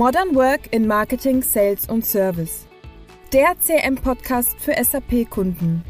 Modern 0.00 0.34
Work 0.34 0.72
in 0.72 0.86
Marketing, 0.86 1.42
Sales 1.42 1.86
und 1.86 2.06
Service. 2.06 2.66
Der 3.34 3.54
CM-Podcast 3.60 4.58
für 4.58 4.72
SAP-Kunden. 4.82 5.84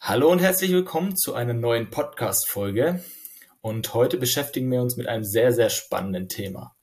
Hallo 0.00 0.32
und 0.32 0.40
herzlich 0.40 0.72
willkommen 0.72 1.14
zu 1.14 1.34
einer 1.34 1.54
neuen 1.54 1.90
Podcast-Folge. 1.90 3.04
Und 3.60 3.94
heute 3.94 4.16
beschäftigen 4.16 4.72
wir 4.72 4.82
uns 4.82 4.96
mit 4.96 5.06
einem 5.06 5.22
sehr, 5.22 5.52
sehr 5.52 5.70
spannenden 5.70 6.28
Thema. 6.28 6.74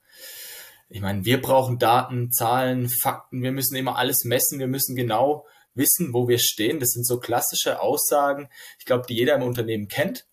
Ich 0.88 1.02
meine, 1.02 1.26
wir 1.26 1.42
brauchen 1.42 1.78
Daten, 1.78 2.32
Zahlen, 2.32 2.88
Fakten. 2.88 3.42
Wir 3.42 3.52
müssen 3.52 3.76
immer 3.76 3.98
alles 3.98 4.24
messen. 4.24 4.58
Wir 4.58 4.66
müssen 4.66 4.96
genau 4.96 5.44
wissen, 5.74 6.14
wo 6.14 6.26
wir 6.26 6.38
stehen. 6.38 6.80
Das 6.80 6.92
sind 6.92 7.06
so 7.06 7.20
klassische 7.20 7.82
Aussagen, 7.82 8.48
ich 8.78 8.86
glaube, 8.86 9.04
die 9.06 9.14
jeder 9.14 9.34
im 9.34 9.42
Unternehmen 9.42 9.88
kennt. 9.88 10.26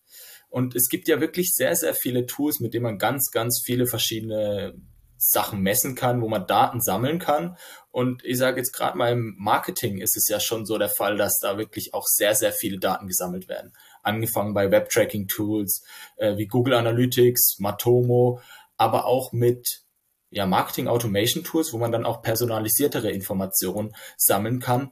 Und 0.50 0.74
es 0.74 0.88
gibt 0.88 1.08
ja 1.08 1.20
wirklich 1.20 1.52
sehr, 1.52 1.74
sehr 1.76 1.94
viele 1.94 2.26
Tools, 2.26 2.60
mit 2.60 2.74
denen 2.74 2.82
man 2.82 2.98
ganz, 2.98 3.30
ganz 3.30 3.62
viele 3.64 3.86
verschiedene 3.86 4.74
Sachen 5.16 5.60
messen 5.60 5.94
kann, 5.94 6.22
wo 6.22 6.28
man 6.28 6.46
Daten 6.46 6.80
sammeln 6.80 7.18
kann. 7.18 7.56
Und 7.90 8.24
ich 8.24 8.38
sage 8.38 8.58
jetzt 8.58 8.72
gerade 8.72 8.98
mal 8.98 9.12
im 9.12 9.34
Marketing 9.38 9.98
ist 9.98 10.16
es 10.16 10.28
ja 10.28 10.40
schon 10.40 10.66
so 10.66 10.78
der 10.78 10.88
Fall, 10.88 11.16
dass 11.16 11.38
da 11.38 11.58
wirklich 11.58 11.94
auch 11.94 12.06
sehr, 12.06 12.34
sehr 12.34 12.52
viele 12.52 12.78
Daten 12.78 13.06
gesammelt 13.06 13.48
werden. 13.48 13.72
Angefangen 14.02 14.54
bei 14.54 14.70
Web-Tracking-Tools 14.70 15.84
äh, 16.16 16.36
wie 16.36 16.46
Google 16.46 16.74
Analytics, 16.74 17.58
Matomo, 17.58 18.40
aber 18.76 19.04
auch 19.04 19.32
mit 19.32 19.82
ja, 20.30 20.46
Marketing-Automation-Tools, 20.46 21.72
wo 21.72 21.78
man 21.78 21.92
dann 21.92 22.06
auch 22.06 22.22
personalisiertere 22.22 23.10
Informationen 23.10 23.92
sammeln 24.16 24.58
kann 24.58 24.90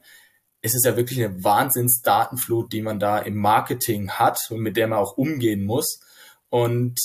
es 0.61 0.75
ist 0.75 0.85
ja 0.85 0.97
wirklich 0.97 1.23
eine 1.23 1.43
Wahnsinnsdatenflut, 1.43 2.73
die 2.73 2.81
man 2.81 2.99
da 2.99 3.19
im 3.19 3.37
Marketing 3.37 4.11
hat 4.11 4.39
und 4.49 4.59
mit 4.59 4.77
der 4.77 4.87
man 4.87 4.99
auch 4.99 5.17
umgehen 5.17 5.65
muss. 5.65 6.01
Und 6.49 6.99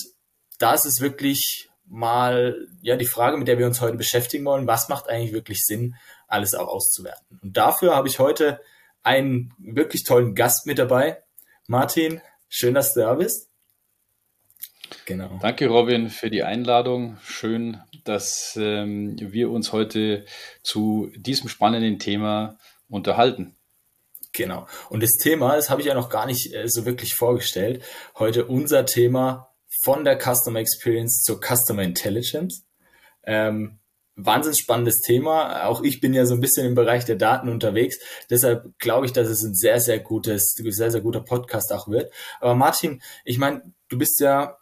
da 0.59 0.73
ist 0.73 0.85
es 0.85 1.01
wirklich 1.01 1.69
mal 1.85 2.67
ja 2.81 2.95
die 2.97 3.05
Frage, 3.05 3.37
mit 3.37 3.47
der 3.47 3.57
wir 3.57 3.67
uns 3.67 3.81
heute 3.81 3.97
beschäftigen 3.97 4.45
wollen, 4.45 4.67
was 4.67 4.89
macht 4.89 5.09
eigentlich 5.09 5.33
wirklich 5.33 5.63
Sinn, 5.63 5.95
alles 6.27 6.55
auch 6.55 6.67
auszuwerten. 6.67 7.39
Und 7.41 7.55
dafür 7.55 7.95
habe 7.95 8.07
ich 8.07 8.19
heute 8.19 8.59
einen 9.03 9.53
wirklich 9.57 10.03
tollen 10.03 10.35
Gast 10.35 10.65
mit 10.65 10.79
dabei. 10.79 11.23
Martin, 11.67 12.21
schön, 12.49 12.73
dass 12.73 12.93
du 12.93 13.01
da 13.01 13.13
bist. 13.13 13.49
Genau. 15.05 15.39
Danke, 15.41 15.67
Robin, 15.67 16.09
für 16.09 16.29
die 16.29 16.43
Einladung. 16.43 17.17
Schön, 17.23 17.81
dass 18.03 18.57
ähm, 18.59 19.15
wir 19.19 19.49
uns 19.49 19.71
heute 19.71 20.25
zu 20.63 21.11
diesem 21.15 21.49
spannenden 21.49 21.99
Thema 21.99 22.57
unterhalten. 22.89 23.55
Genau. 24.33 24.67
Und 24.89 25.01
das 25.01 25.13
Thema, 25.13 25.55
das 25.55 25.69
habe 25.69 25.81
ich 25.81 25.87
ja 25.87 25.93
noch 25.93 26.09
gar 26.09 26.25
nicht 26.25 26.53
äh, 26.53 26.67
so 26.67 26.85
wirklich 26.85 27.15
vorgestellt. 27.15 27.83
Heute 28.19 28.45
unser 28.45 28.85
Thema 28.85 29.49
von 29.83 30.03
der 30.03 30.19
Customer 30.19 30.59
Experience 30.59 31.21
zur 31.21 31.39
Customer 31.39 31.83
Intelligence. 31.83 32.65
Ähm, 33.23 33.79
wahnsinnig 34.15 34.59
spannendes 34.59 34.99
Thema. 35.01 35.65
Auch 35.65 35.83
ich 35.83 36.01
bin 36.01 36.13
ja 36.13 36.25
so 36.25 36.33
ein 36.33 36.41
bisschen 36.41 36.65
im 36.65 36.75
Bereich 36.75 37.05
der 37.05 37.15
Daten 37.15 37.49
unterwegs. 37.49 37.97
Deshalb 38.29 38.77
glaube 38.79 39.05
ich, 39.05 39.13
dass 39.13 39.27
es 39.27 39.43
ein 39.43 39.55
sehr, 39.55 39.79
sehr 39.79 39.99
gutes, 39.99 40.53
sehr, 40.55 40.91
sehr 40.91 41.01
guter 41.01 41.21
Podcast 41.21 41.71
auch 41.71 41.87
wird. 41.87 42.11
Aber 42.39 42.55
Martin, 42.55 43.01
ich 43.23 43.37
meine, 43.37 43.73
du 43.89 43.97
bist 43.97 44.19
ja 44.19 44.57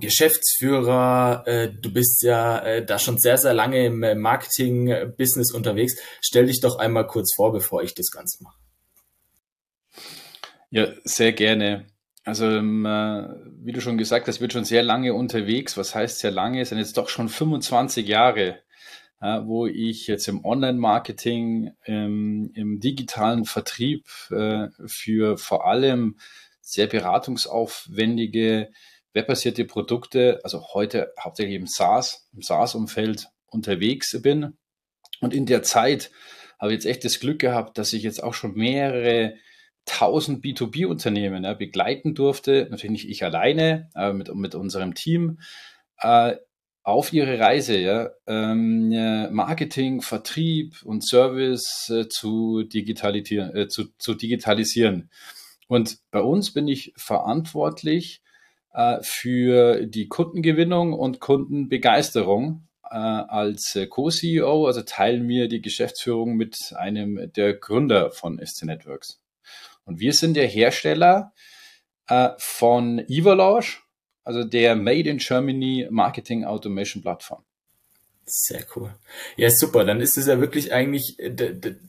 Geschäftsführer, 0.00 1.42
äh, 1.46 1.68
du 1.72 1.92
bist 1.92 2.22
ja 2.22 2.58
äh, 2.60 2.84
da 2.84 2.98
schon 2.98 3.18
sehr, 3.18 3.38
sehr 3.38 3.54
lange 3.54 3.86
im 3.86 4.02
äh, 4.02 4.14
Marketing-Business 4.14 5.52
unterwegs. 5.52 5.96
Stell 6.20 6.46
dich 6.46 6.60
doch 6.60 6.78
einmal 6.78 7.06
kurz 7.06 7.34
vor, 7.34 7.52
bevor 7.52 7.82
ich 7.82 7.94
das 7.94 8.10
Ganze 8.10 8.42
mache. 8.42 8.58
Ja, 10.70 10.88
sehr 11.04 11.32
gerne. 11.32 11.86
Also, 12.24 12.46
ähm, 12.46 12.84
äh, 12.84 13.28
wie 13.62 13.72
du 13.72 13.80
schon 13.80 13.98
gesagt 13.98 14.28
hast, 14.28 14.40
wird 14.40 14.52
schon 14.52 14.64
sehr 14.64 14.82
lange 14.82 15.14
unterwegs. 15.14 15.76
Was 15.76 15.94
heißt 15.94 16.18
sehr 16.18 16.30
lange? 16.30 16.60
Es 16.60 16.68
sind 16.68 16.78
jetzt 16.78 16.96
doch 16.96 17.08
schon 17.08 17.28
25 17.28 18.06
Jahre, 18.06 18.60
wo 19.20 19.66
ich 19.66 20.06
jetzt 20.06 20.28
im 20.28 20.44
Online-Marketing, 20.44 21.72
ähm, 21.86 22.52
im 22.54 22.78
digitalen 22.78 23.46
Vertrieb 23.46 24.06
für 24.06 25.36
vor 25.36 25.66
allem 25.66 26.18
sehr 26.68 26.86
beratungsaufwendige 26.86 28.68
webbasierte 29.12 29.64
Produkte, 29.64 30.40
also 30.44 30.68
heute 30.74 31.12
hauptsächlich 31.18 31.56
im 31.56 31.66
SaaS, 31.66 32.28
im 32.32 32.42
SaaS-Umfeld 32.42 33.28
unterwegs 33.46 34.20
bin. 34.22 34.56
Und 35.20 35.34
in 35.34 35.46
der 35.46 35.62
Zeit 35.62 36.10
habe 36.58 36.72
ich 36.72 36.76
jetzt 36.76 36.86
echt 36.86 37.04
das 37.04 37.20
Glück 37.20 37.38
gehabt, 37.38 37.78
dass 37.78 37.92
ich 37.92 38.02
jetzt 38.02 38.22
auch 38.22 38.34
schon 38.34 38.54
mehrere 38.54 39.34
tausend 39.84 40.44
B2B-Unternehmen 40.44 41.44
ja, 41.44 41.54
begleiten 41.54 42.14
durfte. 42.14 42.68
Natürlich 42.70 43.04
nicht 43.04 43.08
ich 43.08 43.24
alleine, 43.24 43.88
aber 43.94 44.12
mit, 44.12 44.34
mit 44.34 44.54
unserem 44.54 44.94
Team. 44.94 45.40
Äh, 46.00 46.36
auf 46.82 47.12
ihre 47.12 47.38
Reise, 47.38 47.78
ja, 47.78 48.10
ähm, 48.26 48.88
Marketing, 49.30 50.00
Vertrieb 50.00 50.82
und 50.84 51.06
Service 51.06 51.90
äh, 51.90 52.08
zu, 52.08 52.62
digitalisieren, 52.62 53.54
äh, 53.54 53.68
zu, 53.68 53.88
zu 53.98 54.14
digitalisieren. 54.14 55.10
Und 55.66 55.98
bei 56.10 56.20
uns 56.22 56.52
bin 56.54 56.66
ich 56.66 56.94
verantwortlich 56.96 58.22
äh, 58.72 58.98
für 59.02 59.86
die 59.86 60.08
Kundengewinnung 60.08 60.92
und 60.92 61.20
Kundenbegeisterung. 61.20 62.68
Äh, 62.90 62.96
als 62.96 63.78
Co-CEO, 63.90 64.66
also 64.66 64.82
teilen 64.82 65.28
wir 65.28 65.48
die 65.48 65.60
Geschäftsführung 65.60 66.36
mit 66.36 66.72
einem 66.76 67.30
der 67.34 67.54
Gründer 67.54 68.10
von 68.10 68.40
SC 68.44 68.64
Networks. 68.64 69.20
Und 69.84 70.00
wir 70.00 70.12
sind 70.12 70.36
der 70.36 70.46
Hersteller 70.46 71.32
äh, 72.08 72.30
von 72.38 72.98
Evalanche, 73.08 73.78
also 74.24 74.44
der 74.44 74.76
Made 74.76 75.08
in 75.08 75.18
Germany 75.18 75.86
Marketing 75.90 76.44
Automation 76.44 77.02
Plattform. 77.02 77.44
Sehr 78.24 78.64
cool. 78.76 78.94
Ja, 79.36 79.50
super. 79.50 79.84
Dann 79.84 80.00
ist 80.00 80.18
es 80.18 80.26
ja 80.26 80.40
wirklich 80.40 80.72
eigentlich, 80.72 81.16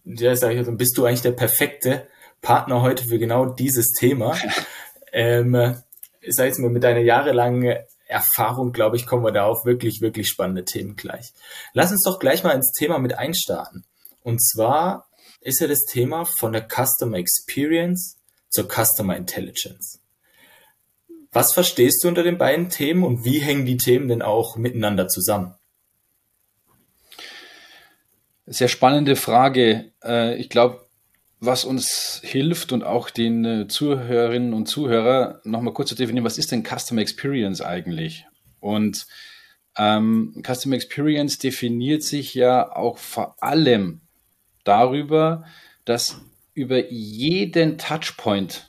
ja, 0.06 0.35
sag 0.35 0.51
ich 0.51 0.57
also, 0.57 0.72
bist 0.72 0.97
du 0.97 1.06
eigentlich 1.06 1.22
der 1.22 1.31
perfekte 1.31 2.07
Partner 2.41 2.81
heute 2.81 3.06
für 3.06 3.19
genau 3.19 3.45
dieses 3.45 3.91
Thema. 3.91 4.38
ähm, 5.12 5.75
sag 6.28 6.46
jetzt 6.46 6.59
mal, 6.59 6.69
mit 6.69 6.84
deiner 6.84 7.00
jahrelangen 7.00 7.78
Erfahrung, 8.07 8.72
glaube 8.72 8.96
ich, 8.96 9.06
kommen 9.06 9.24
wir 9.24 9.31
da 9.31 9.46
auf 9.46 9.66
wirklich, 9.66 10.02
wirklich 10.02 10.28
spannende 10.28 10.66
Themen 10.66 10.96
gleich. 10.96 11.31
Lass 11.74 11.91
uns 11.91 12.03
doch 12.03 12.19
gleich 12.19 12.44
mal 12.44 12.56
ins 12.56 12.72
Thema 12.72 12.97
mit 12.97 13.13
einstarten. 13.13 13.85
Und 14.24 14.40
zwar 14.40 15.07
ist 15.41 15.62
ja 15.62 15.68
das 15.68 15.85
Thema 15.85 16.25
von 16.25 16.52
der 16.52 16.68
Customer 16.68 17.18
Experience 17.18 18.18
zur 18.50 18.68
Customer 18.68 19.16
Intelligence. 19.16 20.02
Was 21.31 21.53
verstehst 21.53 22.03
du 22.03 22.07
unter 22.07 22.24
den 22.24 22.40
beiden 22.40 22.69
Themen 22.69 23.03
und 23.03 23.24
wie 23.24 23.40
hängen 23.40 23.66
die 23.66 23.78
Themen 23.78 24.07
denn 24.07 24.24
auch 24.24 24.56
miteinander 24.56 25.07
zusammen? 25.07 25.53
Sehr 28.47 28.68
spannende 28.68 29.16
Frage. 29.16 29.91
Äh, 30.03 30.36
ich 30.38 30.50
glaube, 30.50 30.88
was 31.39 31.63
uns 31.63 32.22
hilft 32.23 32.72
und 32.72 32.83
auch 32.83 33.09
den 33.09 33.45
äh, 33.45 33.67
Zuhörerinnen 33.67 34.53
und 34.53 34.67
Zuhörer 34.67 35.39
nochmal 35.44 35.73
kurz 35.73 35.89
zu 35.89 35.95
definieren, 35.95 36.25
was 36.25 36.38
ist 36.38 36.51
denn 36.51 36.66
Customer 36.66 37.01
Experience 37.01 37.61
eigentlich? 37.61 38.25
Und 38.59 39.07
ähm, 39.77 40.44
Customer 40.45 40.75
Experience 40.75 41.38
definiert 41.38 42.03
sich 42.03 42.33
ja 42.33 42.75
auch 42.75 42.97
vor 42.97 43.41
allem 43.41 44.01
darüber, 44.66 45.45
dass 45.85 46.19
über 46.53 46.91
jeden 46.91 47.77
Touchpoint 47.77 48.67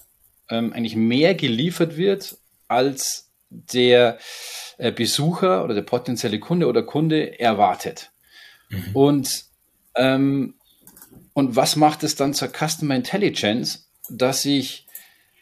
ähm, 0.49 0.73
eigentlich 0.73 0.95
mehr 0.95 1.35
geliefert 1.35 1.97
wird, 1.97 2.39
als 2.69 3.33
der 3.49 4.19
äh, 4.79 4.93
Besucher 4.93 5.65
oder 5.65 5.75
der 5.75 5.83
potenzielle 5.83 6.39
Kunde 6.39 6.69
oder 6.69 6.85
Kunde 6.85 7.41
erwartet. 7.41 8.13
Mhm. 8.69 8.91
Und 8.95 9.45
ähm, 9.97 10.55
und 11.33 11.57
was 11.57 11.77
macht 11.77 12.03
es 12.03 12.17
dann 12.17 12.35
zur 12.35 12.49
Customer 12.49 12.95
Intelligence, 12.95 13.89
dass 14.09 14.45
ich 14.45 14.87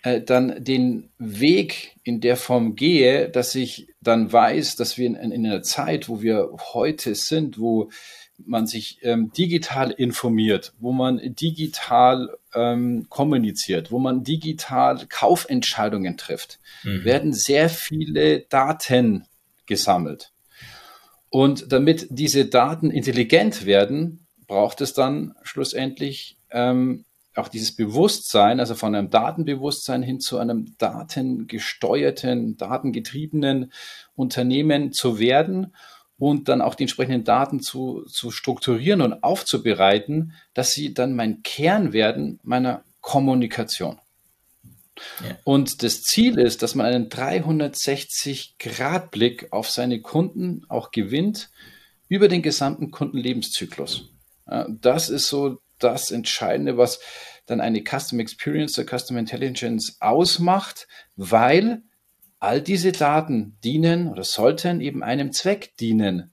äh, 0.03 0.21
dann 0.21 0.63
den 0.63 1.11
Weg 1.19 1.97
in 2.05 2.21
der 2.21 2.37
Form 2.37 2.77
gehe, 2.77 3.29
dass 3.29 3.55
ich 3.55 3.89
dann 4.01 4.33
weiß, 4.33 4.77
dass 4.77 4.99
wir 4.99 5.07
in, 5.07 5.15
in 5.15 5.47
einer 5.47 5.63
Zeit, 5.63 6.09
wo 6.09 6.23
wir 6.23 6.51
heute 6.73 7.15
sind, 7.15 7.59
wo 7.59 7.91
man 8.47 8.67
sich 8.67 8.99
ähm, 9.03 9.33
digital 9.37 9.91
informiert, 9.91 10.73
wo 10.79 10.93
man 10.93 11.21
digital 11.35 12.37
ähm, 12.55 13.07
kommuniziert, 13.09 13.91
wo 13.91 13.99
man 13.99 14.23
digital 14.23 15.05
Kaufentscheidungen 15.09 16.17
trifft, 16.17 16.61
mhm. 16.85 17.05
werden 17.05 17.33
sehr 17.33 17.69
viele 17.69 18.41
Daten 18.41 19.25
gesammelt. 19.67 20.33
Und 21.31 21.73
damit 21.73 22.07
diese 22.11 22.47
Daten 22.47 22.91
intelligent 22.91 23.67
werden, 23.67 24.28
braucht 24.49 24.81
es 24.81 24.95
dann 24.95 25.37
schlussendlich 25.43 26.39
ähm, 26.51 27.05
auch 27.37 27.49
dieses 27.49 27.77
Bewusstsein, 27.77 28.59
also 28.59 28.75
von 28.75 28.95
einem 28.95 29.11
Datenbewusstsein 29.11 30.03
hin 30.03 30.19
zu 30.19 30.39
einem 30.39 30.75
datengesteuerten, 30.79 32.57
datengetriebenen 32.57 33.71
Unternehmen 34.17 34.93
zu 34.93 35.21
werden 35.21 35.75
und 36.19 36.49
dann 36.49 36.63
auch 36.63 36.75
die 36.75 36.83
entsprechenden 36.83 37.23
Daten 37.23 37.61
zu, 37.61 38.05
zu 38.07 38.33
strukturieren 38.33 39.03
und 39.03 39.23
aufzubereiten, 39.23 40.33
dass 40.53 40.71
sie 40.71 40.93
dann 40.93 41.15
mein 41.15 41.45
Kern 41.45 41.93
werden 41.93 42.41
meiner 42.43 42.83
Kommunikation. 43.01 44.01
Ja. 45.25 45.39
Und 45.45 45.85
das 45.85 46.03
Ziel 46.03 46.41
ist, 46.41 46.65
dass 46.65 46.75
man 46.75 46.87
einen 46.87 47.09
360-Grad-Blick 47.09 49.53
auf 49.53 49.71
seine 49.71 50.01
Kunden 50.01 50.67
auch 50.69 50.91
gewinnt 50.91 51.51
über 52.09 52.27
den 52.27 52.43
gesamten 52.43 52.91
Kundenlebenszyklus. 52.91 54.11
Ja, 54.51 54.67
das 54.69 55.11
ist 55.11 55.29
so 55.29 55.61
das 55.79 56.11
Entscheidende, 56.11 56.77
was 56.77 57.01
dann 57.47 57.61
eine 57.61 57.83
Custom 57.83 58.21
Experience 58.21 58.79
oder 58.79 58.99
Custom 58.99 59.17
Intelligence 59.17 59.97
ausmacht, 60.01 60.87
weil 61.17 61.83
all 62.41 62.61
diese 62.61 62.93
Daten 62.93 63.59
dienen 63.65 64.09
oder 64.09 64.25
sollten 64.25 64.81
eben 64.81 65.03
einem 65.03 65.33
Zweck 65.33 65.77
dienen, 65.79 66.33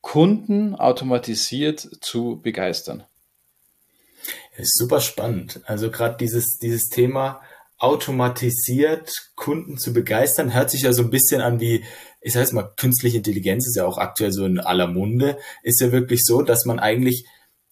Kunden 0.00 0.74
automatisiert 0.74 1.80
zu 2.00 2.40
begeistern. 2.40 3.04
Ist 4.56 4.76
super 4.76 5.00
spannend. 5.00 5.60
Also 5.66 5.90
gerade 5.90 6.16
dieses, 6.16 6.58
dieses 6.58 6.88
Thema 6.88 7.40
automatisiert 7.78 9.12
Kunden 9.36 9.78
zu 9.78 9.92
begeistern, 9.92 10.54
hört 10.54 10.70
sich 10.70 10.82
ja 10.82 10.92
so 10.92 11.02
ein 11.02 11.10
bisschen 11.10 11.40
an 11.40 11.60
wie, 11.60 11.84
ich 12.20 12.32
sage 12.32 12.44
jetzt 12.44 12.52
mal, 12.52 12.72
künstliche 12.76 13.18
Intelligenz 13.18 13.66
ist 13.66 13.76
ja 13.76 13.86
auch 13.86 13.98
aktuell 13.98 14.32
so 14.32 14.44
in 14.44 14.60
aller 14.60 14.86
Munde. 14.86 15.38
Ist 15.62 15.80
ja 15.80 15.92
wirklich 15.92 16.24
so, 16.24 16.42
dass 16.42 16.64
man 16.64 16.78
eigentlich 16.78 17.26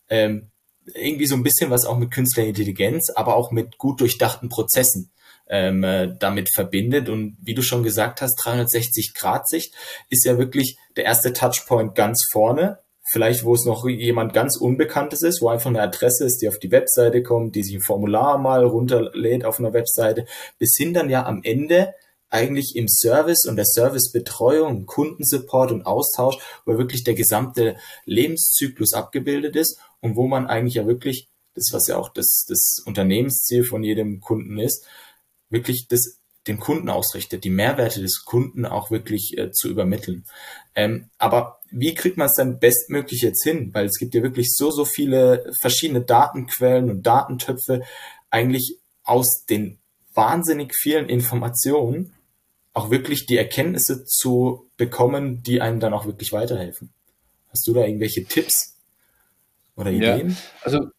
ähm, 0.09 0.51
irgendwie 0.95 1.27
so 1.27 1.35
ein 1.35 1.43
bisschen 1.43 1.71
was 1.71 1.85
auch 1.85 1.99
mit 1.99 2.11
künstlicher 2.11 2.49
Intelligenz, 2.49 3.11
aber 3.11 3.37
auch 3.37 3.51
mit 3.51 3.79
gut 3.79 4.01
durchdachten 4.01 4.49
Prozessen 4.49 5.11
ähm, 5.49 5.85
äh, 5.85 6.15
damit 6.19 6.51
verbindet. 6.55 7.09
Und 7.09 7.37
wie 7.43 7.55
du 7.55 7.63
schon 7.63 7.83
gesagt 7.83 8.23
hast, 8.23 8.39
360-Grad-Sicht 8.41 9.75
ist 10.11 10.25
ja 10.25 10.39
wirklich 10.39 10.79
der 10.97 11.05
erste 11.05 11.33
Touchpoint 11.33 11.95
ganz 11.95 12.25
vorne. 12.31 12.79
Vielleicht, 13.09 13.45
wo 13.45 13.55
es 13.55 13.65
noch 13.65 13.87
jemand 13.87 14.33
ganz 14.33 14.57
Unbekanntes 14.57 15.23
ist, 15.23 15.41
wo 15.41 15.49
einfach 15.49 15.71
eine 15.71 15.81
Adresse 15.81 16.25
ist, 16.25 16.43
die 16.43 16.49
auf 16.49 16.59
die 16.59 16.73
Webseite 16.73 17.23
kommt, 17.23 17.55
die 17.55 17.63
sich 17.63 17.77
ein 17.77 17.81
Formular 17.81 18.37
mal 18.37 18.65
runterlädt 18.65 19.45
auf 19.45 19.61
einer 19.61 19.73
Webseite, 19.73 20.27
bis 20.59 20.77
hin 20.77 20.93
dann 20.93 21.09
ja 21.09 21.25
am 21.25 21.41
Ende 21.45 21.95
eigentlich 22.29 22.77
im 22.77 22.89
Service 22.89 23.47
und 23.47 23.57
der 23.57 23.65
Servicebetreuung, 23.65 24.87
Kundensupport 24.87 25.73
und 25.73 25.87
Austausch, 25.87 26.37
wo 26.65 26.77
wirklich 26.77 27.05
der 27.05 27.15
gesamte 27.15 27.77
Lebenszyklus 28.05 28.95
abgebildet 28.95 29.57
ist 29.57 29.79
und 30.01 30.17
wo 30.17 30.27
man 30.27 30.47
eigentlich 30.47 30.75
ja 30.75 30.87
wirklich, 30.87 31.29
das 31.55 31.71
was 31.73 31.87
ja 31.87 31.97
auch 31.97 32.09
das, 32.09 32.45
das 32.49 32.83
Unternehmensziel 32.85 33.65
von 33.65 33.83
jedem 33.83 34.21
Kunden 34.21 34.59
ist, 34.59 34.85
wirklich 35.51 35.87
das 35.89 36.19
dem 36.47 36.61
Kunden 36.61 36.89
ausrichtet, 36.89 37.45
die 37.45 37.51
Mehrwerte 37.51 38.01
des 38.01 38.25
Kunden 38.25 38.67
auch 38.67 38.91
wirklich 38.91 39.37
äh, 39.37 39.51
zu 39.51 39.69
übermitteln. 39.69 40.25
Ähm, 40.75 41.11
aber 41.19 41.61
wie 41.71 41.95
kriegt 41.95 42.17
man 42.17 42.29
es 42.29 42.35
dann 42.35 42.59
bestmöglich 42.59 43.23
jetzt 43.23 43.43
hin? 43.43 43.71
Weil 43.73 43.87
es 43.87 43.99
gibt 43.99 44.15
ja 44.15 44.23
wirklich 44.23 44.53
so, 44.53 44.71
so 44.71 44.85
viele 44.85 45.53
verschiedene 45.61 46.03
Datenquellen 46.03 46.91
und 46.91 47.07
Datentöpfe, 47.07 47.83
eigentlich 48.31 48.79
aus 49.03 49.45
den 49.49 49.79
wahnsinnig 50.15 50.75
vielen 50.75 51.09
Informationen 51.09 52.16
auch 52.77 52.91
wirklich 52.91 53.25
die 53.25 53.39
Erkenntnisse 53.39 54.05
zu 54.05 54.69
bekommen, 54.77 55.43
die 55.43 55.63
einem 55.63 55.81
dann 55.81 55.95
auch 55.95 56.05
wirklich 56.05 56.33
weiterhelfen. 56.33 56.93
Hast 57.49 57.67
du 57.67 57.73
da 57.73 57.85
irgendwelche 57.85 58.25
Tipps 58.25 58.77
oder 59.77 59.91
Ideen? 59.91 60.31
Ja, 60.31 60.37
also 60.63 60.91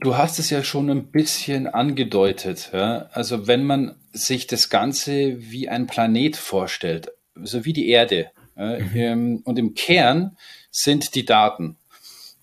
Du 0.00 0.16
hast 0.16 0.38
es 0.38 0.50
ja 0.50 0.62
schon 0.62 0.88
ein 0.88 1.10
bisschen 1.10 1.66
angedeutet. 1.66 2.70
Ja? 2.72 3.08
Also 3.12 3.48
wenn 3.48 3.64
man 3.64 3.96
sich 4.12 4.46
das 4.46 4.70
Ganze 4.70 5.40
wie 5.40 5.68
ein 5.68 5.88
Planet 5.88 6.36
vorstellt, 6.36 7.10
so 7.34 7.64
wie 7.64 7.72
die 7.72 7.88
Erde? 7.88 8.30
Mhm. 8.56 9.40
und 9.44 9.58
im 9.58 9.74
Kern 9.74 10.36
sind 10.70 11.14
die 11.14 11.24
Daten. 11.24 11.78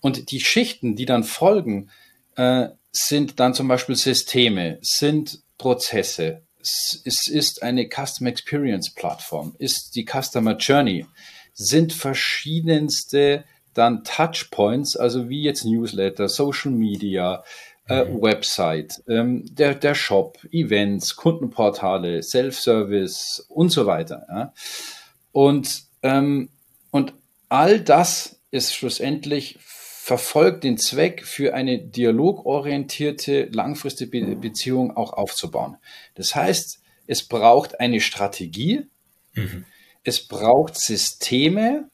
Und 0.00 0.32
die 0.32 0.40
Schichten, 0.40 0.96
die 0.96 1.06
dann 1.06 1.22
folgen, 1.22 1.90
äh, 2.36 2.68
sind 2.90 3.38
dann 3.38 3.54
zum 3.54 3.68
Beispiel 3.68 3.94
Systeme, 3.94 4.78
sind 4.82 5.42
Prozesse, 5.58 6.42
es 7.04 7.28
ist 7.28 7.62
eine 7.62 7.88
Customer 7.88 8.30
Experience 8.30 8.90
Plattform, 8.90 9.54
ist 9.58 9.94
die 9.94 10.06
Customer 10.06 10.56
Journey, 10.56 11.06
sind 11.54 11.92
verschiedenste 11.92 13.44
dann 13.74 14.02
Touchpoints, 14.04 14.96
also 14.96 15.28
wie 15.28 15.42
jetzt 15.42 15.64
Newsletter, 15.64 16.28
Social 16.28 16.72
Media, 16.72 17.44
äh, 17.88 18.04
mhm. 18.04 18.22
Website, 18.22 19.02
ähm, 19.08 19.44
der, 19.54 19.74
der 19.74 19.94
Shop, 19.94 20.38
Events, 20.50 21.16
Kundenportale, 21.16 22.22
Self-Service 22.22 23.46
und 23.48 23.70
so 23.70 23.86
weiter. 23.86 24.26
Ja. 24.28 24.52
Und, 25.32 25.84
ähm, 26.02 26.50
und 26.90 27.14
all 27.48 27.80
das 27.80 28.40
ist 28.50 28.74
schlussendlich 28.74 29.58
verfolgt 30.08 30.64
den 30.64 30.78
Zweck, 30.78 31.26
für 31.26 31.52
eine 31.52 31.78
dialogorientierte, 31.78 33.50
langfristige 33.52 34.36
Beziehung 34.36 34.96
auch 34.96 35.12
aufzubauen. 35.12 35.76
Das 36.14 36.34
heißt, 36.34 36.80
es 37.06 37.24
braucht 37.24 37.78
eine 37.78 38.00
Strategie, 38.00 38.86
mhm. 39.34 39.66
es 40.04 40.26
braucht 40.26 40.78
Systeme, 40.78 41.90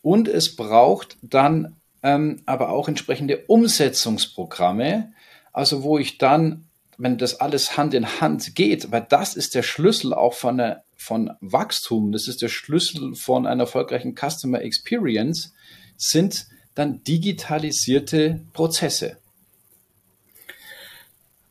und 0.00 0.26
es 0.26 0.56
braucht 0.56 1.18
dann 1.20 1.76
ähm, 2.02 2.42
aber 2.46 2.70
auch 2.70 2.88
entsprechende 2.88 3.44
Umsetzungsprogramme, 3.46 5.12
also 5.52 5.82
wo 5.82 5.98
ich 5.98 6.16
dann, 6.16 6.68
wenn 6.96 7.18
das 7.18 7.40
alles 7.40 7.76
Hand 7.76 7.92
in 7.92 8.20
Hand 8.22 8.54
geht, 8.54 8.90
weil 8.90 9.06
das 9.06 9.36
ist 9.36 9.54
der 9.54 9.62
Schlüssel 9.62 10.14
auch 10.14 10.32
von, 10.32 10.56
der, 10.56 10.84
von 10.96 11.30
Wachstum, 11.40 12.10
das 12.10 12.26
ist 12.26 12.40
der 12.40 12.48
Schlüssel 12.48 13.14
von 13.14 13.46
einer 13.46 13.64
erfolgreichen 13.64 14.14
Customer 14.14 14.62
Experience, 14.62 15.52
sind 15.98 16.46
dann 16.74 17.02
digitalisierte 17.04 18.40
Prozesse. 18.52 19.18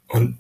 Und 0.08 0.40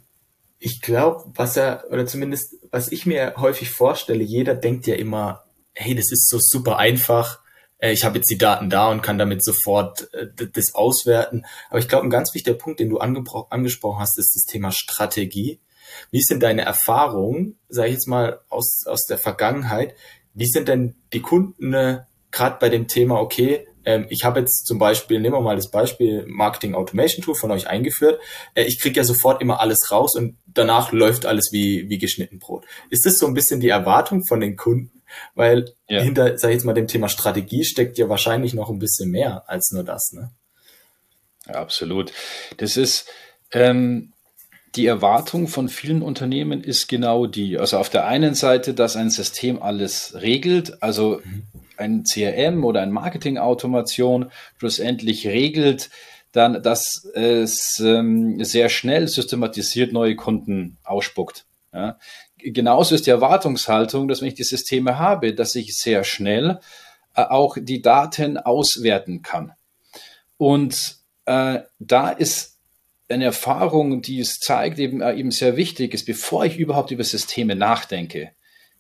ich 0.59 0.81
glaube, 0.81 1.31
was 1.35 1.57
er, 1.57 1.85
oder 1.89 2.06
zumindest 2.06 2.56
was 2.71 2.91
ich 2.91 3.06
mir 3.06 3.35
häufig 3.38 3.69
vorstelle, 3.69 4.24
jeder 4.24 4.56
denkt 4.56 4.88
ja 4.88 4.95
immer, 4.95 5.44
hey, 5.74 5.95
das 5.95 6.12
ist 6.12 6.30
so 6.30 6.39
super 6.39 6.77
einfach, 6.77 7.39
äh, 7.83 7.91
ich 7.91 8.06
habe 8.06 8.18
jetzt 8.18 8.30
die 8.30 8.38
Daten 8.38 8.69
da 8.69 8.89
und 8.89 9.01
kann 9.01 9.18
damit 9.18 9.44
sofort 9.44 10.12
äh, 10.13 10.27
das 10.51 10.74
auswerten. 10.74 11.45
Aber 11.69 11.80
ich 11.80 11.88
glaube, 11.88 12.07
ein 12.07 12.09
ganz 12.09 12.33
wichtiger 12.33 12.57
Punkt, 12.57 12.80
den 12.80 12.89
du 12.89 12.97
angesprochen 12.97 14.00
hast, 14.00 14.18
ist 14.18 14.35
das 14.35 14.51
Thema 14.51 14.71
Strategie. 14.71 15.59
Wie 16.09 16.21
sind 16.21 16.41
deine 16.41 16.63
Erfahrungen, 16.63 17.59
sage 17.69 17.89
ich 17.89 17.95
jetzt 17.95 18.07
mal 18.07 18.39
aus, 18.50 18.85
aus 18.88 19.06
der 19.06 19.18
Vergangenheit, 19.18 19.95
wie 20.33 20.47
sind 20.47 20.68
denn 20.68 20.95
die 21.12 21.21
Kunden 21.21 21.74
äh, 21.74 22.00
gerade 22.31 22.57
bei 22.59 22.69
dem 22.69 22.88
Thema, 22.88 23.19
okay, 23.19 23.68
ähm, 23.85 24.06
ich 24.09 24.24
habe 24.24 24.39
jetzt 24.39 24.65
zum 24.65 24.80
Beispiel, 24.80 25.19
nehmen 25.19 25.35
wir 25.35 25.41
mal 25.41 25.56
das 25.56 25.69
Beispiel 25.69 26.25
Marketing 26.27 26.75
Automation 26.75 27.24
Tool 27.24 27.35
von 27.35 27.52
euch 27.52 27.68
eingeführt. 27.68 28.19
Äh, 28.54 28.63
ich 28.63 28.80
kriege 28.80 28.97
ja 28.97 29.04
sofort 29.04 29.42
immer 29.42 29.59
alles 29.59 29.92
raus 29.92 30.16
und 30.16 30.37
danach 30.45 30.92
läuft 30.92 31.25
alles 31.25 31.52
wie, 31.52 31.90
wie 31.90 31.97
geschnitten 31.97 32.40
Brot. 32.40 32.66
Ist 32.90 33.06
das 33.06 33.19
so 33.19 33.28
ein 33.28 33.33
bisschen 33.33 33.59
die 33.59 33.69
Erwartung 33.69 34.25
von 34.25 34.40
den 34.40 34.56
Kunden? 34.56 35.02
Weil 35.35 35.71
ja. 35.87 36.02
hinter, 36.02 36.37
sag 36.37 36.49
ich 36.49 36.56
jetzt 36.56 36.63
mal, 36.63 36.73
dem 36.73 36.87
Thema 36.87 37.07
Strategie 37.07 37.63
steckt 37.63 37.97
ja 37.97 38.09
wahrscheinlich 38.09 38.54
noch 38.54 38.69
ein 38.69 38.80
bisschen 38.80 39.11
mehr 39.11 39.44
als 39.47 39.71
nur 39.71 39.83
das, 39.83 40.11
ne? 40.13 40.31
Ja, 41.47 41.56
absolut. 41.56 42.13
Das 42.57 42.78
ist, 42.78 43.06
ähm, 43.52 44.13
die 44.75 44.87
Erwartung 44.87 45.47
von 45.47 45.69
vielen 45.69 46.02
Unternehmen 46.02 46.63
ist 46.63 46.87
genau 46.87 47.28
die. 47.28 47.59
Also 47.59 47.78
auf 47.78 47.90
der 47.90 48.07
einen 48.07 48.33
Seite, 48.33 48.73
dass 48.73 48.95
ein 48.95 49.09
System 49.11 49.61
alles 49.61 50.16
regelt, 50.21 50.81
also 50.81 51.21
mhm. 51.23 51.44
Ein 51.83 52.04
CRM 52.04 52.63
oder 52.63 52.81
ein 52.81 52.92
Marketing-Automation 52.92 54.31
schlussendlich 54.57 55.28
regelt, 55.28 55.90
dann, 56.31 56.63
dass 56.63 57.06
es 57.13 57.80
ähm, 57.83 58.44
sehr 58.44 58.69
schnell 58.69 59.07
systematisiert 59.07 59.94
neue 59.94 60.16
Kunden 60.16 60.78
ausspuckt. 60.83 61.45
Ja 61.73 61.97
genauso 62.52 62.95
ist 62.95 63.06
die 63.06 63.11
Erwartungshaltung, 63.11 64.07
dass 64.07 64.21
wenn 64.21 64.28
ich 64.28 64.33
die 64.33 64.44
Systeme 64.44 64.99
habe, 64.99 65.33
dass 65.33 65.56
ich 65.56 65.78
sehr 65.78 66.04
schnell 66.04 66.59
äh, 67.16 67.21
auch 67.21 67.57
die 67.59 67.81
Daten 67.81 68.37
auswerten 68.37 69.21
kann. 69.21 69.54
Und 70.37 70.97
äh, 71.25 71.59
da 71.80 72.09
ist 72.09 72.59
eine 73.09 73.25
Erfahrung, 73.25 74.02
die 74.02 74.19
es 74.19 74.40
zeigt, 74.40 74.80
eben, 74.80 75.02
äh, 75.02 75.13
eben 75.13 75.31
sehr 75.31 75.56
wichtig 75.56 75.94
ist, 75.94 76.06
bevor 76.06 76.45
ich 76.45 76.57
überhaupt 76.57 76.92
über 76.92 77.04
Systeme 77.04 77.56
nachdenke, 77.56 78.31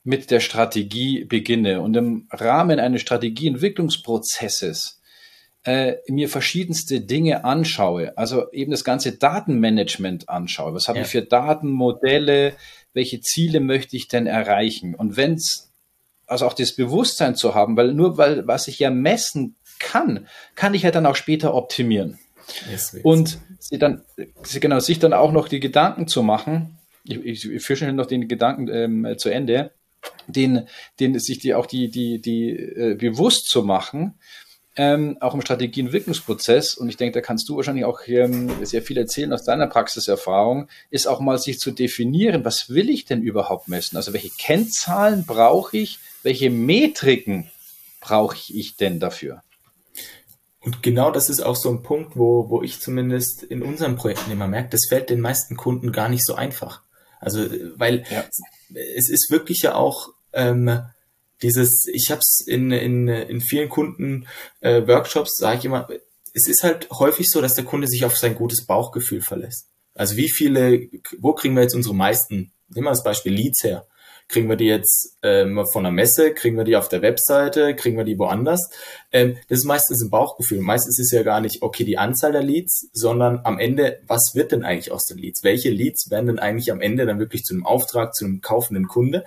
mit 0.03 0.31
der 0.31 0.39
Strategie 0.39 1.25
beginne 1.25 1.81
und 1.81 1.95
im 1.95 2.27
Rahmen 2.31 2.79
eines 2.79 3.01
Strategieentwicklungsprozesses 3.01 4.99
äh, 5.63 5.97
mir 6.09 6.27
verschiedenste 6.27 7.01
Dinge 7.01 7.45
anschaue, 7.45 8.17
also 8.17 8.51
eben 8.51 8.71
das 8.71 8.83
ganze 8.83 9.17
Datenmanagement 9.17 10.27
anschaue. 10.27 10.73
Was 10.73 10.89
habe 10.89 10.97
ja. 10.99 11.05
ich 11.05 11.09
für 11.09 11.21
Datenmodelle? 11.21 12.55
welche 12.93 13.21
Ziele 13.21 13.59
möchte 13.59 13.97
ich 13.97 14.07
denn 14.07 14.27
erreichen? 14.27 14.95
Und 14.95 15.17
wenn 15.17 15.33
es, 15.33 15.71
also 16.27 16.45
auch 16.45 16.53
das 16.53 16.73
Bewusstsein 16.73 17.35
zu 17.35 17.55
haben, 17.55 17.75
weil 17.75 17.93
nur 17.93 18.17
weil, 18.17 18.47
was 18.47 18.67
ich 18.67 18.79
ja 18.79 18.89
messen 18.89 19.55
kann, 19.79 20.27
kann 20.55 20.73
ich 20.73 20.83
ja 20.83 20.91
dann 20.91 21.05
auch 21.05 21.15
später 21.15 21.53
optimieren. 21.53 22.19
Yes, 22.69 22.97
und 23.03 23.39
sie 23.59 23.77
dann, 23.77 24.03
sie 24.43 24.59
genau, 24.59 24.79
sich 24.79 24.99
dann 24.99 25.13
auch 25.13 25.31
noch 25.31 25.47
die 25.47 25.59
Gedanken 25.59 26.07
zu 26.07 26.23
machen, 26.23 26.77
ich, 27.05 27.23
ich, 27.23 27.51
ich 27.51 27.63
führe 27.63 27.77
schon 27.77 27.95
noch 27.95 28.05
den 28.05 28.27
Gedanken 28.27 28.67
ähm, 28.69 29.15
zu 29.17 29.29
Ende, 29.29 29.71
den, 30.27 30.67
den 30.99 31.19
sich 31.19 31.39
die 31.39 31.53
auch 31.53 31.65
die, 31.65 31.89
die, 31.89 32.19
die 32.19 32.49
äh, 32.51 32.95
bewusst 32.95 33.47
zu 33.47 33.63
machen, 33.63 34.15
ähm, 34.75 35.17
auch 35.19 35.35
im 35.35 35.41
Strategieentwicklungsprozess, 35.41 36.75
und 36.75 36.89
ich 36.89 36.97
denke, 36.97 37.19
da 37.19 37.21
kannst 37.21 37.47
du 37.47 37.57
wahrscheinlich 37.57 37.85
auch 37.85 37.99
ähm, 38.07 38.51
sehr 38.65 38.81
viel 38.81 38.97
erzählen 38.97 39.31
aus 39.31 39.43
deiner 39.43 39.67
Praxiserfahrung, 39.67 40.67
ist 40.89 41.07
auch 41.07 41.19
mal 41.19 41.37
sich 41.37 41.59
zu 41.59 41.71
definieren, 41.71 42.43
was 42.43 42.69
will 42.69 42.89
ich 42.89 43.05
denn 43.05 43.21
überhaupt 43.21 43.67
messen? 43.67 43.97
Also 43.97 44.13
welche 44.13 44.31
Kennzahlen 44.31 45.25
brauche 45.25 45.77
ich, 45.77 45.99
welche 46.23 46.49
Metriken 46.49 47.51
brauche 48.01 48.35
ich 48.51 48.75
denn 48.75 48.99
dafür? 48.99 49.43
Und 50.59 50.81
genau 50.81 51.11
das 51.11 51.29
ist 51.29 51.41
auch 51.41 51.57
so 51.57 51.69
ein 51.69 51.83
Punkt, 51.83 52.17
wo, 52.17 52.49
wo 52.49 52.63
ich 52.63 52.79
zumindest 52.79 53.43
in 53.43 53.61
unseren 53.61 53.95
Projekten 53.95 54.31
immer 54.31 54.47
merke, 54.47 54.69
das 54.69 54.87
fällt 54.87 55.09
den 55.09 55.19
meisten 55.19 55.57
Kunden 55.57 55.91
gar 55.91 56.09
nicht 56.09 56.25
so 56.25 56.35
einfach. 56.35 56.81
Also, 57.19 57.45
weil 57.75 58.05
ja. 58.09 58.23
es 58.95 59.09
ist 59.09 59.29
wirklich 59.29 59.61
ja 59.61 59.75
auch 59.75 60.09
ähm, 60.33 60.81
dieses, 61.41 61.85
ich 61.91 62.09
habe 62.09 62.21
es 62.21 62.43
in, 62.45 62.71
in, 62.71 63.07
in 63.07 63.41
vielen 63.41 63.69
Kunden 63.69 64.27
äh, 64.61 64.81
sage 65.25 65.59
ich 65.59 65.65
immer, 65.65 65.87
es 66.33 66.47
ist 66.47 66.63
halt 66.63 66.89
häufig 66.89 67.29
so, 67.29 67.41
dass 67.41 67.53
der 67.53 67.65
Kunde 67.65 67.87
sich 67.87 68.05
auf 68.05 68.17
sein 68.17 68.35
gutes 68.35 68.65
Bauchgefühl 68.65 69.21
verlässt. 69.21 69.67
Also 69.93 70.15
wie 70.15 70.29
viele, 70.29 70.87
wo 71.19 71.33
kriegen 71.33 71.55
wir 71.55 71.61
jetzt 71.61 71.75
unsere 71.75 71.95
meisten, 71.95 72.51
nehmen 72.69 72.85
wir 72.85 72.91
das 72.91 73.03
Beispiel 73.03 73.33
Leads 73.33 73.63
her. 73.63 73.85
Kriegen 74.27 74.49
wir 74.49 74.55
die 74.55 74.65
jetzt 74.65 75.17
ähm, 75.21 75.63
von 75.71 75.83
der 75.83 75.91
Messe? 75.91 76.33
Kriegen 76.33 76.57
wir 76.57 76.63
die 76.63 76.75
auf 76.75 76.89
der 76.89 77.01
Webseite? 77.01 77.75
Kriegen 77.75 77.97
wir 77.97 78.03
die 78.03 78.17
woanders? 78.17 78.69
Ähm, 79.11 79.37
das 79.49 79.59
ist 79.59 79.65
meistens 79.65 80.03
ein 80.03 80.09
Bauchgefühl. 80.09 80.61
Meistens 80.61 80.99
ist 80.99 81.11
es 81.11 81.17
ja 81.17 81.23
gar 81.23 81.41
nicht, 81.41 81.61
okay, 81.61 81.83
die 81.83 81.97
Anzahl 81.97 82.31
der 82.31 82.43
Leads, 82.43 82.89
sondern 82.93 83.41
am 83.43 83.59
Ende, 83.59 84.01
was 84.07 84.31
wird 84.33 84.51
denn 84.51 84.63
eigentlich 84.63 84.91
aus 84.91 85.05
den 85.05 85.17
Leads? 85.17 85.43
Welche 85.43 85.69
Leads 85.69 86.09
werden 86.09 86.27
denn 86.27 86.39
eigentlich 86.39 86.71
am 86.71 86.81
Ende 86.81 87.05
dann 87.05 87.19
wirklich 87.19 87.43
zu 87.43 87.53
einem 87.53 87.65
Auftrag, 87.65 88.13
zu 88.15 88.25
einem 88.25 88.41
kaufenden 88.41 88.87
Kunde? 88.87 89.23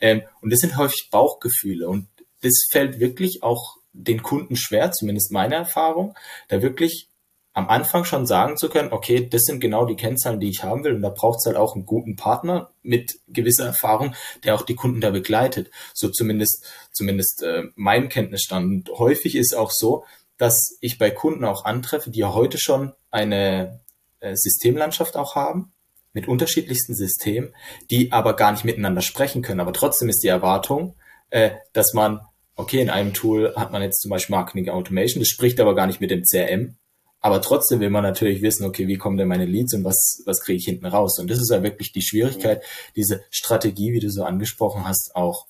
Ähm, 0.00 0.22
und 0.40 0.50
das 0.52 0.60
sind 0.60 0.76
häufig 0.76 1.08
Bauchgefühle. 1.10 1.88
Und 1.88 2.08
das 2.42 2.54
fällt 2.70 3.00
wirklich 3.00 3.42
auch 3.42 3.76
den 3.92 4.22
Kunden 4.22 4.56
schwer, 4.56 4.92
zumindest 4.92 5.32
meine 5.32 5.56
Erfahrung, 5.56 6.14
da 6.48 6.62
wirklich 6.62 7.09
am 7.52 7.68
Anfang 7.68 8.04
schon 8.04 8.26
sagen 8.26 8.56
zu 8.56 8.68
können, 8.68 8.92
okay, 8.92 9.28
das 9.28 9.42
sind 9.42 9.60
genau 9.60 9.84
die 9.84 9.96
Kennzahlen, 9.96 10.40
die 10.40 10.48
ich 10.48 10.62
haben 10.62 10.84
will. 10.84 10.94
Und 10.94 11.02
da 11.02 11.08
braucht 11.08 11.38
es 11.40 11.46
halt 11.46 11.56
auch 11.56 11.74
einen 11.74 11.84
guten 11.84 12.16
Partner 12.16 12.70
mit 12.82 13.18
gewisser 13.28 13.66
Erfahrung, 13.66 14.14
der 14.44 14.54
auch 14.54 14.62
die 14.62 14.76
Kunden 14.76 15.00
da 15.00 15.10
begleitet. 15.10 15.70
So 15.92 16.08
zumindest, 16.08 16.64
zumindest 16.92 17.42
äh, 17.42 17.64
mein 17.74 18.08
Kenntnisstand. 18.08 18.88
Und 18.88 18.98
häufig 18.98 19.34
ist 19.34 19.56
auch 19.56 19.72
so, 19.72 20.04
dass 20.38 20.78
ich 20.80 20.98
bei 20.98 21.10
Kunden 21.10 21.44
auch 21.44 21.64
antreffe, 21.64 22.10
die 22.10 22.20
ja 22.20 22.32
heute 22.32 22.58
schon 22.58 22.92
eine 23.10 23.80
äh, 24.20 24.34
Systemlandschaft 24.36 25.16
auch 25.16 25.34
haben, 25.34 25.72
mit 26.12 26.28
unterschiedlichsten 26.28 26.94
Systemen, 26.94 27.54
die 27.90 28.12
aber 28.12 28.34
gar 28.34 28.52
nicht 28.52 28.64
miteinander 28.64 29.02
sprechen 29.02 29.42
können. 29.42 29.60
Aber 29.60 29.72
trotzdem 29.72 30.08
ist 30.08 30.22
die 30.22 30.28
Erwartung, 30.28 30.96
äh, 31.30 31.50
dass 31.72 31.94
man, 31.94 32.20
okay, 32.56 32.80
in 32.80 32.90
einem 32.90 33.12
Tool 33.12 33.54
hat 33.56 33.72
man 33.72 33.82
jetzt 33.82 34.00
zum 34.00 34.10
Beispiel 34.10 34.34
Marketing 34.34 34.68
Automation, 34.68 35.20
das 35.20 35.28
spricht 35.28 35.60
aber 35.60 35.74
gar 35.74 35.86
nicht 35.86 36.00
mit 36.00 36.10
dem 36.10 36.22
CRM, 36.22 36.76
aber 37.20 37.42
trotzdem 37.42 37.80
will 37.80 37.90
man 37.90 38.02
natürlich 38.02 38.42
wissen, 38.42 38.64
okay, 38.64 38.88
wie 38.88 38.96
kommen 38.96 39.16
denn 39.16 39.28
meine 39.28 39.44
Leads 39.44 39.74
und 39.74 39.84
was, 39.84 40.22
was 40.24 40.40
kriege 40.40 40.58
ich 40.58 40.64
hinten 40.64 40.86
raus? 40.86 41.18
Und 41.18 41.30
das 41.30 41.38
ist 41.38 41.50
ja 41.50 41.62
wirklich 41.62 41.92
die 41.92 42.02
Schwierigkeit, 42.02 42.62
diese 42.96 43.22
Strategie, 43.30 43.92
wie 43.92 44.00
du 44.00 44.10
so 44.10 44.24
angesprochen 44.24 44.86
hast, 44.86 45.12
auch, 45.14 45.46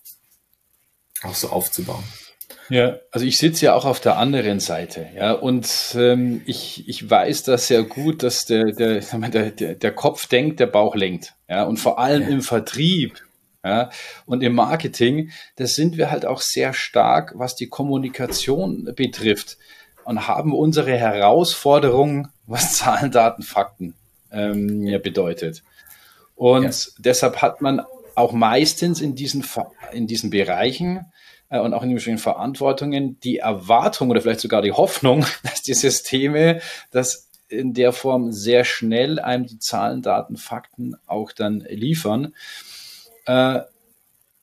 auch 1.23 1.35
so 1.35 1.49
aufzubauen. 1.49 2.05
Ja, 2.69 2.99
also 3.11 3.27
ich 3.27 3.37
sitze 3.37 3.67
ja 3.67 3.75
auch 3.75 3.85
auf 3.85 3.99
der 3.99 4.17
anderen 4.17 4.61
Seite, 4.61 5.09
ja, 5.17 5.33
und 5.33 5.69
ähm, 5.97 6.43
ich, 6.47 6.89
ich 6.89 7.09
weiß 7.09 7.43
das 7.43 7.67
sehr 7.67 7.83
gut, 7.83 8.23
dass 8.23 8.45
der, 8.45 8.67
der, 8.73 9.01
der, 9.01 9.75
der 9.75 9.93
Kopf 9.93 10.29
denkt, 10.29 10.61
der 10.61 10.69
Bauch 10.69 10.95
lenkt, 10.95 11.35
ja, 11.49 11.65
und 11.65 11.79
vor 11.79 11.99
allem 11.99 12.23
ja. 12.23 12.29
im 12.29 12.43
Vertrieb, 12.43 13.25
ja, 13.65 13.91
und 14.25 14.45
im 14.45 14.55
Marketing, 14.55 15.33
da 15.57 15.67
sind 15.67 15.97
wir 15.97 16.13
halt 16.13 16.25
auch 16.25 16.41
sehr 16.41 16.73
stark, 16.73 17.33
was 17.37 17.57
die 17.57 17.69
Kommunikation 17.69 18.93
betrifft 18.95 19.59
und 20.11 20.27
haben 20.27 20.53
unsere 20.53 20.97
Herausforderungen, 20.97 22.33
was 22.49 22.73
Zahlen, 22.79 23.13
Daten, 23.13 23.45
Fakten 23.45 23.95
ähm, 24.33 24.85
bedeutet. 25.05 25.63
Und 26.35 26.65
ja. 26.65 26.93
deshalb 26.99 27.41
hat 27.43 27.61
man 27.61 27.83
auch 28.17 28.33
meistens 28.33 29.01
in 29.01 29.15
diesen, 29.15 29.45
in 29.93 30.09
diesen 30.09 30.31
Bereichen 30.31 31.07
äh, 31.49 31.61
und 31.61 31.75
auch 31.75 31.85
in 31.85 31.91
den 31.91 31.99
verschiedenen 31.99 32.19
Verantwortungen 32.19 33.21
die 33.21 33.39
Erwartung 33.39 34.11
oder 34.11 34.21
vielleicht 34.21 34.41
sogar 34.41 34.63
die 34.63 34.73
Hoffnung, 34.73 35.25
dass 35.45 35.63
die 35.63 35.75
Systeme 35.75 36.61
das 36.91 37.29
in 37.47 37.73
der 37.73 37.93
Form 37.93 38.33
sehr 38.33 38.65
schnell 38.65 39.21
einem 39.21 39.47
die 39.47 39.61
Zahlen, 39.61 40.03
Daten, 40.03 40.37
Fakten 40.37 40.97
auch 41.07 41.31
dann 41.31 41.61
liefern. 41.61 42.35
Äh, 43.27 43.61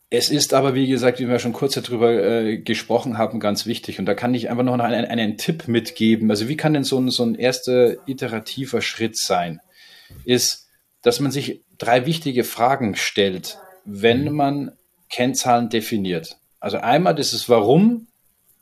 es 0.10 0.30
ist 0.30 0.54
aber, 0.54 0.74
wie 0.74 0.88
gesagt, 0.88 1.20
wie 1.20 1.28
wir 1.28 1.40
schon 1.40 1.54
kurz 1.54 1.74
darüber 1.74 2.12
äh, 2.12 2.58
gesprochen 2.58 3.18
haben, 3.18 3.40
ganz 3.42 3.66
wichtig. 3.66 4.00
Und 4.00 4.06
da 4.06 4.14
kann 4.14 4.34
ich 4.34 4.50
einfach 4.50 4.64
noch 4.64 4.74
einen, 4.80 5.06
einen 5.06 5.38
Tipp 5.38 5.68
mitgeben. 5.68 6.30
Also 6.32 6.48
wie 6.48 6.56
kann 6.56 6.74
denn 6.74 6.86
so 6.86 6.98
ein, 6.98 7.10
so 7.10 7.24
ein 7.24 7.36
erster 7.36 8.08
iterativer 8.08 8.82
Schritt 8.82 9.18
sein? 9.18 9.60
Ist, 10.24 10.68
dass 11.02 11.20
man 11.20 11.32
sich 11.32 11.62
drei 11.78 12.06
wichtige 12.06 12.46
Fragen 12.46 12.96
stellt, 12.96 13.58
wenn 13.84 14.26
mhm. 14.26 14.36
man 14.36 14.72
Kennzahlen 15.10 15.70
definiert. 15.70 16.38
Also 16.60 16.78
einmal 16.78 17.16
das 17.16 17.34
ist, 17.34 17.50
warum 17.50 18.08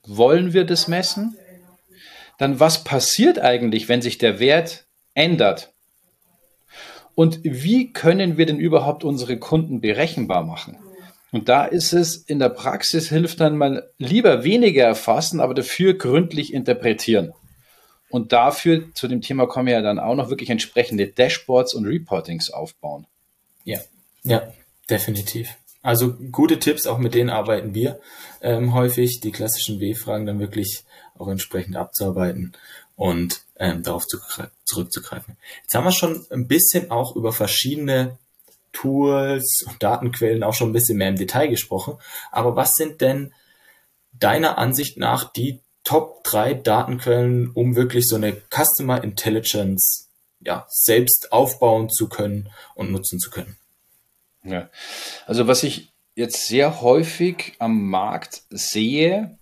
wollen 0.04 0.54
wir 0.54 0.66
das 0.66 0.88
messen? 0.88 1.38
Dann, 2.40 2.60
was 2.60 2.84
passiert 2.84 3.40
eigentlich, 3.40 3.88
wenn 3.88 4.02
sich 4.02 4.18
der 4.18 4.40
Wert 4.40 4.86
ändert? 5.14 5.72
Und 7.14 7.40
wie 7.44 7.94
können 7.94 8.38
wir 8.38 8.46
denn 8.46 8.60
überhaupt 8.60 9.04
unsere 9.04 9.38
Kunden 9.38 9.80
berechenbar 9.80 10.44
machen? 10.44 10.78
Und 11.36 11.50
da 11.50 11.66
ist 11.66 11.92
es 11.92 12.16
in 12.16 12.40
der 12.40 12.48
Praxis 12.48 13.10
hilft 13.10 13.42
dann 13.42 13.58
mal 13.58 13.92
lieber 13.98 14.46
weniger 14.46 14.86
erfassen, 14.86 15.42
aber 15.42 15.54
dafür 15.54 15.96
gründlich 15.96 16.54
interpretieren. 16.54 17.34
Und 18.10 18.32
dafür, 18.32 18.86
zu 18.94 19.10
dem 19.10 19.20
Thema 19.20 19.46
kommen 19.46 19.68
ja 19.68 19.82
dann 19.82 20.00
auch 20.00 20.16
noch 20.16 20.30
wirklich 20.30 20.50
entsprechende 20.50 21.08
Dashboards 21.08 21.74
und 21.74 21.88
Reportings 21.88 22.52
aufbauen. 22.52 23.06
Ja, 23.66 23.82
ja, 24.24 24.54
definitiv. 24.90 25.50
Also 25.82 26.14
gute 26.14 26.58
Tipps, 26.58 26.88
auch 26.88 27.00
mit 27.00 27.14
denen 27.14 27.30
arbeiten 27.30 27.76
wir 27.76 28.00
ähm, 28.42 28.74
häufig, 28.74 29.20
die 29.20 29.34
klassischen 29.34 29.82
W-Fragen 29.82 30.26
dann 30.26 30.40
wirklich 30.40 30.86
auch 31.18 31.28
entsprechend 31.28 31.76
abzuarbeiten 31.76 32.54
und 32.96 33.42
ähm, 33.60 33.84
darauf 33.84 34.08
zu, 34.08 34.20
zurückzugreifen. 34.64 35.36
Jetzt 35.64 35.76
haben 35.76 35.84
wir 35.84 35.92
schon 35.92 36.26
ein 36.30 36.48
bisschen 36.48 36.92
auch 36.92 37.14
über 37.18 37.34
verschiedene 37.34 38.18
Tools 38.76 39.64
und 39.68 39.82
Datenquellen 39.82 40.44
auch 40.44 40.54
schon 40.54 40.70
ein 40.70 40.74
bisschen 40.74 40.98
mehr 40.98 41.10
im 41.10 41.16
Detail 41.16 41.48
gesprochen. 41.48 41.98
Aber 42.32 42.56
was 42.56 42.72
sind 42.74 43.02
denn 43.02 43.34
deiner 44.14 44.58
Ansicht 44.58 44.98
nach 44.98 45.32
die 45.32 45.62
Top 45.84 46.24
3 46.24 46.56
Datenquellen, 46.56 47.52
um 47.52 47.76
wirklich 47.76 48.06
so 48.08 48.16
eine 48.16 48.36
Customer 48.50 49.04
Intelligence 49.04 50.10
ja, 50.40 50.66
selbst 50.70 51.32
aufbauen 51.32 51.90
zu 51.90 52.10
können 52.10 52.50
und 52.74 52.92
nutzen 52.92 53.20
zu 53.20 53.30
können? 53.30 53.58
Ja, 54.44 54.70
also 55.26 55.48
was 55.48 55.64
ich 55.64 55.92
jetzt 56.16 56.48
sehr 56.48 56.82
häufig 56.82 57.54
am 57.60 57.90
Markt 57.90 58.44
sehe, 58.50 59.38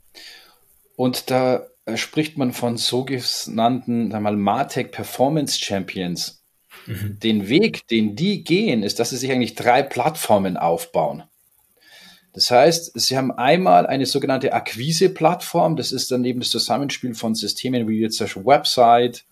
und 0.96 1.32
da 1.32 1.66
spricht 1.96 2.38
man 2.38 2.54
von 2.54 2.78
sogenannten 2.78 4.10
mal, 4.10 4.36
Martech 4.36 4.92
Performance 4.92 5.60
Champions. 5.60 6.43
Mhm. 6.86 7.20
Den 7.20 7.50
Weg, 7.50 7.88
den 7.88 8.16
die 8.16 8.44
gehen, 8.44 8.84
ist, 8.84 9.00
dass 9.00 9.12
sie 9.12 9.18
sich 9.18 9.32
eigentlich 9.32 9.56
drei 9.56 9.82
Plattformen 9.84 10.58
aufbauen. 10.58 11.24
Das 12.34 12.50
heißt, 12.50 13.00
sie 13.00 13.16
haben 13.16 13.32
einmal 13.32 13.86
eine 13.86 14.08
sogenannte 14.08 14.54
Akquise-Plattform. 14.54 15.76
Das 15.76 15.92
ist 15.92 16.10
dann 16.12 16.26
eben 16.26 16.40
das 16.40 16.50
Zusammenspiel 16.50 17.14
von 17.14 17.36
Systemen 17.36 17.88
wie 17.88 18.00
jetzt 18.00 18.18
zum 18.18 18.46
Website, 18.46 19.26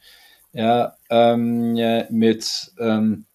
ja, 0.54 0.96
ähm, 1.10 1.76
ja, 1.76 2.06
mit 2.10 2.48
ähm, 2.80 3.26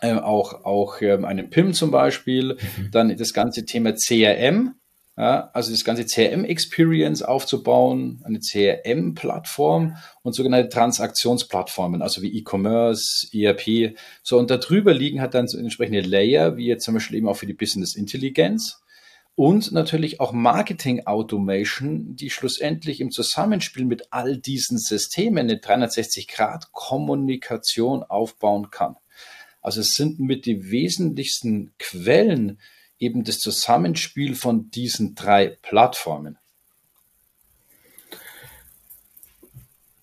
äh, 0.00 0.14
auch, 0.14 0.64
auch 0.64 1.00
ähm, 1.02 1.24
einem 1.24 1.50
PIM 1.50 1.74
zum 1.74 1.90
Beispiel. 1.90 2.56
Mhm. 2.76 2.90
Dann 2.90 3.16
das 3.16 3.34
ganze 3.34 3.66
Thema 3.66 3.94
CRM. 3.94 4.74
Ja, 5.16 5.50
also 5.52 5.72
das 5.72 5.84
ganze 5.84 6.06
CRM-Experience 6.06 7.22
aufzubauen, 7.22 8.22
eine 8.24 8.40
CRM-Plattform 8.40 9.96
und 10.22 10.32
sogenannte 10.32 10.70
Transaktionsplattformen, 10.70 12.00
also 12.00 12.22
wie 12.22 12.38
E-Commerce, 12.38 13.28
ERP. 13.30 13.94
So, 14.22 14.38
und 14.38 14.50
darüber 14.50 14.94
liegen 14.94 15.20
halt 15.20 15.34
dann 15.34 15.48
so 15.48 15.58
entsprechende 15.58 16.00
Layer, 16.00 16.56
wie 16.56 16.66
jetzt 16.66 16.84
zum 16.84 16.94
Beispiel 16.94 17.18
eben 17.18 17.28
auch 17.28 17.36
für 17.36 17.46
die 17.46 17.52
Business 17.52 17.94
Intelligenz 17.94 18.82
und 19.34 19.72
natürlich 19.72 20.20
auch 20.20 20.32
Marketing 20.32 21.06
Automation, 21.06 22.16
die 22.16 22.30
schlussendlich 22.30 23.00
im 23.00 23.10
Zusammenspiel 23.10 23.84
mit 23.84 24.12
all 24.12 24.38
diesen 24.38 24.78
Systemen 24.78 25.50
eine 25.50 25.56
360-Grad-Kommunikation 25.56 28.02
aufbauen 28.02 28.70
kann. 28.70 28.96
Also 29.60 29.80
es 29.80 29.94
sind 29.94 30.20
mit 30.20 30.46
die 30.46 30.70
wesentlichsten 30.70 31.74
Quellen, 31.78 32.58
eben 33.02 33.24
das 33.24 33.38
Zusammenspiel 33.38 34.34
von 34.34 34.70
diesen 34.70 35.14
drei 35.14 35.58
Plattformen. 35.60 36.38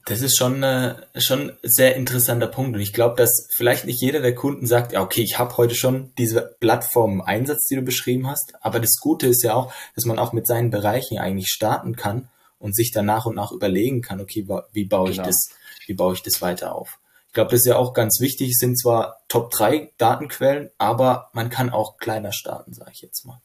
Das 0.06 0.22
ist 0.22 0.38
schon, 0.38 0.64
äh, 0.64 0.96
schon 1.18 1.52
ein 1.52 1.58
sehr 1.62 1.96
interessanter 1.96 2.48
Punkt. 2.48 2.76
Und 2.76 2.82
ich 2.82 2.94
glaube, 2.94 3.16
dass 3.16 3.48
vielleicht 3.56 3.86
nicht 3.86 4.02
jeder 4.02 4.22
der 4.22 4.34
Kunden 4.34 4.66
sagt, 4.66 4.92
ja, 4.92 5.04
okay, 5.04 5.22
ich 5.22 5.38
habe 5.38 5.56
heute 5.58 5.76
schon 5.76 6.12
diese 6.18 6.56
Plattform 6.60 7.22
Einsatz, 7.22 7.68
die 7.68 7.76
du 7.76 7.84
beschrieben 7.84 8.28
hast. 8.28 8.54
Aber 8.62 8.80
das 8.80 8.98
Gute 9.00 9.28
ist 9.28 9.44
ja 9.44 9.54
auch, 9.54 9.72
dass 9.96 10.06
man 10.06 10.18
auch 10.18 10.34
mit 10.34 10.48
seinen 10.48 10.72
Bereichen 10.72 11.20
eigentlich 11.20 11.50
starten 11.50 11.96
kann 11.96 12.28
und 12.58 12.76
sich 12.76 12.92
dann 12.92 13.06
nach 13.06 13.28
und 13.28 13.36
nach 13.36 13.52
überlegen 13.52 14.02
kann, 14.02 14.20
okay, 14.20 14.48
wie 14.74 14.86
baue 14.86 15.12
ich 15.12 15.18
genau. 15.18 15.28
das, 15.28 15.50
wie 15.86 15.94
baue 15.94 16.16
ich 16.16 16.24
das 16.24 16.42
weiter 16.42 16.74
auf. 16.76 16.99
Ich 17.30 17.34
glaube, 17.34 17.52
das 17.52 17.60
ist 17.60 17.68
ja 17.68 17.76
auch 17.76 17.94
ganz 17.94 18.20
wichtig. 18.20 18.50
Es 18.50 18.58
sind 18.58 18.80
zwar 18.80 19.22
Top 19.28 19.52
3 19.52 19.92
Datenquellen, 20.00 20.72
aber 20.80 21.30
man 21.34 21.52
kann 21.52 21.70
auch 21.70 21.98
kleiner 21.98 22.34
starten, 22.34 22.74
sage 22.74 22.90
ich 22.92 23.02
jetzt 23.02 23.24
mal. 23.24 23.40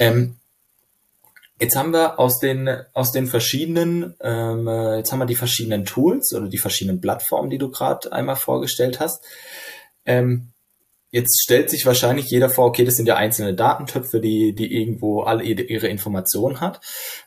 Ähm, 0.00 0.36
jetzt 1.60 1.76
haben 1.76 1.92
wir 1.92 2.18
aus 2.18 2.40
den, 2.40 2.68
aus 2.94 3.12
den 3.12 3.28
verschiedenen, 3.28 4.16
ähm, 4.20 4.66
äh, 4.66 4.96
jetzt 4.96 5.12
haben 5.12 5.20
wir 5.20 5.26
die 5.26 5.36
verschiedenen 5.36 5.84
Tools 5.84 6.34
oder 6.34 6.48
die 6.48 6.58
verschiedenen 6.58 7.00
Plattformen, 7.00 7.50
die 7.50 7.58
du 7.58 7.70
gerade 7.70 8.10
einmal 8.12 8.34
vorgestellt 8.34 8.98
hast. 8.98 9.24
Ähm, 10.04 10.48
jetzt 11.12 11.40
stellt 11.40 11.70
sich 11.70 11.86
wahrscheinlich 11.86 12.26
jeder 12.26 12.50
vor, 12.50 12.66
okay, 12.66 12.84
das 12.84 12.96
sind 12.96 13.06
ja 13.06 13.14
einzelne 13.14 13.54
Datentöpfe, 13.54 14.20
die, 14.20 14.56
die 14.56 14.74
irgendwo 14.74 15.22
alle 15.22 15.44
ihre 15.44 15.86
Informationen 15.86 16.60
hat. 16.60 16.80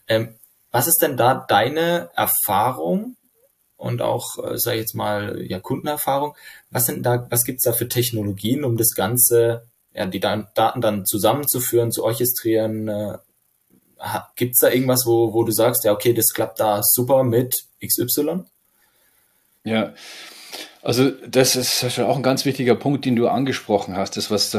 Ähm, 0.10 0.36
was 0.70 0.88
ist 0.88 1.01
denn 1.01 1.16
da 1.16 1.46
deine 1.48 2.10
Erfahrung 2.13 3.16
und 3.82 4.02
auch, 4.02 4.38
äh, 4.38 4.58
sage 4.58 4.78
ich 4.78 4.82
jetzt 4.82 4.94
mal, 4.94 5.44
ja, 5.48 5.60
Kundenerfahrung. 5.60 6.36
Was 6.70 6.86
sind 6.86 7.04
da, 7.04 7.26
was 7.32 7.46
gibt's 7.46 7.64
da 7.64 7.74
für 7.74 7.88
Technologien, 7.88 8.64
um 8.64 8.78
das 8.78 8.94
Ganze, 8.96 9.66
ja, 9.94 10.06
die 10.06 10.20
Daten 10.20 10.82
dann 10.82 11.06
zusammenzuführen, 11.06 11.92
zu 11.92 12.04
orchestrieren? 12.04 12.88
Äh, 12.88 13.18
gibt's 14.36 14.60
da 14.60 14.70
irgendwas, 14.70 15.06
wo, 15.06 15.34
wo 15.34 15.44
du 15.44 15.52
sagst, 15.52 15.84
ja, 15.84 15.94
okay, 15.94 16.14
das 16.14 16.28
klappt 16.34 16.60
da 16.60 16.82
super 16.84 17.24
mit 17.24 17.66
XY? 17.84 18.44
Ja, 19.64 19.94
also 20.84 21.10
das 21.10 21.56
ist 21.56 21.92
schon 21.92 22.06
auch 22.06 22.18
ein 22.18 22.24
ganz 22.24 22.46
wichtiger 22.46 22.76
Punkt, 22.76 23.06
den 23.06 23.16
du 23.16 23.28
angesprochen 23.28 23.96
hast. 23.98 24.16
Das, 24.16 24.30
was 24.30 24.56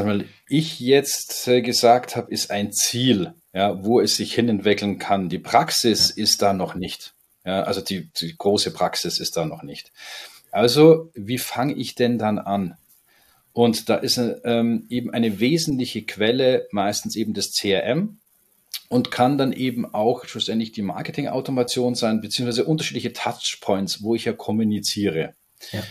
ich 0.49 0.79
jetzt 0.81 1.47
äh, 1.47 1.61
gesagt 1.61 2.17
habe, 2.17 2.31
ist 2.31 2.51
ein 2.51 2.73
Ziel, 2.73 3.33
ja, 3.53 3.83
wo 3.83 4.01
es 4.01 4.17
sich 4.17 4.33
hin 4.33 4.49
entwickeln 4.49 4.99
kann. 4.99 5.29
Die 5.29 5.39
Praxis 5.39 6.09
ist 6.09 6.41
da 6.41 6.51
noch 6.51 6.75
nicht. 6.75 7.13
Ja, 7.45 7.63
also 7.63 7.81
die, 7.81 8.09
die 8.13 8.35
große 8.37 8.71
Praxis 8.71 9.19
ist 9.19 9.35
da 9.37 9.45
noch 9.45 9.63
nicht. 9.63 9.91
Also, 10.51 11.11
wie 11.13 11.39
fange 11.39 11.73
ich 11.73 11.95
denn 11.95 12.17
dann 12.17 12.39
an? 12.39 12.77
Und 13.53 13.89
da 13.89 13.95
ist 13.95 14.19
ähm, 14.45 14.85
eben 14.89 15.11
eine 15.11 15.39
wesentliche 15.39 16.03
Quelle 16.03 16.67
meistens 16.71 17.15
eben 17.15 17.33
das 17.33 17.51
CRM 17.51 18.17
und 18.89 19.11
kann 19.11 19.37
dann 19.37 19.53
eben 19.53 19.91
auch 19.93 20.25
schlussendlich 20.25 20.71
die 20.71 20.81
Marketing-Automation 20.81 21.95
sein, 21.95 22.21
beziehungsweise 22.21 22.65
unterschiedliche 22.65 23.13
Touchpoints, 23.13 24.03
wo 24.03 24.15
ich 24.15 24.25
ja 24.25 24.33
kommuniziere. 24.33 25.35
Ja. 25.71 25.83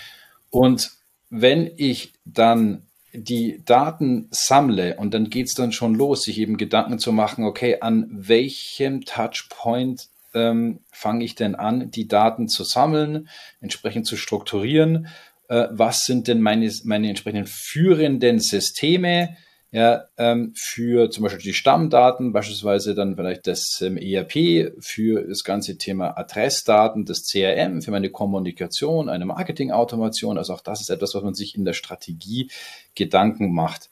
Und 0.50 0.90
wenn 1.30 1.70
ich 1.76 2.12
dann 2.24 2.86
die 3.12 3.62
Daten 3.64 4.28
sammle 4.30 4.96
und 4.96 5.14
dann 5.14 5.30
geht 5.30 5.48
es 5.48 5.54
dann 5.54 5.72
schon 5.72 5.94
los, 5.94 6.22
sich 6.22 6.38
eben 6.38 6.56
Gedanken 6.56 6.98
zu 6.98 7.12
machen, 7.12 7.44
okay, 7.44 7.78
an 7.80 8.08
welchem 8.10 9.04
Touchpoint 9.04 10.08
ähm, 10.34 10.80
fange 10.90 11.24
ich 11.24 11.34
denn 11.34 11.54
an, 11.54 11.90
die 11.90 12.08
Daten 12.08 12.48
zu 12.48 12.64
sammeln, 12.64 13.28
entsprechend 13.60 14.06
zu 14.06 14.16
strukturieren? 14.16 15.08
Äh, 15.48 15.68
was 15.70 16.00
sind 16.00 16.28
denn 16.28 16.40
meine, 16.40 16.70
meine 16.84 17.08
entsprechenden 17.08 17.46
führenden 17.46 18.38
Systeme? 18.38 19.36
Ja, 19.74 20.04
ähm, 20.18 20.52
für 20.54 21.10
zum 21.10 21.22
Beispiel 21.22 21.40
die 21.42 21.54
Stammdaten, 21.54 22.34
beispielsweise 22.34 22.94
dann 22.94 23.16
vielleicht 23.16 23.46
das 23.46 23.80
ähm, 23.80 23.96
ERP, 23.96 24.74
für 24.80 25.26
das 25.26 25.44
ganze 25.44 25.78
Thema 25.78 26.18
Adressdaten, 26.18 27.06
das 27.06 27.24
CRM, 27.26 27.80
für 27.80 27.90
meine 27.90 28.10
Kommunikation, 28.10 29.08
eine 29.08 29.24
Marketingautomation. 29.24 30.36
Also 30.36 30.52
auch 30.52 30.60
das 30.60 30.82
ist 30.82 30.90
etwas, 30.90 31.14
was 31.14 31.22
man 31.22 31.32
sich 31.32 31.54
in 31.54 31.64
der 31.64 31.72
Strategie 31.72 32.50
Gedanken 32.94 33.54
macht. 33.54 33.88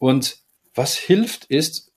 Und 0.00 0.38
was 0.74 0.96
hilft, 0.96 1.44
ist, 1.44 1.92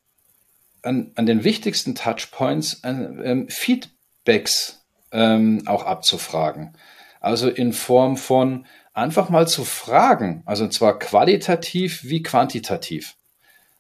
an, 0.82 1.12
an 1.16 1.26
den 1.26 1.44
wichtigsten 1.44 1.96
Touchpoints 1.96 2.82
ähm, 2.84 3.48
Feedbacks 3.50 4.86
ähm, 5.12 5.64
auch 5.66 5.84
abzufragen. 5.84 6.76
Also 7.20 7.50
in 7.50 7.74
Form 7.74 8.18
von 8.18 8.66
einfach 8.94 9.30
mal 9.30 9.48
zu 9.48 9.66
fragen, 9.66 10.44
also 10.46 10.68
zwar 10.68 11.00
qualitativ 11.00 12.04
wie 12.04 12.24
quantitativ. 12.24 13.16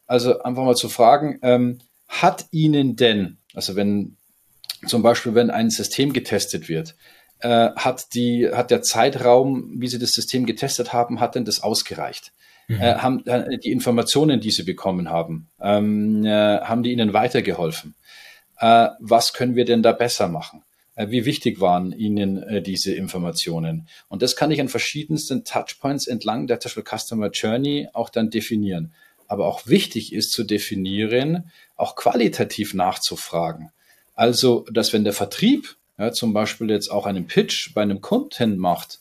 Also 0.07 0.41
einfach 0.41 0.63
mal 0.63 0.75
zu 0.75 0.89
fragen, 0.89 1.39
ähm, 1.41 1.79
hat 2.07 2.47
Ihnen 2.51 2.95
denn, 2.95 3.37
also 3.53 3.75
wenn 3.75 4.17
zum 4.87 5.03
Beispiel, 5.03 5.35
wenn 5.35 5.51
ein 5.51 5.69
System 5.69 6.13
getestet 6.13 6.69
wird, 6.69 6.95
äh, 7.39 7.69
hat, 7.75 8.13
die, 8.13 8.49
hat 8.51 8.71
der 8.71 8.81
Zeitraum, 8.81 9.73
wie 9.79 9.87
Sie 9.87 9.99
das 9.99 10.13
System 10.13 10.45
getestet 10.45 10.93
haben, 10.93 11.19
hat 11.19 11.35
denn 11.35 11.45
das 11.45 11.61
ausgereicht? 11.61 12.33
Mhm. 12.69 12.81
äh, 12.81 12.95
haben 12.95 13.25
äh, 13.25 13.57
die 13.57 13.71
Informationen, 13.71 14.39
die 14.39 14.51
sie 14.51 14.63
bekommen 14.63 15.09
haben, 15.09 15.49
ähm, 15.61 16.23
äh, 16.25 16.59
haben 16.61 16.83
die 16.83 16.93
ihnen 16.93 17.11
weitergeholfen? 17.11 17.95
Äh, 18.59 18.89
was 18.99 19.33
können 19.33 19.55
wir 19.55 19.65
denn 19.65 19.83
da 19.83 19.91
besser 19.91 20.29
machen? 20.29 20.63
Äh, 20.95 21.09
wie 21.09 21.25
wichtig 21.25 21.59
waren 21.59 21.91
Ihnen 21.91 22.43
äh, 22.43 22.61
diese 22.61 22.93
Informationen? 22.93 23.87
Und 24.07 24.21
das 24.21 24.35
kann 24.35 24.51
ich 24.51 24.61
an 24.61 24.69
verschiedensten 24.69 25.43
Touchpoints 25.45 26.07
entlang 26.07 26.47
der 26.47 26.59
Customer 26.59 27.29
Journey 27.29 27.87
auch 27.93 28.09
dann 28.09 28.29
definieren. 28.29 28.93
Aber 29.27 29.47
auch 29.47 29.67
wichtig 29.67 30.13
ist 30.13 30.31
zu 30.31 30.43
definieren, 30.43 31.51
auch 31.75 31.95
qualitativ 31.95 32.73
nachzufragen. 32.73 33.71
Also, 34.15 34.65
dass 34.71 34.91
wenn 34.91 35.03
der 35.03 35.13
Vertrieb 35.13 35.77
ja, 35.97 36.11
zum 36.11 36.33
Beispiel 36.33 36.69
jetzt 36.69 36.89
auch 36.89 37.05
einen 37.05 37.27
Pitch 37.27 37.73
bei 37.73 37.81
einem 37.81 38.01
Kunden 38.01 38.57
macht, 38.57 38.99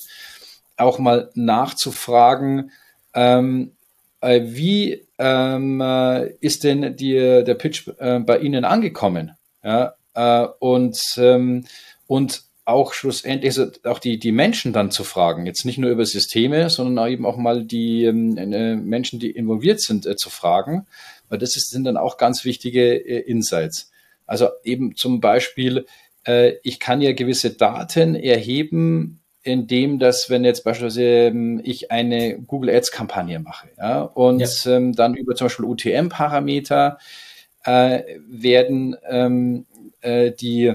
auch 0.76 0.98
mal 0.98 1.30
nachzufragen, 1.34 2.70
ähm, 3.18 3.72
äh, 4.20 4.42
wie 4.44 5.08
ähm, 5.18 5.80
äh, 5.80 6.28
ist 6.40 6.62
denn 6.62 6.96
die, 6.96 7.14
der 7.14 7.54
Pitch 7.54 7.88
äh, 7.98 8.20
bei 8.20 8.38
Ihnen 8.38 8.64
angekommen? 8.64 9.32
Ja, 9.64 9.94
äh, 10.14 10.46
und, 10.60 11.00
ähm, 11.16 11.64
und 12.06 12.42
auch 12.64 12.92
schlussendlich 12.92 13.58
also 13.58 13.72
auch 13.84 13.98
die, 13.98 14.18
die 14.18 14.30
Menschen 14.30 14.72
dann 14.72 14.92
zu 14.92 15.02
fragen, 15.02 15.46
jetzt 15.46 15.64
nicht 15.64 15.78
nur 15.78 15.90
über 15.90 16.04
Systeme, 16.04 16.70
sondern 16.70 17.10
eben 17.10 17.26
auch 17.26 17.36
mal 17.36 17.64
die 17.64 18.04
ähm, 18.04 18.36
äh, 18.36 18.76
Menschen, 18.76 19.18
die 19.18 19.30
involviert 19.32 19.80
sind, 19.80 20.06
äh, 20.06 20.14
zu 20.14 20.30
fragen, 20.30 20.86
weil 21.28 21.38
das 21.38 21.56
ist, 21.56 21.70
sind 21.70 21.84
dann 21.84 21.96
auch 21.96 22.18
ganz 22.18 22.44
wichtige 22.44 22.94
Insights. 22.94 23.90
Also 24.26 24.48
eben 24.62 24.94
zum 24.96 25.20
Beispiel, 25.20 25.86
ich 26.62 26.80
kann 26.80 27.00
ja 27.00 27.12
gewisse 27.12 27.50
Daten 27.50 28.14
erheben 28.14 29.20
in 29.48 29.66
dem, 29.66 29.98
dass 29.98 30.28
wenn 30.28 30.44
jetzt 30.44 30.62
beispielsweise 30.62 31.02
ähm, 31.02 31.60
ich 31.64 31.90
eine 31.90 32.38
Google 32.38 32.68
Ads 32.68 32.92
Kampagne 32.92 33.40
mache 33.40 33.68
ja, 33.78 34.02
und 34.02 34.40
ja. 34.40 34.76
Ähm, 34.76 34.92
dann 34.92 35.14
über 35.14 35.34
zum 35.34 35.46
Beispiel 35.46 35.64
UTM-Parameter 35.64 36.98
äh, 37.64 38.02
werden 38.28 38.94
ähm, 39.08 39.64
äh, 40.02 40.32
die 40.32 40.74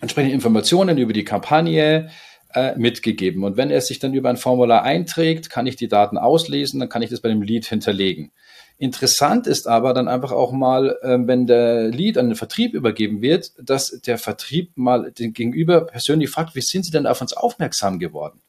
entsprechenden 0.00 0.34
Informationen 0.34 0.98
über 0.98 1.12
die 1.12 1.24
Kampagne 1.24 2.10
äh, 2.54 2.76
mitgegeben. 2.76 3.42
Und 3.42 3.56
wenn 3.56 3.70
er 3.70 3.80
sich 3.80 3.98
dann 3.98 4.14
über 4.14 4.30
ein 4.30 4.36
Formular 4.36 4.84
einträgt, 4.84 5.50
kann 5.50 5.66
ich 5.66 5.74
die 5.74 5.88
Daten 5.88 6.16
auslesen, 6.16 6.78
dann 6.78 6.88
kann 6.88 7.02
ich 7.02 7.10
das 7.10 7.20
bei 7.20 7.28
dem 7.28 7.42
Lead 7.42 7.66
hinterlegen. 7.66 8.30
Interessant 8.78 9.46
ist 9.46 9.66
aber 9.66 9.94
dann 9.94 10.06
einfach 10.06 10.32
auch 10.32 10.52
mal, 10.52 10.98
äh, 11.00 11.16
wenn 11.20 11.46
der 11.46 11.88
Lead 11.88 12.18
an 12.18 12.28
den 12.28 12.36
Vertrieb 12.36 12.74
übergeben 12.74 13.22
wird, 13.22 13.52
dass 13.58 14.00
der 14.02 14.18
Vertrieb 14.18 14.76
mal 14.76 15.12
den 15.12 15.32
Gegenüber 15.32 15.86
persönlich 15.86 16.28
fragt, 16.28 16.54
wie 16.54 16.60
sind 16.60 16.84
Sie 16.84 16.90
denn 16.90 17.06
auf 17.06 17.22
uns 17.22 17.32
aufmerksam 17.32 17.98
geworden? 17.98 18.40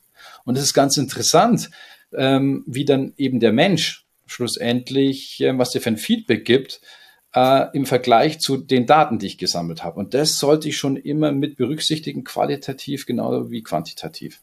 Und 0.44 0.58
es 0.58 0.63
ist 0.63 0.74
ganz 0.74 0.98
interessant, 0.98 1.70
ähm, 2.13 2.63
wie 2.68 2.84
dann 2.84 3.13
eben 3.18 3.40
der 3.40 3.54
Mensch 3.54 4.06
schlussendlich, 4.26 5.40
äh, 5.42 5.58
was 5.58 5.72
dir 5.72 5.82
für 5.82 5.90
ein 5.90 5.98
Feedback 5.98 6.44
gibt, 6.44 6.82
äh, 7.34 7.68
im 7.74 7.86
Vergleich 7.86 8.40
zu 8.40 8.58
den 8.58 8.86
Daten, 8.86 9.20
die 9.20 9.28
ich 9.28 9.38
gesammelt 9.38 9.84
habe. 9.84 10.00
Und 10.00 10.13
das 10.13 10.40
sollte 10.40 10.68
ich 10.68 10.78
schon 10.78 10.98
immer 10.98 11.32
mit 11.32 11.56
berücksichtigen, 11.56 12.26
qualitativ 12.26 13.06
genauso 13.06 13.50
wie 13.50 13.63
quantitativ. 13.63 14.42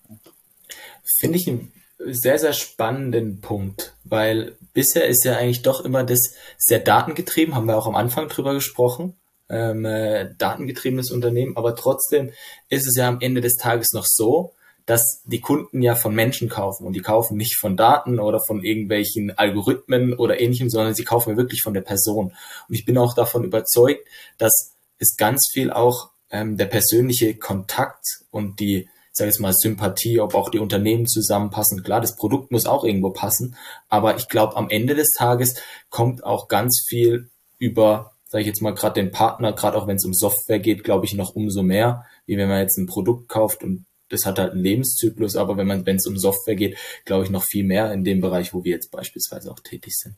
Finde 1.18 1.36
ich 1.36 1.46
ein 1.46 1.72
sehr, 2.06 2.38
sehr 2.38 2.52
spannenden 2.52 3.40
Punkt, 3.40 3.94
weil 4.04 4.56
bisher 4.72 5.06
ist 5.06 5.24
ja 5.24 5.36
eigentlich 5.36 5.62
doch 5.62 5.84
immer 5.84 6.04
das 6.04 6.34
sehr 6.58 6.80
datengetrieben, 6.80 7.54
haben 7.54 7.66
wir 7.66 7.76
auch 7.76 7.86
am 7.86 7.94
Anfang 7.94 8.28
drüber 8.28 8.54
gesprochen, 8.54 9.14
ähm, 9.48 9.84
äh, 9.84 10.34
datengetriebenes 10.36 11.10
Unternehmen, 11.10 11.56
aber 11.56 11.76
trotzdem 11.76 12.32
ist 12.68 12.86
es 12.86 12.96
ja 12.96 13.08
am 13.08 13.20
Ende 13.20 13.40
des 13.40 13.56
Tages 13.56 13.92
noch 13.92 14.06
so, 14.06 14.52
dass 14.86 15.22
die 15.24 15.40
Kunden 15.40 15.80
ja 15.82 15.94
von 15.94 16.14
Menschen 16.14 16.48
kaufen 16.48 16.86
und 16.86 16.92
die 16.92 17.00
kaufen 17.00 17.36
nicht 17.36 17.56
von 17.56 17.76
Daten 17.76 18.18
oder 18.18 18.40
von 18.40 18.62
irgendwelchen 18.62 19.36
Algorithmen 19.36 20.12
oder 20.12 20.40
ähnlichem, 20.40 20.68
sondern 20.68 20.94
sie 20.94 21.04
kaufen 21.04 21.36
wirklich 21.36 21.62
von 21.62 21.72
der 21.72 21.80
Person. 21.80 22.34
Und 22.68 22.74
ich 22.74 22.84
bin 22.84 22.98
auch 22.98 23.14
davon 23.14 23.44
überzeugt, 23.44 24.06
dass 24.36 24.74
es 24.98 25.16
ganz 25.16 25.48
viel 25.50 25.70
auch 25.70 26.10
ähm, 26.30 26.58
der 26.58 26.66
persönliche 26.66 27.34
Kontakt 27.34 28.24
und 28.30 28.60
die 28.60 28.88
sage 29.14 29.30
jetzt 29.30 29.38
mal, 29.38 29.54
Sympathie, 29.54 30.20
ob 30.20 30.34
auch 30.34 30.50
die 30.50 30.58
Unternehmen 30.58 31.06
zusammenpassen. 31.06 31.84
Klar, 31.84 32.00
das 32.00 32.16
Produkt 32.16 32.50
muss 32.50 32.66
auch 32.66 32.84
irgendwo 32.84 33.10
passen, 33.10 33.56
aber 33.88 34.16
ich 34.16 34.28
glaube, 34.28 34.56
am 34.56 34.68
Ende 34.68 34.94
des 34.94 35.10
Tages 35.12 35.54
kommt 35.88 36.24
auch 36.24 36.48
ganz 36.48 36.84
viel 36.86 37.30
über, 37.58 38.12
sage 38.26 38.42
ich 38.42 38.48
jetzt 38.48 38.60
mal, 38.60 38.74
gerade 38.74 39.00
den 39.00 39.12
Partner, 39.12 39.52
gerade 39.52 39.78
auch 39.78 39.86
wenn 39.86 39.96
es 39.96 40.04
um 40.04 40.12
Software 40.12 40.58
geht, 40.58 40.82
glaube 40.82 41.06
ich, 41.06 41.14
noch 41.14 41.36
umso 41.36 41.62
mehr, 41.62 42.04
wie 42.26 42.36
wenn 42.36 42.48
man 42.48 42.60
jetzt 42.60 42.76
ein 42.76 42.86
Produkt 42.86 43.28
kauft 43.28 43.62
und 43.62 43.86
das 44.08 44.26
hat 44.26 44.38
halt 44.38 44.52
einen 44.52 44.62
Lebenszyklus, 44.62 45.36
aber 45.36 45.56
wenn 45.56 45.66
man, 45.66 45.86
wenn 45.86 45.96
es 45.96 46.06
um 46.06 46.18
Software 46.18 46.56
geht, 46.56 46.76
glaube 47.04 47.24
ich 47.24 47.30
noch 47.30 47.44
viel 47.44 47.64
mehr 47.64 47.92
in 47.92 48.04
dem 48.04 48.20
Bereich, 48.20 48.52
wo 48.52 48.64
wir 48.64 48.72
jetzt 48.72 48.90
beispielsweise 48.90 49.50
auch 49.50 49.60
tätig 49.60 49.94
sind. 49.96 50.16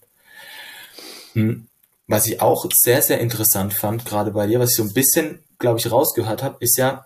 Hm. 1.34 1.68
was 2.06 2.26
ich 2.26 2.40
auch 2.40 2.64
sehr, 2.72 3.02
sehr 3.02 3.20
interessant 3.20 3.74
fand, 3.74 4.06
gerade 4.06 4.30
bei 4.30 4.46
dir, 4.46 4.58
was 4.58 4.70
ich 4.70 4.76
so 4.76 4.84
ein 4.84 4.94
bisschen, 4.94 5.40
glaube 5.58 5.78
ich, 5.78 5.90
rausgehört 5.90 6.42
habe, 6.42 6.56
ist 6.60 6.78
ja 6.78 7.04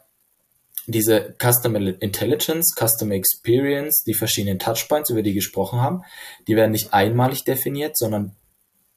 diese 0.86 1.36
Customer 1.38 1.80
Intelligence, 2.00 2.74
Customer 2.76 3.14
Experience, 3.14 4.02
die 4.04 4.14
verschiedenen 4.14 4.58
Touchpoints, 4.58 5.10
über 5.10 5.22
die 5.22 5.34
gesprochen 5.34 5.80
haben, 5.80 6.02
die 6.48 6.56
werden 6.56 6.72
nicht 6.72 6.92
einmalig 6.92 7.44
definiert, 7.44 7.96
sondern 7.96 8.36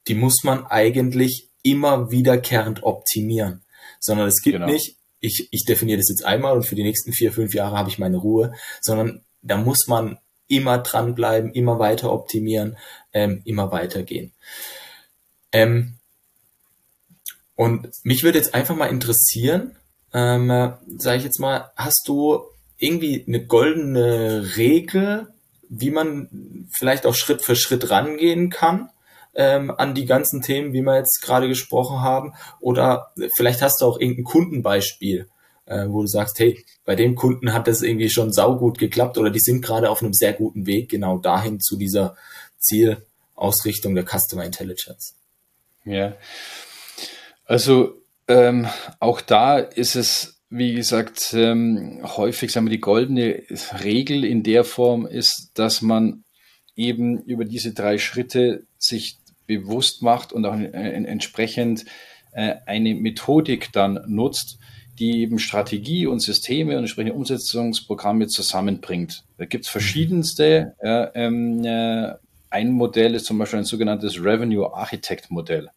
die 0.08 0.16
muss 0.16 0.44
man 0.44 0.66
eigentlich 0.66 1.50
immer 1.62 2.12
wiederkehrend 2.12 2.84
optimieren. 2.84 3.64
Sondern 4.00 4.28
es 4.28 4.42
gibt 4.42 4.56
genau. 4.56 4.68
nicht, 4.68 4.98
ich, 5.20 5.48
ich 5.52 5.66
definiere 5.66 6.00
das 6.00 6.10
jetzt 6.10 6.26
einmal 6.26 6.54
und 6.54 6.66
für 6.66 6.76
die 6.76 6.84
nächsten 6.84 7.14
vier, 7.14 7.32
fünf 7.32 7.54
Jahre 7.54 7.78
habe 7.78 7.90
ich 7.90 8.00
meine 8.00 8.18
Ruhe, 8.18 8.54
sondern 8.82 9.24
da 9.42 9.58
muss 9.58 9.88
man 9.88 10.20
immer 10.48 10.78
dranbleiben, 10.80 11.54
immer 11.54 11.80
weiter 11.80 12.12
optimieren, 12.12 12.78
ähm, 13.14 13.42
immer 13.46 13.72
weitergehen. 13.72 14.34
Ähm, 15.52 15.96
und 17.56 17.88
mich 18.04 18.24
würde 18.24 18.40
jetzt 18.40 18.54
einfach 18.54 18.76
mal 18.76 18.88
interessieren, 18.88 19.78
ähm, 20.14 20.74
sage 20.98 21.18
ich 21.18 21.24
jetzt 21.24 21.40
mal, 21.40 21.72
hast 21.76 22.04
du 22.08 22.42
irgendwie 22.78 23.24
eine 23.28 23.46
goldene 23.46 24.56
Regel, 24.58 25.28
wie 25.70 25.92
man 25.92 26.68
vielleicht 26.72 27.06
auch 27.06 27.16
Schritt 27.16 27.42
für 27.42 27.56
Schritt 27.56 27.90
rangehen 27.90 28.50
kann 28.50 28.90
ähm, 29.34 29.72
an 29.72 29.96
die 29.96 30.06
ganzen 30.06 30.42
Themen, 30.42 30.74
wie 30.74 30.82
wir 30.82 30.98
jetzt 30.98 31.22
gerade 31.22 31.48
gesprochen 31.48 32.02
haben? 32.02 32.34
Oder 32.60 33.12
vielleicht 33.36 33.62
hast 33.62 33.82
du 33.82 33.86
auch 33.86 34.00
irgendein 34.00 34.26
Kundenbeispiel, 34.26 35.28
äh, 35.66 35.88
wo 35.88 36.02
du 36.02 36.08
sagst, 36.08 36.40
hey, 36.40 36.64
bei 36.86 36.96
dem 36.96 37.16
Kunden 37.16 37.54
hat 37.54 37.68
das 37.68 37.82
irgendwie 37.82 38.10
schon 38.10 38.32
saugut 38.32 38.78
geklappt 38.78 39.18
oder 39.18 39.30
die 39.30 39.40
sind 39.40 39.64
gerade 39.64 39.90
auf 39.90 40.02
einem 40.02 40.14
sehr 40.14 40.34
guten 40.34 40.66
Weg 40.66 40.90
genau 40.90 41.18
dahin 41.18 41.60
zu 41.60 41.78
dieser 41.78 42.16
Zielausrichtung 42.60 43.96
der 43.96 44.06
Customer 44.06 44.46
Intelligence. 44.46 45.16
Ja, 45.86 46.14
also 47.46 48.03
ähm, 48.28 48.68
auch 49.00 49.22
da 49.22 49.58
ist 49.60 49.96
es, 49.96 50.42
wie 50.50 50.74
gesagt, 50.74 51.34
ähm, 51.34 52.02
häufig, 52.04 52.52
sagen 52.52 52.68
wir, 52.68 52.72
die 52.72 52.80
goldene 52.80 53.44
Regel 53.84 54.24
in 54.24 54.44
der 54.44 54.64
Form 54.64 55.06
ist, 55.06 55.52
dass 55.56 55.82
man 55.82 56.24
eben 56.76 57.22
über 57.24 57.46
diese 57.46 57.74
drei 57.74 57.98
Schritte 57.98 58.66
sich 58.78 59.18
bewusst 59.46 60.02
macht 60.02 60.32
und 60.32 60.46
auch 60.46 60.58
äh, 60.58 60.68
entsprechend 60.68 61.86
äh, 62.32 62.56
eine 62.66 62.96
Methodik 62.96 63.72
dann 63.74 64.00
nutzt, 64.08 64.58
die 65.00 65.22
eben 65.22 65.40
Strategie 65.40 66.06
und 66.06 66.22
Systeme 66.22 66.74
und 66.74 66.84
entsprechende 66.84 67.14
Umsetzungsprogramme 67.14 68.28
zusammenbringt. 68.28 69.24
Da 69.38 69.46
gibt 69.46 69.66
es 69.66 69.72
verschiedenste. 69.72 70.76
Äh, 70.80 71.08
ähm, 71.16 71.66
äh, 71.66 72.14
ein 72.50 72.72
Modell 72.72 73.16
ist 73.16 73.26
zum 73.26 73.40
Beispiel 73.40 73.60
ein 73.60 73.66
sogenanntes 73.66 74.24
Revenue 74.24 74.72
Architect 74.74 75.32
Modell 75.32 75.70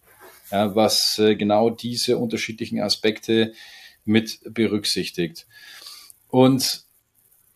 ja, 0.51 0.75
was 0.75 1.19
äh, 1.19 1.37
genau 1.37 1.71
diese 1.71 2.19
unterschiedlichen 2.19 2.81
Aspekte 2.81 3.53
mit 4.05 4.41
berücksichtigt. 4.45 5.47
Und, 6.29 6.85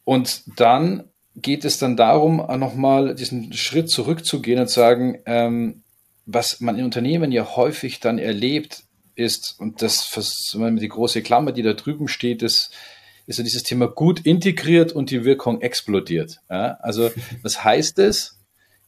und 0.05 0.43
dann 0.59 1.05
geht 1.37 1.65
es 1.65 1.79
dann 1.79 1.97
darum, 1.97 2.37
nochmal 2.59 3.15
diesen 3.15 3.53
Schritt 3.53 3.89
zurückzugehen 3.89 4.61
und 4.61 4.71
sagen, 4.71 5.21
ähm, 5.27 5.83
was 6.27 6.61
man 6.61 6.79
in 6.79 6.85
Unternehmen 6.85 7.33
ja 7.33 7.57
häufig 7.57 8.01
dann 8.01 8.19
erlebt, 8.19 8.85
ist, 9.21 9.57
und 9.59 9.83
das 9.83 10.11
die 10.55 10.89
große 10.89 11.23
Klammer, 11.23 11.53
die 11.53 11.63
da 11.63 11.75
drüben 11.75 12.09
steht, 12.09 12.43
ist, 12.43 12.73
ist 13.27 13.39
ja 13.39 13.45
dieses 13.45 13.63
Thema 13.63 13.87
gut 13.87 14.21
integriert 14.21 14.93
und 14.93 15.11
die 15.11 15.25
Wirkung 15.25 15.61
explodiert. 15.61 16.41
Ja? 16.49 16.79
Also 16.81 17.11
was 17.43 17.63
heißt 17.63 17.99
es? 17.99 18.40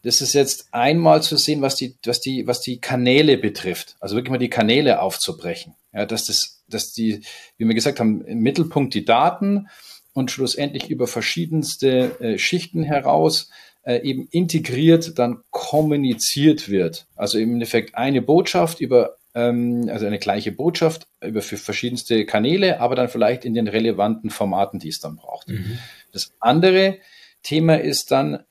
Das 0.02 0.20
ist 0.20 0.32
jetzt 0.32 0.68
einmal 0.72 1.22
zu 1.22 1.36
sehen, 1.36 1.62
was 1.62 1.76
die, 1.76 1.96
was 2.04 2.20
die, 2.20 2.46
was 2.46 2.60
die 2.60 2.80
Kanäle 2.80 3.38
betrifft. 3.38 3.96
Also 4.00 4.16
wirklich 4.16 4.32
mal 4.32 4.38
die 4.38 4.50
Kanäle 4.50 5.00
aufzubrechen. 5.00 5.74
Ja, 5.92 6.06
dass 6.06 6.24
das, 6.24 6.64
dass 6.68 6.92
die, 6.92 7.22
wie 7.56 7.66
wir 7.66 7.74
gesagt 7.74 8.00
haben, 8.00 8.24
im 8.24 8.40
Mittelpunkt 8.40 8.94
die 8.94 9.04
Daten 9.04 9.68
und 10.12 10.30
schlussendlich 10.30 10.90
über 10.90 11.06
verschiedenste 11.06 12.20
äh, 12.20 12.38
Schichten 12.38 12.82
heraus 12.82 13.50
äh, 13.84 14.00
eben 14.02 14.28
integriert 14.30 15.18
dann 15.18 15.42
kommuniziert 15.50 16.68
wird. 16.68 17.06
Also 17.16 17.38
im 17.38 17.54
Endeffekt 17.54 17.94
eine 17.94 18.22
Botschaft 18.22 18.80
über, 18.80 19.16
ähm, 19.34 19.88
also 19.90 20.06
eine 20.06 20.18
gleiche 20.18 20.52
Botschaft 20.52 21.06
über 21.20 21.42
für 21.42 21.56
verschiedenste 21.56 22.24
Kanäle, 22.26 22.80
aber 22.80 22.94
dann 22.94 23.08
vielleicht 23.08 23.44
in 23.44 23.54
den 23.54 23.68
relevanten 23.68 24.30
Formaten, 24.30 24.78
die 24.78 24.88
es 24.88 25.00
dann 25.00 25.16
braucht. 25.16 25.48
Mhm. 25.48 25.78
Das 26.12 26.32
andere 26.40 26.98
Thema 27.42 27.80
ist 27.80 28.10
dann, 28.10 28.44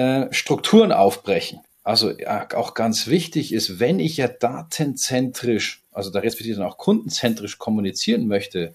äh, 0.00 0.32
Strukturen 0.32 0.92
aufbrechen. 0.92 1.60
Also 1.84 2.10
ja, 2.10 2.48
auch 2.54 2.72
ganz 2.72 3.06
wichtig 3.06 3.52
ist, 3.52 3.80
wenn 3.80 4.00
ich 4.00 4.16
ja 4.16 4.28
datenzentrisch, 4.28 5.82
also 5.92 6.10
da 6.10 6.20
respektive 6.20 6.56
dann 6.56 6.66
auch 6.66 6.78
kundenzentrisch 6.78 7.58
kommunizieren 7.58 8.26
möchte, 8.26 8.74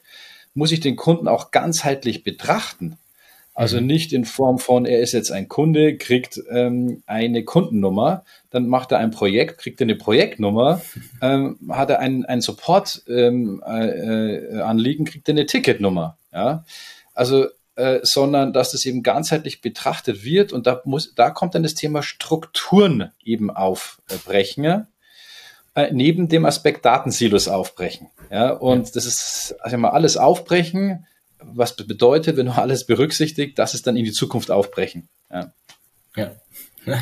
muss 0.53 0.71
ich 0.71 0.81
den 0.81 0.95
Kunden 0.95 1.27
auch 1.27 1.49
ganzheitlich 1.49 2.23
betrachten. 2.23 2.97
Also 3.55 3.81
mhm. 3.81 3.88
nicht 3.88 4.13
in 4.13 4.25
Form 4.25 4.59
von, 4.59 4.85
er 4.85 4.99
ist 4.99 5.13
jetzt 5.13 5.31
ein 5.31 5.47
Kunde, 5.47 5.97
kriegt 5.97 6.39
ähm, 6.51 7.01
eine 7.07 7.43
Kundennummer, 7.43 8.23
dann 8.51 8.67
macht 8.67 8.91
er 8.91 8.99
ein 8.99 9.09
Projekt, 9.09 9.57
kriegt 9.59 9.81
er 9.81 9.85
eine 9.85 9.95
Projektnummer, 9.95 10.81
ähm, 11.23 11.57
hat 11.69 11.89
er 11.89 11.99
ein, 11.99 12.23
ein 12.25 12.41
Support-Anliegen, 12.41 13.61
ähm, 13.65 15.05
äh, 15.05 15.09
kriegt 15.09 15.27
er 15.27 15.33
eine 15.33 15.47
Ticketnummer. 15.47 16.17
Ja? 16.31 16.65
Also 17.15 17.47
äh, 17.75 17.99
sondern 18.03 18.53
dass 18.53 18.71
das 18.71 18.85
eben 18.85 19.03
ganzheitlich 19.03 19.61
betrachtet 19.61 20.23
wird 20.23 20.53
und 20.53 20.67
da 20.67 20.81
muss, 20.85 21.13
da 21.15 21.29
kommt 21.29 21.55
dann 21.55 21.63
das 21.63 21.73
Thema 21.73 22.03
Strukturen 22.03 23.11
eben 23.23 23.49
aufbrechen, 23.49 24.88
äh, 25.75 25.91
neben 25.91 26.29
dem 26.29 26.45
Aspekt 26.45 26.85
Datensilos 26.85 27.47
aufbrechen. 27.47 28.09
Ja, 28.31 28.51
und 28.51 28.95
das 28.95 29.05
ist 29.05 29.55
also 29.59 29.77
mal 29.77 29.89
alles 29.89 30.17
aufbrechen, 30.17 31.05
was 31.39 31.75
bedeutet, 31.75 32.38
wenn 32.38 32.47
du 32.47 32.53
alles 32.53 32.85
berücksichtigt, 32.85 33.59
das 33.59 33.73
ist 33.73 33.85
dann 33.88 33.97
in 33.97 34.05
die 34.05 34.11
Zukunft 34.11 34.51
aufbrechen. 34.51 35.09
Ja. 35.31 35.53
Ja. 36.15 36.31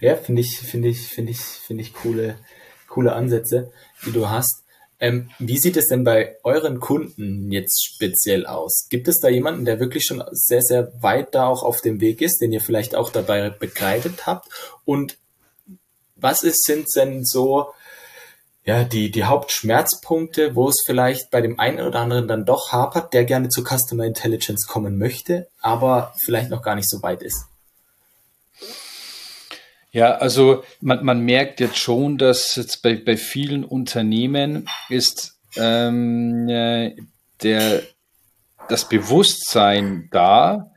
Ja, 0.00 0.14
finde 0.14 0.42
ich, 0.42 0.58
finde 0.58 0.88
ich, 0.88 1.00
finde 1.00 1.32
ich, 1.32 1.40
finde 1.40 1.82
ich 1.82 1.92
coole, 1.92 2.38
coole 2.86 3.12
Ansätze, 3.12 3.72
die 4.04 4.12
du 4.12 4.30
hast. 4.30 4.62
Ähm, 4.98 5.30
wie 5.38 5.58
sieht 5.58 5.76
es 5.76 5.88
denn 5.88 6.04
bei 6.04 6.36
euren 6.42 6.80
Kunden 6.80 7.50
jetzt 7.52 7.84
speziell 7.84 8.46
aus? 8.46 8.86
Gibt 8.88 9.08
es 9.08 9.20
da 9.20 9.28
jemanden, 9.28 9.66
der 9.66 9.78
wirklich 9.78 10.04
schon 10.04 10.24
sehr, 10.30 10.62
sehr 10.62 10.90
weit 11.02 11.34
da 11.34 11.46
auch 11.46 11.62
auf 11.62 11.82
dem 11.82 12.00
Weg 12.00 12.22
ist, 12.22 12.38
den 12.40 12.52
ihr 12.52 12.62
vielleicht 12.62 12.94
auch 12.94 13.10
dabei 13.10 13.50
begleitet 13.50 14.26
habt? 14.26 14.48
Und 14.84 15.18
was 16.14 16.42
ist, 16.42 16.64
sind 16.64 16.86
denn 16.96 17.24
so, 17.24 17.72
ja, 18.64 18.84
die, 18.84 19.10
die 19.10 19.24
Hauptschmerzpunkte, 19.24 20.56
wo 20.56 20.68
es 20.68 20.82
vielleicht 20.86 21.30
bei 21.30 21.42
dem 21.42 21.60
einen 21.60 21.86
oder 21.86 22.00
anderen 22.00 22.26
dann 22.26 22.46
doch 22.46 22.72
hapert, 22.72 23.12
der 23.12 23.24
gerne 23.24 23.50
zu 23.50 23.62
Customer 23.62 24.04
Intelligence 24.04 24.66
kommen 24.66 24.96
möchte, 24.96 25.48
aber 25.60 26.14
vielleicht 26.24 26.50
noch 26.50 26.62
gar 26.62 26.74
nicht 26.74 26.88
so 26.88 27.02
weit 27.02 27.22
ist? 27.22 27.44
Ja, 29.96 30.16
also 30.16 30.62
man, 30.82 31.06
man 31.06 31.20
merkt 31.20 31.58
jetzt 31.58 31.78
schon, 31.78 32.18
dass 32.18 32.54
jetzt 32.56 32.82
bei, 32.82 32.96
bei 32.96 33.16
vielen 33.16 33.64
Unternehmen 33.64 34.68
ist 34.90 35.38
ähm, 35.56 36.46
äh, 36.50 36.94
der, 37.42 37.82
das 38.68 38.90
Bewusstsein 38.90 40.10
da, 40.12 40.70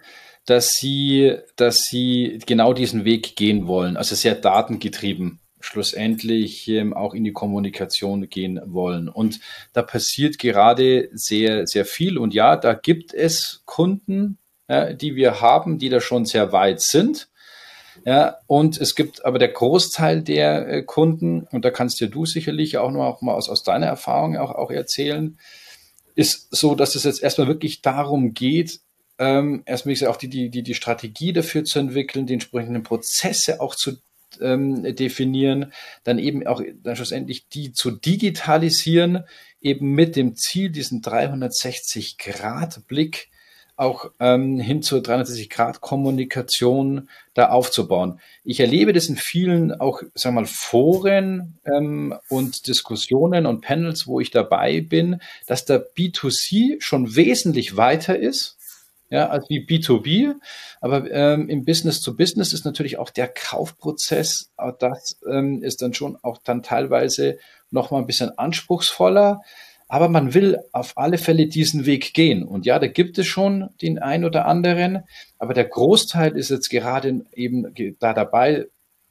dass 0.46 0.70
sie, 0.70 1.36
dass 1.58 1.82
sie 1.82 2.40
genau 2.46 2.72
diesen 2.72 3.04
Weg 3.04 3.36
gehen 3.36 3.68
wollen, 3.68 3.98
also 3.98 4.16
sehr 4.16 4.36
datengetrieben 4.36 5.42
schlussendlich 5.60 6.70
ähm, 6.70 6.94
auch 6.94 7.14
in 7.14 7.26
die 7.26 7.34
Kommunikation 7.34 8.30
gehen 8.30 8.62
wollen. 8.68 9.10
Und 9.10 9.42
da 9.74 9.82
passiert 9.82 10.40
gerade 10.40 11.10
sehr, 11.12 11.68
sehr 11.68 11.84
viel. 11.84 12.18
Und 12.18 12.34
ja, 12.34 12.56
da 12.56 12.74
gibt 12.74 13.14
es 13.14 13.64
Kunden, 13.66 14.38
ja, 14.70 14.94
die 14.94 15.16
wir 15.16 15.42
haben, 15.42 15.78
die 15.78 15.90
da 15.90 16.00
schon 16.00 16.24
sehr 16.24 16.54
weit 16.54 16.80
sind. 16.80 17.29
Ja, 18.10 18.40
und 18.48 18.82
es 18.82 18.96
gibt 18.96 19.24
aber 19.24 19.38
der 19.38 19.50
Großteil 19.50 20.24
der 20.24 20.68
äh, 20.68 20.82
Kunden, 20.82 21.44
und 21.52 21.64
da 21.64 21.70
kannst 21.70 22.02
dir 22.02 22.08
du 22.08 22.26
sicherlich 22.26 22.80
auch 22.80 22.90
noch 22.90 23.22
mal 23.22 23.36
aus, 23.36 23.50
aus 23.50 23.62
deiner 23.62 23.86
Erfahrung 23.86 24.36
auch, 24.36 24.50
auch 24.50 24.72
erzählen, 24.72 25.38
ist 26.16 26.48
so, 26.50 26.74
dass 26.74 26.96
es 26.96 27.04
jetzt 27.04 27.22
erstmal 27.22 27.48
wirklich 27.48 27.84
darum 27.84 28.34
geht, 28.34 28.80
ähm, 29.20 29.62
erstmal 29.68 29.96
auch 30.08 30.18
die, 30.18 30.28
die, 30.28 30.50
die, 30.50 30.64
die 30.64 30.74
Strategie 30.74 31.34
dafür 31.34 31.66
zu 31.66 31.78
entwickeln, 31.78 32.26
die 32.26 32.34
entsprechenden 32.34 32.82
Prozesse 32.82 33.62
auch 33.62 33.76
zu 33.76 33.98
ähm, 34.42 34.96
definieren, 34.96 35.72
dann 36.04 36.18
eben 36.18 36.48
auch 36.48 36.64
dann 36.82 36.96
schlussendlich 36.96 37.48
die 37.50 37.74
zu 37.74 37.92
digitalisieren, 37.92 39.26
eben 39.62 39.92
mit 39.92 40.16
dem 40.16 40.36
Ziel, 40.36 40.72
diesen 40.72 41.04
360-Grad-Blick 41.04 43.30
auch 43.80 44.12
ähm, 44.20 44.60
hin 44.60 44.82
zur 44.82 45.00
360-Grad-Kommunikation 45.00 47.08
da 47.34 47.48
aufzubauen. 47.50 48.20
Ich 48.44 48.60
erlebe 48.60 48.92
das 48.92 49.08
in 49.08 49.16
vielen 49.16 49.80
auch, 49.80 50.02
sagen 50.16 50.36
wir 50.36 50.42
mal, 50.42 50.48
Foren 50.48 51.58
ähm, 51.66 52.14
und 52.28 52.68
Diskussionen 52.68 53.46
und 53.46 53.62
Panels, 53.62 54.06
wo 54.06 54.20
ich 54.20 54.32
dabei 54.32 54.82
bin, 54.82 55.22
dass 55.48 55.64
der 55.64 55.94
B2C 55.94 56.82
schon 56.82 57.16
wesentlich 57.16 57.78
weiter 57.78 58.20
ist, 58.20 58.58
ja, 59.10 59.30
als 59.30 59.50
wie 59.50 59.66
B2B. 59.66 60.36
Aber 60.82 61.10
ähm, 61.10 61.48
im 61.48 61.64
Business 61.64 62.02
to 62.02 62.14
Business 62.14 62.52
ist 62.52 62.66
natürlich 62.66 63.00
auch 63.00 63.10
der 63.10 63.30
Kaufprozess, 63.30 64.52
das 64.80 65.18
ähm, 65.26 65.64
ist 65.64 65.82
dann 65.82 65.94
schon 65.94 66.18
auch 66.22 66.40
dann 66.44 66.64
teilweise 66.64 67.38
noch 67.72 67.92
mal 67.92 68.00
ein 68.00 68.08
bisschen 68.08 68.38
anspruchsvoller, 68.38 69.40
aber 69.90 70.08
man 70.08 70.34
will 70.34 70.60
auf 70.72 70.98
alle 70.98 71.18
Fälle 71.18 71.48
diesen 71.48 71.86
Weg 71.86 72.14
gehen. 72.14 72.44
Und 72.44 72.66
ja, 72.66 72.80
da 72.80 72.88
gibt 72.88 73.18
es 73.18 73.28
schon 73.28 73.70
den 73.82 74.00
ein 74.00 74.24
oder 74.24 74.46
anderen, 74.46 75.04
aber 75.40 75.54
der 75.54 75.66
Großteil 75.66 76.38
ist 76.38 76.50
jetzt 76.52 76.70
gerade 76.70 77.26
eben 77.34 77.74
da 78.00 78.14
dabei 78.14 78.68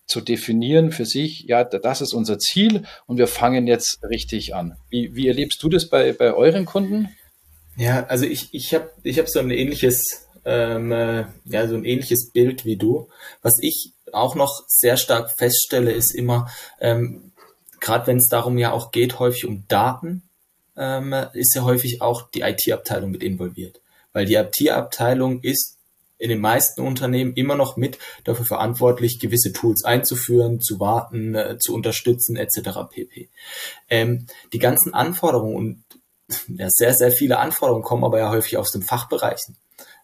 zu 0.06 0.22
definieren 0.22 0.90
für 0.90 1.04
sich, 1.04 1.42
ja, 1.48 1.64
das 1.64 2.00
ist 2.00 2.14
unser 2.14 2.38
Ziel 2.38 2.84
und 3.06 3.18
wir 3.18 3.26
fangen 3.26 3.66
jetzt 3.66 3.98
richtig 4.08 4.54
an. 4.54 4.76
Wie, 4.88 5.14
wie 5.14 5.28
erlebst 5.28 5.62
du 5.62 5.68
das 5.68 5.90
bei, 5.90 6.12
bei 6.12 6.32
euren 6.32 6.64
Kunden? 6.64 7.10
Ja, 7.76 8.06
also 8.06 8.24
ich, 8.24 8.48
ich 8.54 8.72
habe 8.72 8.90
ich 9.02 9.18
hab 9.18 9.28
so 9.28 9.40
ein 9.40 9.50
ähnliches, 9.50 10.28
ähm, 10.44 10.92
äh, 10.92 11.26
ja, 11.44 11.68
so 11.68 11.74
ein 11.74 11.84
ähnliches 11.84 12.30
Bild 12.30 12.64
wie 12.64 12.76
du. 12.76 13.08
Was 13.42 13.58
ich 13.60 13.92
auch 14.12 14.34
noch 14.34 14.62
sehr 14.66 14.96
stark 14.96 15.30
feststelle, 15.30 15.92
ist 15.92 16.14
immer, 16.14 16.48
ähm, 16.80 17.32
gerade 17.80 18.06
wenn 18.06 18.16
es 18.16 18.28
darum 18.28 18.56
ja 18.56 18.72
auch 18.72 18.92
geht, 18.92 19.18
häufig 19.18 19.44
um 19.44 19.64
Daten, 19.68 20.27
ähm, 20.78 21.14
ist 21.34 21.54
ja 21.54 21.64
häufig 21.64 22.00
auch 22.00 22.30
die 22.30 22.40
IT-Abteilung 22.40 23.10
mit 23.10 23.22
involviert. 23.22 23.80
Weil 24.12 24.24
die 24.24 24.34
IT-Abteilung 24.34 25.40
ist 25.42 25.78
in 26.18 26.30
den 26.30 26.40
meisten 26.40 26.80
Unternehmen 26.80 27.34
immer 27.34 27.54
noch 27.54 27.76
mit 27.76 27.98
dafür 28.24 28.44
verantwortlich, 28.44 29.20
gewisse 29.20 29.52
Tools 29.52 29.84
einzuführen, 29.84 30.60
zu 30.60 30.80
warten, 30.80 31.34
äh, 31.34 31.58
zu 31.58 31.74
unterstützen 31.74 32.36
etc. 32.36 32.90
pp. 32.90 33.28
Ähm, 33.88 34.26
die 34.52 34.58
ganzen 34.58 34.94
Anforderungen 34.94 35.54
und 35.54 35.84
ja, 36.48 36.68
sehr, 36.70 36.94
sehr 36.94 37.12
viele 37.12 37.38
Anforderungen 37.38 37.84
kommen 37.84 38.04
aber 38.04 38.18
ja 38.18 38.30
häufig 38.30 38.58
aus 38.58 38.70
den 38.70 38.82
Fachbereichen, 38.82 39.56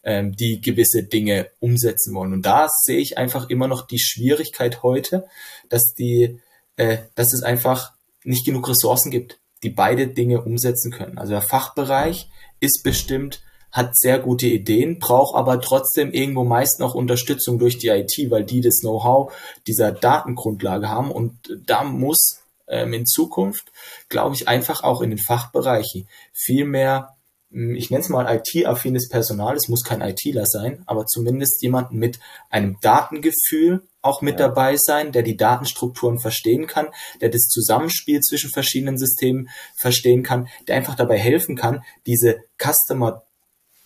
ähm, 0.04 0.34
die 0.36 0.60
gewisse 0.60 1.02
Dinge 1.02 1.50
umsetzen 1.58 2.14
wollen. 2.14 2.32
Und 2.32 2.46
da 2.46 2.68
sehe 2.84 3.00
ich 3.00 3.18
einfach 3.18 3.50
immer 3.50 3.68
noch 3.68 3.86
die 3.86 3.98
Schwierigkeit 3.98 4.82
heute, 4.82 5.26
dass 5.68 5.94
die, 5.94 6.40
äh, 6.76 6.98
dass 7.14 7.34
es 7.34 7.42
einfach 7.42 7.92
nicht 8.22 8.46
genug 8.46 8.68
Ressourcen 8.68 9.10
gibt 9.10 9.38
die 9.64 9.70
beide 9.70 10.06
Dinge 10.06 10.42
umsetzen 10.42 10.92
können. 10.92 11.18
Also 11.18 11.32
der 11.32 11.42
Fachbereich 11.42 12.28
ist 12.60 12.82
bestimmt, 12.84 13.42
hat 13.72 13.96
sehr 13.96 14.20
gute 14.20 14.46
Ideen, 14.46 15.00
braucht 15.00 15.34
aber 15.34 15.60
trotzdem 15.60 16.12
irgendwo 16.12 16.44
meist 16.44 16.78
noch 16.78 16.94
Unterstützung 16.94 17.58
durch 17.58 17.78
die 17.78 17.88
IT, 17.88 18.30
weil 18.30 18.44
die 18.44 18.60
das 18.60 18.80
Know-how 18.80 19.32
dieser 19.66 19.90
Datengrundlage 19.90 20.88
haben. 20.88 21.10
Und 21.10 21.36
da 21.66 21.82
muss 21.82 22.42
ähm, 22.68 22.92
in 22.92 23.06
Zukunft, 23.06 23.72
glaube 24.08 24.36
ich, 24.36 24.46
einfach 24.46 24.84
auch 24.84 25.00
in 25.00 25.10
den 25.10 25.18
Fachbereichen 25.18 26.08
viel 26.32 26.64
mehr 26.66 27.16
hm, 27.50 27.74
ich 27.74 27.90
nenne 27.90 28.02
es 28.02 28.08
mal 28.08 28.26
IT-affines 28.28 29.08
Personal, 29.08 29.56
es 29.56 29.68
muss 29.68 29.84
kein 29.84 30.02
ITler 30.02 30.44
sein, 30.46 30.82
aber 30.86 31.06
zumindest 31.06 31.62
jemanden 31.62 31.96
mit 31.96 32.18
einem 32.50 32.76
Datengefühl 32.80 33.82
auch 34.04 34.20
mit 34.20 34.38
ja. 34.38 34.48
dabei 34.48 34.76
sein, 34.76 35.12
der 35.12 35.22
die 35.22 35.36
Datenstrukturen 35.36 36.18
verstehen 36.18 36.66
kann, 36.66 36.88
der 37.20 37.30
das 37.30 37.48
Zusammenspiel 37.48 38.20
zwischen 38.20 38.50
verschiedenen 38.50 38.98
Systemen 38.98 39.48
verstehen 39.76 40.22
kann, 40.22 40.48
der 40.68 40.76
einfach 40.76 40.94
dabei 40.94 41.18
helfen 41.18 41.56
kann, 41.56 41.82
diese 42.06 42.36
Customer 42.58 43.24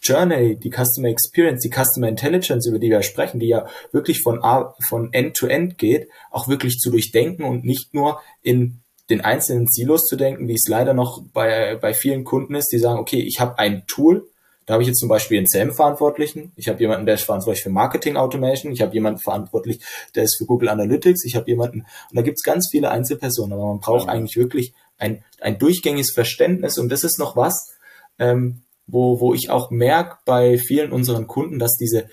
Journey, 0.03 0.57
die 0.57 0.71
Customer 0.71 1.09
Experience, 1.09 1.63
die 1.63 1.71
Customer 1.71 2.09
Intelligence, 2.09 2.67
über 2.67 2.79
die 2.79 2.91
wir 2.91 3.03
sprechen, 3.03 3.41
die 3.41 3.49
ja 3.49 3.69
wirklich 3.93 4.21
von, 4.23 4.43
A, 4.43 4.75
von 4.89 5.13
End 5.13 5.37
to 5.37 5.47
End 5.47 5.79
geht, 5.79 6.09
auch 6.31 6.49
wirklich 6.49 6.79
zu 6.79 6.91
durchdenken 6.91 7.45
und 7.45 7.65
nicht 7.65 7.95
nur 7.95 8.21
in 8.43 8.81
den 9.11 9.21
einzelnen 9.21 9.67
Silos 9.69 10.05
zu 10.05 10.17
denken, 10.17 10.49
wie 10.49 10.55
es 10.55 10.69
leider 10.69 10.95
noch 10.95 11.23
bei, 11.33 11.77
bei 11.77 11.95
vielen 11.95 12.25
Kunden 12.25 12.55
ist, 12.55 12.69
die 12.73 12.79
sagen, 12.79 13.01
okay, 13.01 13.21
ich 13.21 13.41
habe 13.41 13.59
ein 13.59 13.85
Tool, 13.87 14.29
da 14.69 14.75
habe 14.75 14.83
ich 14.83 14.89
jetzt 14.89 15.01
zum 15.01 15.09
Beispiel 15.09 15.39
einen 15.39 15.47
SAM-Verantwortlichen, 15.47 16.53
ich 16.55 16.69
habe 16.69 16.79
jemanden, 16.79 17.07
der 17.07 17.15
ist 17.15 17.25
verantwortlich 17.25 17.63
für 17.63 17.71
Marketing 17.71 18.19
Automation, 18.19 18.71
ich 18.71 18.83
habe 18.83 18.93
jemanden 18.93 19.19
verantwortlich, 19.19 19.81
der 20.15 20.25
ist 20.25 20.37
für 20.37 20.45
Google 20.45 20.69
Analytics, 20.69 21.25
ich 21.25 21.37
habe 21.37 21.51
jemanden, 21.51 21.87
und 22.11 22.17
da 22.17 22.21
gibt 22.21 22.37
es 22.37 22.43
ganz 22.43 22.69
viele 22.71 22.91
Einzelpersonen, 22.91 23.55
aber 23.55 23.67
man 23.67 23.81
braucht 23.81 24.09
ja. 24.09 24.13
eigentlich 24.13 24.37
wirklich 24.37 24.75
ein, 24.99 25.25
ein 25.41 25.59
durchgängiges 25.59 26.13
Verständnis 26.13 26.77
und 26.77 26.91
das 26.91 27.03
ist 27.03 27.19
noch 27.19 27.35
was, 27.35 27.79
ähm, 28.19 28.61
wo, 28.87 29.21
wo 29.21 29.33
ich 29.33 29.49
auch 29.49 29.71
merke 29.71 30.19
bei 30.27 30.59
vielen 30.59 30.93
unseren 30.93 31.29
Kunden, 31.29 31.59
dass 31.59 31.77
diese, 31.77 32.11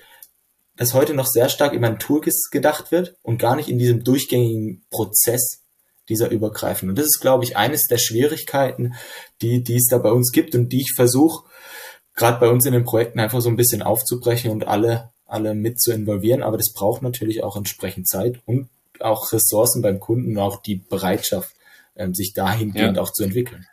dass 0.76 0.94
heute 0.94 1.12
noch 1.12 1.26
sehr 1.26 1.50
stark 1.50 1.74
über 1.74 1.88
ein 1.88 1.98
Tool 1.98 2.22
gedacht 2.50 2.90
wird 2.90 3.16
und 3.20 3.38
gar 3.38 3.56
nicht 3.56 3.68
in 3.68 3.78
diesem 3.78 4.02
durchgängigen 4.02 4.82
Prozess 4.88 5.60
dieser 6.08 6.30
übergreifen. 6.30 6.88
Und 6.88 6.96
das 6.96 7.04
ist, 7.04 7.20
glaube 7.20 7.44
ich, 7.44 7.58
eines 7.58 7.86
der 7.86 7.98
Schwierigkeiten, 7.98 8.94
die, 9.42 9.62
die 9.62 9.76
es 9.76 9.88
da 9.90 9.98
bei 9.98 10.10
uns 10.10 10.32
gibt 10.32 10.54
und 10.54 10.70
die 10.70 10.80
ich 10.80 10.94
versuche, 10.96 11.44
gerade 12.16 12.40
bei 12.40 12.48
uns 12.48 12.66
in 12.66 12.72
den 12.72 12.84
Projekten 12.84 13.20
einfach 13.20 13.40
so 13.40 13.48
ein 13.48 13.56
bisschen 13.56 13.82
aufzubrechen 13.82 14.50
und 14.50 14.66
alle, 14.66 15.10
alle 15.26 15.54
mit 15.54 15.80
zu 15.80 15.92
involvieren. 15.92 16.42
Aber 16.42 16.56
das 16.56 16.72
braucht 16.72 17.02
natürlich 17.02 17.44
auch 17.44 17.56
entsprechend 17.56 18.08
Zeit 18.08 18.40
und 18.46 18.68
auch 18.98 19.32
Ressourcen 19.32 19.82
beim 19.82 20.00
Kunden 20.00 20.32
und 20.32 20.38
auch 20.38 20.62
die 20.62 20.76
Bereitschaft, 20.76 21.54
ähm, 21.94 22.14
sich 22.14 22.32
dahingehend 22.32 22.96
ja. 22.96 23.02
auch 23.02 23.12
zu 23.12 23.22
entwickeln. 23.22 23.66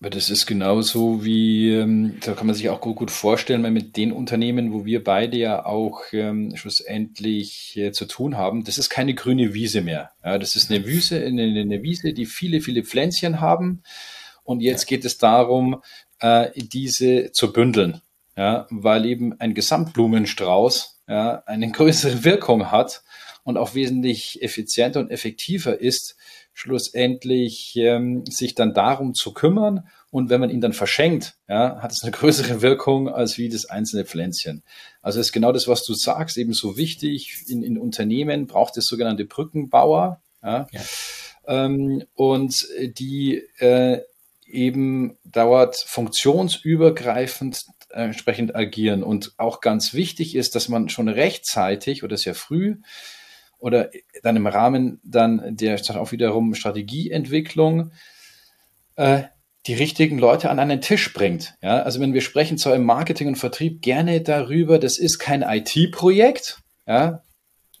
Aber 0.00 0.10
das 0.10 0.30
ist 0.30 0.46
genauso 0.46 1.24
wie, 1.24 1.72
ähm, 1.72 2.18
da 2.24 2.34
kann 2.34 2.46
man 2.46 2.54
sich 2.54 2.68
auch 2.68 2.80
gut, 2.80 2.94
gut 2.94 3.10
vorstellen, 3.10 3.64
weil 3.64 3.72
mit 3.72 3.96
den 3.96 4.12
Unternehmen, 4.12 4.72
wo 4.72 4.84
wir 4.84 5.02
beide 5.02 5.36
ja 5.36 5.66
auch 5.66 6.02
ähm, 6.12 6.54
schlussendlich 6.54 7.76
äh, 7.76 7.90
zu 7.90 8.04
tun 8.04 8.36
haben, 8.36 8.62
das 8.62 8.78
ist 8.78 8.90
keine 8.90 9.14
grüne 9.14 9.54
Wiese 9.54 9.80
mehr. 9.80 10.10
Ja, 10.24 10.38
das 10.38 10.54
ist 10.54 10.70
eine 10.70 10.86
Wiese, 10.86 11.24
eine, 11.24 11.42
eine 11.42 11.82
Wiese, 11.82 12.12
die 12.12 12.26
viele, 12.26 12.60
viele 12.60 12.84
Pflänzchen 12.84 13.40
haben. 13.40 13.82
Und 14.44 14.60
jetzt 14.60 14.86
geht 14.86 15.04
es 15.04 15.18
darum, 15.18 15.82
äh, 16.20 16.50
diese 16.54 17.32
zu 17.32 17.52
bündeln. 17.52 18.00
Ja, 18.36 18.68
weil 18.70 19.04
eben 19.04 19.38
ein 19.40 19.52
Gesamtblumenstrauß 19.52 21.00
ja, 21.08 21.42
eine 21.46 21.70
größere 21.72 22.22
Wirkung 22.22 22.70
hat 22.70 23.02
und 23.42 23.56
auch 23.56 23.74
wesentlich 23.74 24.42
effizienter 24.42 25.00
und 25.00 25.10
effektiver 25.10 25.80
ist, 25.80 26.16
schlussendlich 26.52 27.74
ähm, 27.76 28.24
sich 28.26 28.54
dann 28.54 28.74
darum 28.74 29.14
zu 29.14 29.32
kümmern. 29.32 29.88
Und 30.10 30.28
wenn 30.28 30.40
man 30.40 30.50
ihn 30.50 30.60
dann 30.60 30.72
verschenkt, 30.72 31.36
ja, 31.48 31.80
hat 31.80 31.92
es 31.92 32.02
eine 32.02 32.12
größere 32.12 32.62
Wirkung 32.62 33.08
als 33.08 33.38
wie 33.38 33.48
das 33.48 33.66
einzelne 33.66 34.04
Pflänzchen. 34.04 34.62
Also 35.02 35.18
ist 35.20 35.32
genau 35.32 35.52
das, 35.52 35.66
was 35.66 35.84
du 35.84 35.94
sagst, 35.94 36.36
eben 36.36 36.52
so 36.52 36.76
wichtig. 36.76 37.44
In, 37.48 37.62
in 37.62 37.78
Unternehmen 37.78 38.46
braucht 38.46 38.76
es 38.76 38.86
sogenannte 38.86 39.24
Brückenbauer. 39.24 40.20
Ja. 40.42 40.66
ja. 40.70 40.80
Ähm, 41.46 42.04
und 42.14 42.66
die 42.98 43.36
äh, 43.58 44.02
eben 44.48 45.18
dauert 45.24 45.76
funktionsübergreifend 45.86 47.62
äh, 47.90 48.04
entsprechend 48.04 48.54
agieren. 48.54 49.02
Und 49.02 49.32
auch 49.36 49.60
ganz 49.60 49.94
wichtig 49.94 50.34
ist, 50.34 50.54
dass 50.54 50.68
man 50.68 50.88
schon 50.88 51.08
rechtzeitig 51.08 52.04
oder 52.04 52.16
sehr 52.16 52.34
früh 52.34 52.76
oder 53.58 53.90
dann 54.22 54.36
im 54.36 54.46
Rahmen 54.46 55.00
dann 55.02 55.56
der 55.56 55.80
auch 55.96 56.12
wiederum 56.12 56.54
Strategieentwicklung 56.54 57.92
äh, 58.96 59.22
die 59.66 59.74
richtigen 59.74 60.18
Leute 60.18 60.50
an 60.50 60.58
einen 60.58 60.80
Tisch 60.80 61.12
bringt. 61.12 61.54
Ja, 61.62 61.82
also 61.82 62.00
wenn 62.00 62.14
wir 62.14 62.20
sprechen 62.20 62.58
zwar 62.58 62.74
im 62.74 62.84
Marketing 62.84 63.28
und 63.28 63.36
Vertrieb 63.36 63.82
gerne 63.82 64.20
darüber, 64.20 64.78
das 64.78 64.98
ist 64.98 65.18
kein 65.18 65.42
IT-Projekt, 65.42 66.58
ja, 66.86 67.22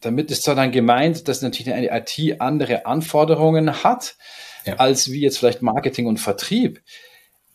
damit 0.00 0.30
ist 0.30 0.42
zwar 0.42 0.54
dann 0.54 0.70
gemeint, 0.70 1.28
dass 1.28 1.42
natürlich 1.42 1.72
eine 1.72 1.90
IT 1.90 2.40
andere 2.40 2.86
Anforderungen 2.86 3.82
hat, 3.82 4.16
ja. 4.68 4.76
als 4.76 5.10
wie 5.10 5.20
jetzt 5.20 5.38
vielleicht 5.38 5.62
Marketing 5.62 6.06
und 6.06 6.18
Vertrieb. 6.18 6.82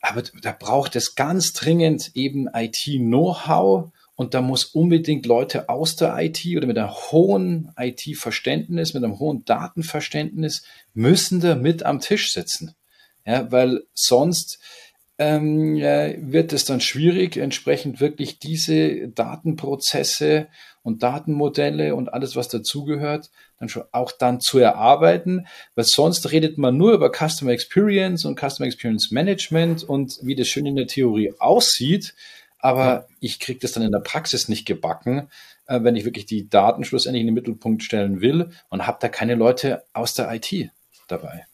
Aber 0.02 0.24
da 0.42 0.52
braucht 0.52 0.96
es 0.96 1.16
ganz 1.16 1.54
dringend 1.54 2.12
eben 2.14 2.48
IT-Know-how 2.54 3.92
und 4.16 4.34
da 4.34 4.42
muss 4.42 4.66
unbedingt 4.66 5.26
Leute 5.26 5.70
aus 5.70 5.96
der 5.96 6.16
IT 6.20 6.46
oder 6.56 6.68
mit 6.68 6.78
einem 6.78 6.92
hohen 6.92 7.72
IT-Verständnis, 7.78 8.94
mit 8.94 9.04
einem 9.04 9.18
hohen 9.20 9.44
Datenverständnis, 9.46 10.64
müssen 10.94 11.40
da 11.40 11.56
mit 11.56 11.84
am 11.84 12.00
Tisch 12.00 12.32
sitzen. 12.32 12.76
Ja, 13.26 13.52
weil 13.52 13.84
sonst 13.94 14.60
ähm, 15.18 15.76
ja, 15.76 16.14
wird 16.18 16.54
es 16.54 16.66
dann 16.66 16.82
schwierig, 16.82 17.38
entsprechend 17.38 18.00
wirklich 18.02 18.40
diese 18.40 19.08
Datenprozesse 19.08 20.48
und 20.84 21.02
Datenmodelle 21.02 21.96
und 21.96 22.14
alles, 22.14 22.36
was 22.36 22.50
dazugehört, 22.50 23.32
dann 23.60 23.70
schon 23.70 23.84
auch 23.92 24.12
dann 24.12 24.40
zu 24.40 24.60
erarbeiten, 24.60 25.48
weil 25.76 25.86
sonst 25.86 26.32
redet 26.32 26.58
man 26.58 26.78
nur 26.78 26.94
über 26.94 27.10
Customer 27.10 27.52
Experience 27.52 28.26
und 28.26 28.40
Customer 28.40 28.68
Experience 28.68 29.12
Management 29.12 29.84
und 29.84 30.20
wie 30.22 30.36
das 30.36 30.48
schön 30.48 30.66
in 30.66 30.76
der 30.76 30.88
Theorie 30.88 31.34
aussieht, 31.40 32.14
aber 32.60 32.86
ja. 32.86 33.06
ich 33.20 33.40
kriege 33.40 33.60
das 33.60 33.72
dann 33.72 33.84
in 33.84 33.92
der 33.92 34.00
Praxis 34.00 34.48
nicht 34.48 34.66
gebacken, 34.66 35.30
äh, 35.68 35.84
wenn 35.84 35.96
ich 35.96 36.06
wirklich 36.06 36.26
die 36.26 36.50
Daten 36.50 36.84
schlussendlich 36.84 37.22
in 37.22 37.28
den 37.28 37.36
Mittelpunkt 37.36 37.84
stellen 37.84 38.22
will 38.22 38.52
und 38.70 38.86
habe 38.86 39.00
da 39.02 39.10
keine 39.10 39.36
Leute 39.36 39.84
aus 39.94 40.14
der 40.14 40.32
IT 40.34 40.70
dabei. 41.08 41.46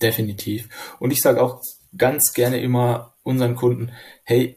Definitiv. 0.00 0.68
Und 1.00 1.10
ich 1.10 1.20
sage 1.20 1.42
auch 1.42 1.62
ganz 1.96 2.32
gerne 2.32 2.60
immer 2.60 3.14
unseren 3.22 3.56
Kunden, 3.56 3.92
hey, 4.24 4.56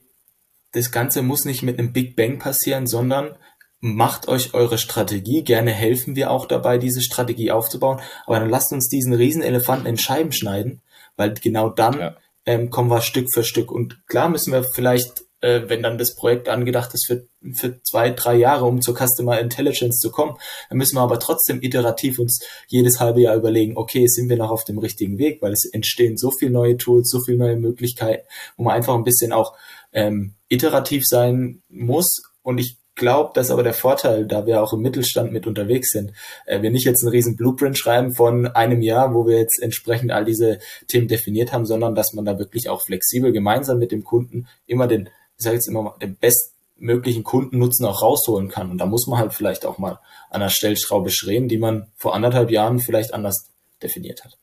das 0.73 0.91
Ganze 0.91 1.21
muss 1.21 1.45
nicht 1.45 1.63
mit 1.63 1.79
einem 1.79 1.93
Big 1.93 2.15
Bang 2.15 2.39
passieren, 2.39 2.87
sondern 2.87 3.35
macht 3.81 4.27
euch 4.27 4.53
eure 4.53 4.77
Strategie. 4.77 5.43
Gerne 5.43 5.71
helfen 5.71 6.15
wir 6.15 6.31
auch 6.31 6.45
dabei, 6.45 6.77
diese 6.77 7.01
Strategie 7.01 7.51
aufzubauen. 7.51 7.99
Aber 8.25 8.39
dann 8.39 8.49
lasst 8.49 8.71
uns 8.71 8.87
diesen 8.87 9.13
Riesenelefanten 9.13 9.87
in 9.87 9.97
Scheiben 9.97 10.31
schneiden, 10.31 10.81
weil 11.17 11.33
genau 11.33 11.69
dann 11.69 11.99
ja. 11.99 12.15
ähm, 12.45 12.69
kommen 12.69 12.89
wir 12.89 13.01
Stück 13.01 13.27
für 13.33 13.43
Stück. 13.43 13.71
Und 13.71 14.07
klar 14.07 14.29
müssen 14.29 14.53
wir 14.53 14.63
vielleicht 14.63 15.25
äh, 15.41 15.63
wenn 15.67 15.83
dann 15.83 15.97
das 15.97 16.15
Projekt 16.15 16.47
angedacht 16.47 16.93
ist 16.93 17.07
für, 17.07 17.27
für 17.53 17.81
zwei, 17.83 18.11
drei 18.11 18.35
Jahre, 18.35 18.65
um 18.65 18.81
zur 18.81 18.95
Customer 18.95 19.39
Intelligence 19.39 19.97
zu 19.99 20.11
kommen, 20.11 20.37
dann 20.69 20.77
müssen 20.77 20.95
wir 20.95 21.01
aber 21.01 21.19
trotzdem 21.19 21.61
iterativ 21.61 22.19
uns 22.19 22.45
jedes 22.67 22.99
halbe 22.99 23.21
Jahr 23.21 23.35
überlegen, 23.35 23.75
okay, 23.75 24.05
sind 24.07 24.29
wir 24.29 24.37
noch 24.37 24.51
auf 24.51 24.63
dem 24.63 24.77
richtigen 24.77 25.17
Weg, 25.17 25.41
weil 25.41 25.51
es 25.51 25.65
entstehen 25.65 26.17
so 26.17 26.31
viele 26.31 26.51
neue 26.51 26.77
Tools, 26.77 27.09
so 27.09 27.21
viele 27.21 27.39
neue 27.39 27.57
Möglichkeiten, 27.57 28.25
wo 28.55 28.63
man 28.63 28.75
einfach 28.75 28.93
ein 28.93 29.03
bisschen 29.03 29.31
auch 29.31 29.55
ähm, 29.91 30.35
iterativ 30.47 31.05
sein 31.05 31.63
muss. 31.69 32.21
Und 32.43 32.59
ich 32.59 32.77
glaube, 33.01 33.31
dass 33.33 33.51
aber 33.51 33.63
der 33.63 33.73
Vorteil, 33.73 34.25
da 34.25 34.45
wir 34.45 34.63
auch 34.63 34.71
im 34.71 34.79
Mittelstand 34.79 35.33
mit 35.33 35.45
unterwegs 35.45 35.89
sind, 35.89 36.13
äh, 36.45 36.61
wir 36.61 36.71
nicht 36.71 36.85
jetzt 36.85 37.03
einen 37.03 37.11
riesen 37.11 37.35
Blueprint 37.35 37.77
schreiben 37.77 38.13
von 38.13 38.47
einem 38.47 38.81
Jahr, 38.81 39.13
wo 39.13 39.27
wir 39.27 39.37
jetzt 39.37 39.61
entsprechend 39.61 40.11
all 40.11 40.23
diese 40.23 40.59
Themen 40.87 41.09
definiert 41.09 41.51
haben, 41.51 41.65
sondern 41.65 41.95
dass 41.95 42.13
man 42.13 42.23
da 42.23 42.39
wirklich 42.39 42.69
auch 42.69 42.81
flexibel 42.81 43.33
gemeinsam 43.33 43.77
mit 43.79 43.91
dem 43.91 44.05
Kunden 44.05 44.47
immer 44.65 44.87
den 44.87 45.09
ich 45.41 45.43
sage 45.43 45.55
jetzt 45.55 45.67
immer 45.67 45.81
mal, 45.81 45.95
den 45.99 46.17
bestmöglichen 46.17 47.23
Kundennutzen 47.23 47.83
auch 47.87 48.03
rausholen 48.03 48.47
kann. 48.49 48.69
Und 48.69 48.77
da 48.77 48.85
muss 48.85 49.07
man 49.07 49.17
halt 49.17 49.33
vielleicht 49.33 49.65
auch 49.65 49.79
mal 49.79 49.99
an 50.29 50.39
der 50.39 50.49
Stellschraube 50.49 51.09
schrägen, 51.09 51.47
die 51.47 51.57
man 51.57 51.87
vor 51.95 52.13
anderthalb 52.13 52.51
Jahren 52.51 52.77
vielleicht 52.77 53.15
anders 53.15 53.49
definiert 53.81 54.23
hat. 54.23 54.37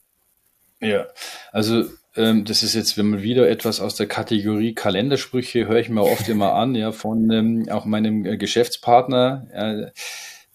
Ja, 0.81 1.07
also 1.53 1.85
das 2.19 2.63
ist 2.63 2.75
jetzt, 2.75 2.99
wenn 2.99 3.11
man 3.11 3.23
wieder 3.23 3.49
etwas 3.49 3.81
aus 3.81 3.95
der 3.95 4.07
Kategorie 4.07 4.75
Kalendersprüche, 4.75 5.69
höre 5.69 5.79
ich 5.79 5.89
mir 5.89 6.03
oft 6.03 6.29
immer 6.29 6.55
an, 6.55 6.75
ja, 6.75 6.93
von 6.93 7.31
ähm, 7.31 7.69
auch 7.71 7.85
meinem 7.85 8.25
äh, 8.25 8.37
Geschäftspartner. 8.37 9.47
Äh, 9.53 9.91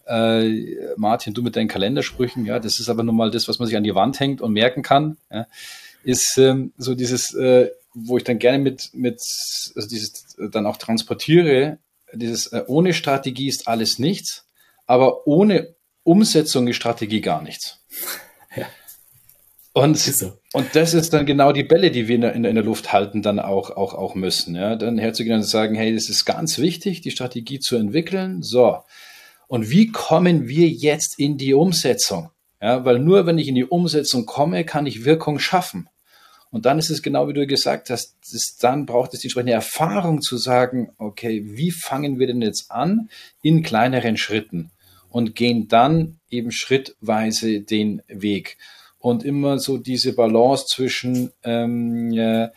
äh, 0.06 0.94
Martin, 0.96 1.32
du 1.32 1.42
mit 1.42 1.56
deinen 1.56 1.68
Kalendersprüchen, 1.68 2.44
ja, 2.44 2.58
das 2.58 2.80
ist 2.80 2.88
aber 2.88 3.02
nun 3.02 3.16
mal 3.16 3.30
das, 3.30 3.48
was 3.48 3.58
man 3.58 3.66
sich 3.66 3.76
an 3.76 3.84
die 3.84 3.94
Wand 3.94 4.20
hängt 4.20 4.40
und 4.42 4.52
merken 4.52 4.82
kann, 4.82 5.16
ja, 5.30 5.46
ist 6.02 6.36
ähm, 6.36 6.72
so 6.76 6.94
dieses, 6.94 7.32
äh, 7.34 7.70
wo 7.94 8.18
ich 8.18 8.24
dann 8.24 8.38
gerne 8.38 8.58
mit, 8.58 8.90
mit 8.92 9.20
also 9.74 9.88
dieses 9.88 10.36
dann 10.50 10.66
auch 10.66 10.76
transportiere, 10.76 11.78
dieses 12.12 12.48
äh, 12.48 12.64
ohne 12.66 12.92
Strategie 12.92 13.48
ist 13.48 13.66
alles 13.66 13.98
nichts, 13.98 14.46
aber 14.86 15.26
ohne 15.26 15.74
Umsetzung 16.02 16.68
ist 16.68 16.76
Strategie 16.76 17.22
gar 17.22 17.42
nichts. 17.42 17.80
Ja. 18.54 18.66
Und, 19.74 19.98
so. 19.98 20.38
und 20.52 20.76
das 20.76 20.94
ist 20.94 21.12
dann 21.12 21.26
genau 21.26 21.50
die 21.50 21.64
Bälle, 21.64 21.90
die 21.90 22.06
wir 22.06 22.14
in 22.14 22.20
der, 22.20 22.32
in 22.34 22.42
der 22.44 22.62
Luft 22.62 22.92
halten, 22.92 23.22
dann 23.22 23.40
auch, 23.40 23.70
auch, 23.70 23.92
auch 23.92 24.14
müssen. 24.14 24.54
Ja? 24.54 24.76
Dann 24.76 24.98
herzugehen 24.98 25.38
und 25.38 25.42
sagen, 25.42 25.74
hey, 25.74 25.92
es 25.92 26.08
ist 26.08 26.24
ganz 26.24 26.58
wichtig, 26.58 27.00
die 27.00 27.10
Strategie 27.10 27.58
zu 27.58 27.74
entwickeln. 27.74 28.40
So. 28.42 28.78
Und 29.48 29.70
wie 29.70 29.90
kommen 29.90 30.46
wir 30.46 30.68
jetzt 30.68 31.18
in 31.18 31.38
die 31.38 31.54
Umsetzung? 31.54 32.30
Ja, 32.62 32.84
weil 32.84 33.00
nur 33.00 33.26
wenn 33.26 33.36
ich 33.36 33.48
in 33.48 33.56
die 33.56 33.64
Umsetzung 33.64 34.26
komme, 34.26 34.64
kann 34.64 34.86
ich 34.86 35.04
Wirkung 35.04 35.40
schaffen. 35.40 35.88
Und 36.50 36.66
dann 36.66 36.78
ist 36.78 36.88
es 36.88 37.02
genau 37.02 37.26
wie 37.26 37.32
du 37.32 37.44
gesagt 37.44 37.90
hast, 37.90 38.16
das, 38.32 38.56
dann 38.56 38.86
braucht 38.86 39.12
es 39.12 39.20
die 39.20 39.26
entsprechende 39.26 39.54
Erfahrung 39.54 40.22
zu 40.22 40.36
sagen, 40.36 40.92
okay, 40.98 41.42
wie 41.44 41.72
fangen 41.72 42.20
wir 42.20 42.28
denn 42.28 42.40
jetzt 42.40 42.70
an 42.70 43.10
in 43.42 43.64
kleineren 43.64 44.16
Schritten 44.16 44.70
und 45.10 45.34
gehen 45.34 45.66
dann 45.66 46.20
eben 46.30 46.52
schrittweise 46.52 47.60
den 47.60 48.02
Weg. 48.06 48.56
Und 49.04 49.22
immer 49.22 49.58
so 49.58 49.76
diese 49.76 50.14
Balance 50.14 50.64
zwischen 50.66 51.30
ähm, 51.42 52.10
äh, 52.14 52.48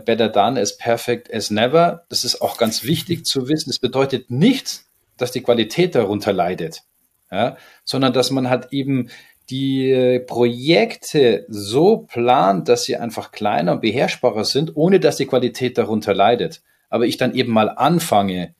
better 0.00 0.28
done 0.28 0.60
as 0.60 0.76
perfect 0.76 1.32
as 1.32 1.52
never, 1.52 2.04
das 2.08 2.24
ist 2.24 2.42
auch 2.42 2.58
ganz 2.58 2.82
wichtig 2.82 3.24
zu 3.24 3.48
wissen. 3.48 3.70
Das 3.70 3.78
bedeutet 3.78 4.28
nicht, 4.28 4.80
dass 5.18 5.30
die 5.30 5.40
Qualität 5.40 5.94
darunter 5.94 6.32
leidet, 6.32 6.82
ja, 7.30 7.56
sondern 7.84 8.12
dass 8.12 8.32
man 8.32 8.50
halt 8.50 8.72
eben 8.72 9.10
die 9.50 9.88
äh, 9.88 10.18
Projekte 10.18 11.46
so 11.46 11.98
plant, 11.98 12.68
dass 12.68 12.82
sie 12.82 12.96
einfach 12.96 13.30
kleiner 13.30 13.70
und 13.70 13.80
beherrschbarer 13.80 14.44
sind, 14.44 14.74
ohne 14.74 14.98
dass 14.98 15.16
die 15.16 15.26
Qualität 15.26 15.78
darunter 15.78 16.12
leidet. 16.12 16.60
Aber 16.90 17.06
ich 17.06 17.18
dann 17.18 17.36
eben 17.36 17.52
mal 17.52 17.68
anfange 17.68 18.52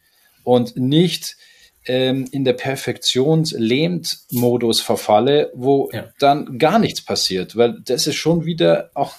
und 0.45 0.77
nicht 0.77 1.37
ähm, 1.87 2.27
in 2.33 2.45
der 2.45 2.55
Perfektions-Lähmt-Modus 2.55 4.81
verfalle, 4.81 5.53
wo 5.55 5.89
ja. 5.93 6.07
dann 6.19 6.59
gar 6.59 6.79
nichts 6.79 7.03
passiert, 7.03 7.57
weil 7.57 7.81
das 7.85 8.07
ist 8.07 8.17
schon 8.17 8.45
wieder 8.45 8.91
auch 8.95 9.15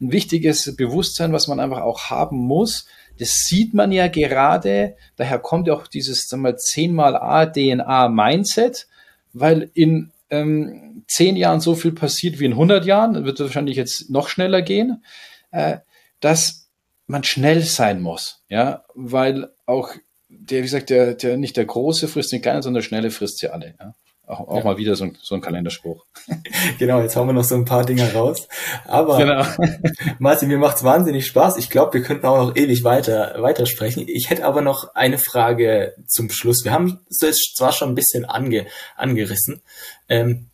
ein 0.00 0.12
wichtiges 0.12 0.76
Bewusstsein, 0.76 1.32
was 1.32 1.48
man 1.48 1.58
einfach 1.60 1.82
auch 1.82 2.10
haben 2.10 2.38
muss. 2.38 2.86
Das 3.18 3.44
sieht 3.46 3.74
man 3.74 3.92
ja 3.92 4.08
gerade, 4.08 4.96
daher 5.16 5.38
kommt 5.38 5.68
ja 5.68 5.74
auch 5.74 5.86
dieses 5.86 6.28
sagen 6.28 6.42
wir, 6.42 6.56
10 6.56 6.94
mal 6.94 7.16
A 7.16 7.46
DNA 7.46 8.08
Mindset, 8.08 8.88
weil 9.32 9.70
in 9.74 10.10
ähm, 10.30 11.04
zehn 11.08 11.36
Jahren 11.36 11.60
so 11.60 11.74
viel 11.74 11.92
passiert 11.92 12.40
wie 12.40 12.46
in 12.46 12.52
100 12.52 12.84
Jahren, 12.84 13.24
wird 13.24 13.40
wahrscheinlich 13.40 13.76
jetzt 13.76 14.10
noch 14.10 14.28
schneller 14.28 14.62
gehen, 14.62 15.04
äh, 15.50 15.78
dass 16.20 16.68
man 17.06 17.24
schnell 17.24 17.62
sein 17.62 18.00
muss, 18.00 18.42
ja, 18.48 18.84
weil 18.94 19.50
auch 19.66 19.94
der, 20.38 20.58
wie 20.58 20.62
gesagt, 20.62 20.90
der, 20.90 21.14
der 21.14 21.36
nicht 21.36 21.56
der 21.56 21.64
große 21.64 22.08
frisst 22.08 22.32
den 22.32 22.42
kleinen, 22.42 22.62
sondern 22.62 22.82
der 22.82 22.88
schnelle 22.88 23.10
frisst 23.10 23.38
sie 23.38 23.48
alle, 23.48 23.74
ja. 23.78 23.94
Auch, 24.26 24.48
auch 24.48 24.56
ja. 24.58 24.64
mal 24.64 24.78
wieder 24.78 24.96
so 24.96 25.04
ein, 25.04 25.18
so 25.20 25.34
ein 25.34 25.42
Kalenderspruch. 25.42 26.06
genau, 26.78 27.02
jetzt 27.02 27.14
haben 27.14 27.26
wir 27.26 27.34
noch 27.34 27.44
so 27.44 27.56
ein 27.56 27.66
paar 27.66 27.84
Dinge 27.84 28.10
raus. 28.14 28.48
Aber 28.86 29.18
genau. 29.18 29.44
Martin, 30.18 30.48
mir 30.48 30.56
macht's 30.56 30.82
wahnsinnig 30.82 31.26
Spaß. 31.26 31.58
Ich 31.58 31.68
glaube, 31.68 31.94
wir 31.94 32.02
könnten 32.02 32.24
auch 32.24 32.38
noch 32.38 32.56
ewig 32.56 32.84
weiter 32.84 33.34
weitersprechen. 33.38 34.06
Ich 34.08 34.30
hätte 34.30 34.46
aber 34.46 34.62
noch 34.62 34.94
eine 34.94 35.18
Frage 35.18 35.94
zum 36.06 36.30
Schluss. 36.30 36.64
Wir 36.64 36.72
haben 36.72 37.00
es 37.10 37.36
zwar 37.54 37.72
schon 37.72 37.90
ein 37.90 37.94
bisschen 37.94 38.24
ange, 38.24 38.66
angerissen. 38.96 39.60
Ähm, 40.08 40.48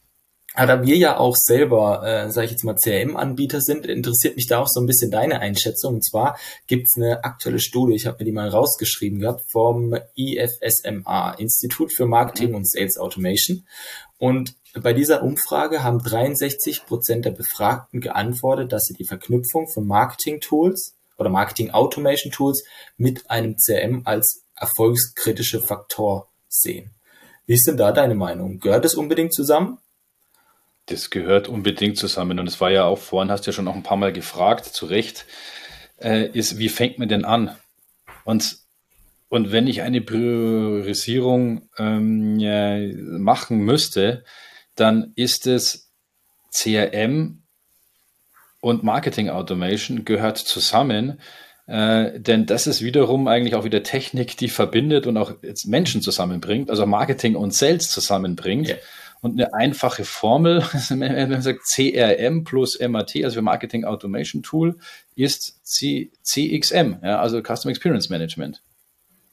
aber 0.55 0.67
da 0.67 0.83
wir 0.83 0.97
ja 0.97 1.17
auch 1.17 1.37
selber, 1.37 2.03
äh, 2.05 2.31
sage 2.31 2.47
ich 2.47 2.51
jetzt 2.51 2.65
mal, 2.65 2.75
CRM-Anbieter 2.75 3.61
sind, 3.61 3.87
interessiert 3.87 4.35
mich 4.35 4.49
da 4.49 4.59
auch 4.59 4.69
so 4.69 4.81
ein 4.81 4.87
bisschen 4.87 5.11
deine 5.11 5.41
Einschätzung. 5.41 5.95
Und 5.95 6.05
zwar 6.05 6.39
gibt's 6.67 6.97
eine 6.97 7.23
aktuelle 7.23 7.61
Studie, 7.61 7.95
ich 7.95 8.07
habe 8.07 8.17
mir 8.19 8.25
die 8.25 8.33
mal 8.33 8.49
rausgeschrieben 8.49 9.21
gehabt, 9.21 9.45
vom 9.51 9.97
IFSMA, 10.17 11.35
Institut 11.35 11.93
für 11.93 12.07
Marketing 12.07 12.55
und 12.55 12.69
Sales 12.69 12.99
Automation. 12.99 13.65
Und 14.19 14.57
bei 14.75 14.93
dieser 14.93 15.23
Umfrage 15.23 15.83
haben 15.85 15.99
63 15.99 16.85
Prozent 16.85 17.25
der 17.25 17.31
Befragten 17.31 18.01
geantwortet, 18.01 18.73
dass 18.73 18.85
sie 18.85 18.95
die 18.95 19.07
Verknüpfung 19.07 19.69
von 19.69 19.87
Marketing-Tools 19.87 20.97
oder 21.17 21.31
Marketing-Automation-Tools 21.31 22.65
mit 22.97 23.31
einem 23.31 23.57
CRM 23.57 24.03
als 24.05 24.43
erfolgskritische 24.57 25.61
Faktor 25.61 26.29
sehen. 26.49 26.91
Wie 27.47 27.55
ist 27.55 27.67
denn 27.67 27.77
da 27.77 27.93
deine 27.93 28.15
Meinung? 28.15 28.59
Gehört 28.59 28.85
es 28.85 28.95
unbedingt 28.95 29.33
zusammen? 29.33 29.79
Das 30.87 31.11
gehört 31.11 31.49
unbedingt 31.49 31.99
zusammen. 31.99 32.39
Und 32.39 32.47
es 32.47 32.61
war 32.61 32.71
ja 32.71 32.85
auch 32.85 32.99
vorhin, 32.99 33.31
hast 33.31 33.47
du 33.47 33.51
ja 33.51 33.53
schon 33.55 33.65
noch 33.65 33.75
ein 33.75 33.83
paar 33.83 33.97
Mal 33.97 34.13
gefragt, 34.13 34.65
zu 34.65 34.87
Recht, 34.87 35.27
äh, 36.01 36.29
ist, 36.29 36.59
wie 36.59 36.69
fängt 36.69 36.99
man 36.99 37.09
denn 37.09 37.25
an? 37.25 37.57
Und, 38.25 38.59
und 39.29 39.53
wenn 39.53 39.67
ich 39.67 39.83
eine 39.83 40.01
Priorisierung 40.01 41.69
ähm, 41.79 42.39
ja, 42.39 42.79
machen 42.97 43.59
müsste, 43.59 44.25
dann 44.75 45.13
ist 45.15 45.47
es 45.47 45.93
CRM 46.53 47.43
und 48.61 48.83
Marketing 48.83 49.31
Automation 49.31 50.05
gehört 50.05 50.39
zusammen. 50.39 51.21
Äh, 51.67 52.19
denn 52.19 52.47
das 52.47 52.67
ist 52.67 52.83
wiederum 52.83 53.29
eigentlich 53.29 53.55
auch 53.55 53.65
wieder 53.65 53.83
Technik, 53.83 54.37
die 54.37 54.49
verbindet 54.49 55.07
und 55.07 55.17
auch 55.17 55.35
Menschen 55.67 56.03
zusammenbringt, 56.03 56.69
also 56.69 56.85
Marketing 56.87 57.37
und 57.37 57.55
Sales 57.55 57.91
zusammenbringt. 57.91 58.69
Yeah 58.69 58.79
und 59.21 59.33
eine 59.41 59.53
einfache 59.55 60.05
Formel, 60.05 60.65
man 60.91 61.43
sagt 61.43 61.61
CRM 61.65 62.45
plus 62.45 62.79
MAT, 62.81 63.17
also 63.17 63.35
für 63.37 63.43
Marketing 63.43 63.85
Automation 63.85 64.43
Tool, 64.43 64.79
ist 65.15 65.61
C 65.65 66.11
CXM, 66.23 66.97
ja, 67.03 67.21
also 67.21 67.41
Customer 67.43 67.71
Experience 67.71 68.09
Management. 68.09 68.63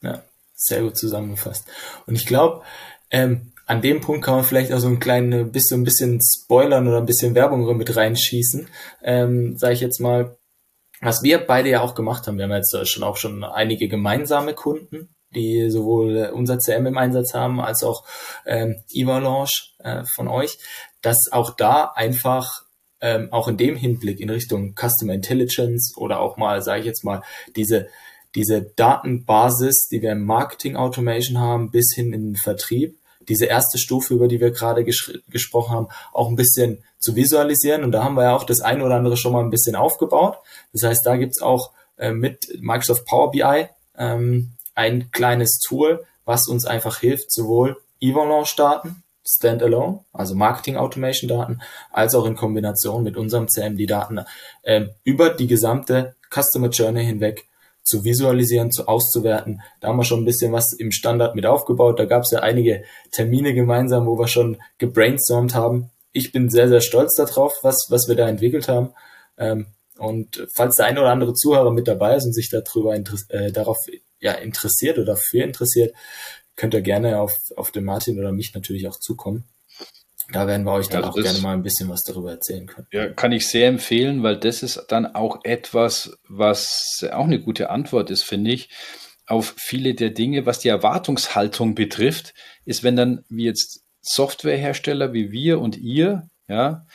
Ja, 0.01 0.23
sehr 0.53 0.81
gut 0.81 0.97
zusammengefasst. 0.97 1.65
Und 2.05 2.15
ich 2.15 2.25
glaube, 2.25 2.63
ähm, 3.09 3.53
an 3.65 3.81
dem 3.81 4.01
Punkt 4.01 4.23
kann 4.23 4.35
man 4.35 4.43
vielleicht 4.43 4.71
auch 4.71 4.79
so 4.79 4.87
ein 4.87 4.99
kleines 4.99 5.51
bisschen, 5.51 5.81
ein 5.81 5.83
bisschen 5.83 6.19
spoilern 6.21 6.87
oder 6.87 6.97
ein 6.97 7.05
bisschen 7.05 7.35
Werbung 7.35 7.77
mit 7.77 7.95
reinschießen. 7.95 8.67
Ähm, 9.03 9.57
Sage 9.57 9.73
ich 9.73 9.81
jetzt 9.81 9.99
mal, 9.99 10.37
was 11.01 11.21
wir 11.21 11.39
beide 11.39 11.69
ja 11.69 11.81
auch 11.81 11.93
gemacht 11.93 12.27
haben. 12.27 12.37
Wir 12.37 12.45
haben 12.45 12.53
jetzt 12.53 12.75
schon 12.87 13.03
auch 13.03 13.17
schon 13.17 13.43
einige 13.43 13.87
gemeinsame 13.87 14.53
Kunden, 14.53 15.09
die 15.35 15.69
sowohl 15.69 16.17
äh, 16.17 16.31
unser 16.31 16.59
CM 16.59 16.85
im 16.85 16.97
Einsatz 16.97 17.33
haben 17.33 17.59
als 17.59 17.83
auch 17.83 18.03
ähm, 18.45 18.83
Evalanche 18.91 19.69
äh, 19.79 20.03
von 20.05 20.27
euch, 20.27 20.57
dass 21.01 21.31
auch 21.31 21.51
da 21.51 21.91
einfach 21.95 22.63
ähm, 23.01 23.29
auch 23.31 23.47
in 23.47 23.57
dem 23.57 23.75
Hinblick 23.75 24.19
in 24.19 24.29
Richtung 24.29 24.73
Customer 24.75 25.13
Intelligence 25.13 25.95
oder 25.97 26.19
auch 26.19 26.37
mal, 26.37 26.61
sage 26.61 26.81
ich 26.81 26.85
jetzt 26.87 27.03
mal, 27.03 27.21
diese 27.55 27.87
diese 28.35 28.61
Datenbasis, 28.61 29.87
die 29.91 30.01
wir 30.01 30.11
im 30.11 30.23
Marketing 30.23 30.75
Automation 30.75 31.39
haben, 31.39 31.71
bis 31.71 31.93
hin 31.95 32.13
in 32.13 32.33
den 32.33 32.35
Vertrieb, 32.35 32.99
diese 33.27 33.45
erste 33.45 33.77
Stufe, 33.77 34.13
über 34.13 34.27
die 34.27 34.39
wir 34.39 34.51
gerade 34.51 34.83
ges 34.83 35.11
gesprochen 35.27 35.73
haben, 35.73 35.87
auch 36.13 36.29
ein 36.29 36.35
bisschen 36.35 36.83
zu 36.99 37.15
visualisieren. 37.15 37.83
Und 37.83 37.91
da 37.91 38.03
haben 38.03 38.15
wir 38.15 38.23
ja 38.23 38.35
auch 38.35 38.43
das 38.43 38.61
eine 38.61 38.83
oder 38.85 38.95
andere 38.95 39.17
schon 39.17 39.33
mal 39.33 39.43
ein 39.43 39.49
bisschen 39.49 39.75
aufgebaut. 39.75 40.37
Das 40.71 40.83
heißt, 40.83 41.05
da 41.05 41.17
gibt's 41.17 41.41
auch 41.41 41.71
äh, 41.97 42.11
mit 42.11 42.47
Microsoft 42.59 43.05
Power 43.05 43.31
BI 43.31 43.67
ähm, 43.97 44.53
ein 44.77 45.09
kleines 45.11 45.59
Tool, 45.59 46.05
was 46.23 46.47
uns 46.47 46.65
einfach 46.65 46.99
hilft, 46.99 47.31
sowohl 47.31 47.77
Evalanche-Daten, 47.99 49.03
Standalone, 49.25 50.05
also 50.13 50.35
Marketing 50.35 50.77
Automation 50.77 51.27
Daten, 51.27 51.59
als 51.91 52.15
auch 52.15 52.25
in 52.25 52.35
Kombination 52.35 53.03
mit 53.03 53.17
unserem 53.17 53.47
CM 53.47 53.75
die 53.75 53.87
Daten 53.87 54.21
äh, 54.61 54.85
über 55.03 55.31
die 55.31 55.47
gesamte 55.47 56.15
Customer 56.29 56.69
Journey 56.69 57.03
hinweg 57.05 57.45
zu 57.83 58.03
visualisieren, 58.03 58.71
zu 58.71 58.87
auszuwerten. 58.87 59.61
Da 59.79 59.87
haben 59.87 59.97
wir 59.97 60.03
schon 60.03 60.21
ein 60.21 60.25
bisschen 60.25 60.53
was 60.53 60.73
im 60.73 60.91
Standard 60.91 61.35
mit 61.35 61.45
aufgebaut. 61.45 61.99
Da 61.99 62.05
gab 62.05 62.23
es 62.23 62.31
ja 62.31 62.39
einige 62.39 62.83
Termine 63.11 63.53
gemeinsam, 63.53 64.05
wo 64.05 64.19
wir 64.19 64.27
schon 64.27 64.57
gebrainstormt 64.77 65.55
haben. 65.55 65.89
Ich 66.11 66.31
bin 66.31 66.49
sehr, 66.49 66.67
sehr 66.67 66.81
stolz 66.81 67.15
darauf, 67.15 67.53
was, 67.63 67.87
was 67.89 68.07
wir 68.07 68.15
da 68.15 68.27
entwickelt 68.27 68.67
haben. 68.67 68.93
Ähm, 69.37 69.67
und 69.97 70.47
falls 70.53 70.75
der 70.75 70.85
ein 70.85 70.97
oder 70.97 71.11
andere 71.11 71.33
Zuhörer 71.33 71.71
mit 71.71 71.87
dabei 71.87 72.15
ist 72.15 72.25
und 72.25 72.33
sich 72.33 72.49
darüber 72.49 72.95
äh, 72.95 73.51
darauf 73.51 73.77
ja, 74.19 74.33
interessiert 74.33 74.97
oder 74.97 75.13
dafür 75.13 75.43
interessiert, 75.43 75.95
könnt 76.55 76.73
ihr 76.73 76.81
gerne 76.81 77.19
auf, 77.19 77.37
auf 77.55 77.71
den 77.71 77.83
Martin 77.83 78.19
oder 78.19 78.31
mich 78.31 78.53
natürlich 78.53 78.87
auch 78.87 78.99
zukommen. 78.99 79.45
Da 80.33 80.45
werden 80.45 80.65
wir 80.65 80.73
euch 80.73 80.89
dann 80.89 81.03
ja, 81.03 81.09
auch 81.09 81.15
gerne 81.15 81.39
mal 81.39 81.53
ein 81.53 81.63
bisschen 81.63 81.87
was 81.87 82.03
darüber 82.03 82.31
erzählen 82.31 82.67
können. 82.67 82.87
Ja, 82.91 83.07
kann 83.07 83.31
ich 83.31 83.47
sehr 83.47 83.69
empfehlen, 83.69 84.23
weil 84.23 84.37
das 84.37 84.61
ist 84.61 84.85
dann 84.89 85.05
auch 85.05 85.39
etwas, 85.43 86.17
was 86.27 87.05
auch 87.13 87.25
eine 87.25 87.39
gute 87.39 87.69
Antwort 87.69 88.09
ist, 88.11 88.23
finde 88.23 88.51
ich, 88.51 88.69
auf 89.25 89.55
viele 89.57 89.93
der 89.93 90.09
Dinge, 90.09 90.45
was 90.45 90.59
die 90.59 90.67
Erwartungshaltung 90.67 91.75
betrifft, 91.75 92.33
ist, 92.65 92.83
wenn 92.83 92.95
dann 92.95 93.23
wie 93.29 93.45
jetzt 93.45 93.83
Softwarehersteller 94.01 95.13
wie 95.13 95.31
wir 95.31 95.59
und 95.59 95.77
ihr, 95.77 96.29
ja, 96.47 96.85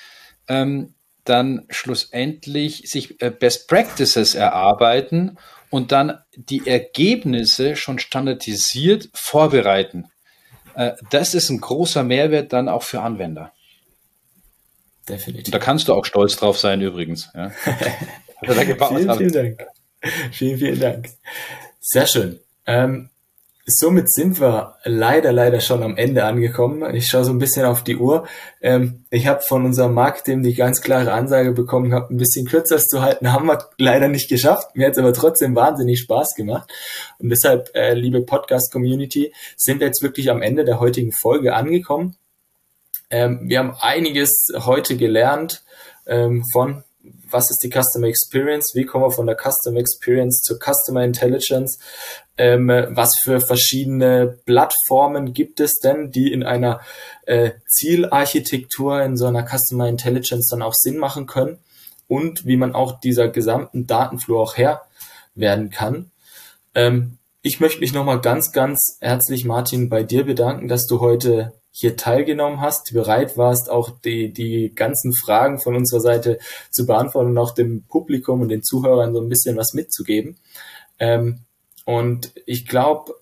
ähm, 0.48 0.94
dann 1.24 1.66
schlussendlich 1.70 2.90
sich 2.90 3.20
äh, 3.22 3.30
Best 3.30 3.68
Practices 3.68 4.34
erarbeiten 4.34 5.38
und 5.72 5.90
dann 5.90 6.18
die 6.36 6.66
Ergebnisse 6.66 7.76
schon 7.76 7.98
standardisiert 7.98 9.08
vorbereiten. 9.14 10.10
Äh, 10.74 10.92
das 11.10 11.34
ist 11.34 11.48
ein 11.48 11.62
großer 11.62 12.02
Mehrwert 12.02 12.52
dann 12.52 12.68
auch 12.68 12.82
für 12.82 13.00
Anwender. 13.00 13.52
Definitiv. 15.08 15.46
Und 15.46 15.54
da 15.54 15.58
kannst 15.58 15.88
du 15.88 15.94
auch 15.94 16.04
stolz 16.04 16.36
drauf 16.36 16.58
sein, 16.58 16.82
übrigens. 16.82 17.30
Ja. 17.34 17.50
vielen, 18.44 19.16
vielen 19.16 19.32
Dank. 19.32 19.66
Vielen, 20.30 20.58
vielen 20.58 20.80
Dank. 20.80 21.08
Sehr 21.80 22.06
schön. 22.06 22.38
Ähm, 22.66 23.08
somit 23.78 24.10
sind 24.10 24.40
wir 24.40 24.76
leider, 24.84 25.32
leider 25.32 25.60
schon 25.60 25.82
am 25.82 25.96
Ende 25.96 26.24
angekommen. 26.24 26.94
Ich 26.94 27.06
schaue 27.06 27.24
so 27.24 27.32
ein 27.32 27.38
bisschen 27.38 27.64
auf 27.64 27.82
die 27.84 27.96
Uhr. 27.96 28.26
Ähm, 28.60 29.04
ich 29.10 29.26
habe 29.26 29.40
von 29.46 29.64
unserem 29.64 29.94
Marketing 29.94 30.42
die 30.42 30.54
ganz 30.54 30.80
klare 30.80 31.12
Ansage 31.12 31.52
bekommen, 31.52 31.92
habe 31.92 32.12
ein 32.12 32.16
bisschen 32.16 32.46
kürzer 32.46 32.78
zu 32.78 33.02
halten, 33.02 33.32
haben 33.32 33.46
wir 33.46 33.58
leider 33.78 34.08
nicht 34.08 34.28
geschafft. 34.28 34.74
Mir 34.74 34.86
hat 34.86 34.92
es 34.92 34.98
aber 34.98 35.12
trotzdem 35.12 35.54
wahnsinnig 35.54 36.00
Spaß 36.00 36.34
gemacht. 36.36 36.70
Und 37.18 37.30
deshalb, 37.30 37.70
äh, 37.74 37.94
liebe 37.94 38.22
Podcast-Community, 38.22 39.32
sind 39.56 39.80
wir 39.80 39.88
jetzt 39.88 40.02
wirklich 40.02 40.30
am 40.30 40.42
Ende 40.42 40.64
der 40.64 40.80
heutigen 40.80 41.12
Folge 41.12 41.54
angekommen. 41.54 42.16
Ähm, 43.10 43.40
wir 43.44 43.58
haben 43.58 43.74
einiges 43.80 44.48
heute 44.54 44.96
gelernt 44.96 45.62
ähm, 46.06 46.44
von 46.52 46.84
was 47.30 47.50
ist 47.50 47.62
die 47.62 47.70
Customer 47.70 48.06
Experience, 48.06 48.72
wie 48.74 48.84
kommen 48.84 49.04
wir 49.04 49.10
von 49.10 49.26
der 49.26 49.36
Customer 49.36 49.78
Experience 49.78 50.42
zur 50.42 50.58
Customer 50.58 51.04
Intelligence, 51.04 51.78
ähm, 52.38 52.68
was 52.68 53.18
für 53.22 53.40
verschiedene 53.40 54.38
Plattformen 54.46 55.32
gibt 55.32 55.60
es 55.60 55.74
denn, 55.78 56.10
die 56.10 56.32
in 56.32 56.42
einer 56.42 56.80
äh, 57.26 57.52
Zielarchitektur, 57.68 59.02
in 59.02 59.16
so 59.16 59.26
einer 59.26 59.46
Customer 59.46 59.88
Intelligence 59.88 60.48
dann 60.50 60.62
auch 60.62 60.74
Sinn 60.74 60.98
machen 60.98 61.26
können? 61.26 61.58
Und 62.08 62.44
wie 62.44 62.56
man 62.56 62.74
auch 62.74 63.00
dieser 63.00 63.28
gesamten 63.28 63.86
Datenflow 63.86 64.40
auch 64.40 64.56
Herr 64.56 64.82
werden 65.34 65.70
kann. 65.70 66.10
Ähm, 66.74 67.18
ich 67.40 67.58
möchte 67.58 67.80
mich 67.80 67.92
nochmal 67.92 68.20
ganz, 68.20 68.52
ganz 68.52 68.98
herzlich, 69.00 69.44
Martin, 69.44 69.88
bei 69.88 70.02
dir 70.02 70.24
bedanken, 70.24 70.68
dass 70.68 70.86
du 70.86 71.00
heute 71.00 71.52
hier 71.72 71.96
teilgenommen 71.96 72.60
hast, 72.60 72.92
bereit 72.92 73.38
warst, 73.38 73.70
auch 73.70 73.90
die, 74.04 74.30
die 74.32 74.74
ganzen 74.74 75.14
Fragen 75.14 75.58
von 75.58 75.74
unserer 75.74 76.00
Seite 76.00 76.38
zu 76.70 76.86
beantworten 76.86 77.30
und 77.30 77.38
auch 77.38 77.54
dem 77.54 77.84
Publikum 77.84 78.42
und 78.42 78.50
den 78.50 78.62
Zuhörern 78.62 79.14
so 79.14 79.20
ein 79.20 79.30
bisschen 79.30 79.56
was 79.56 79.72
mitzugeben. 79.72 80.36
Ähm, 80.98 81.40
und 81.86 82.32
ich 82.46 82.66
glaube, 82.66 83.14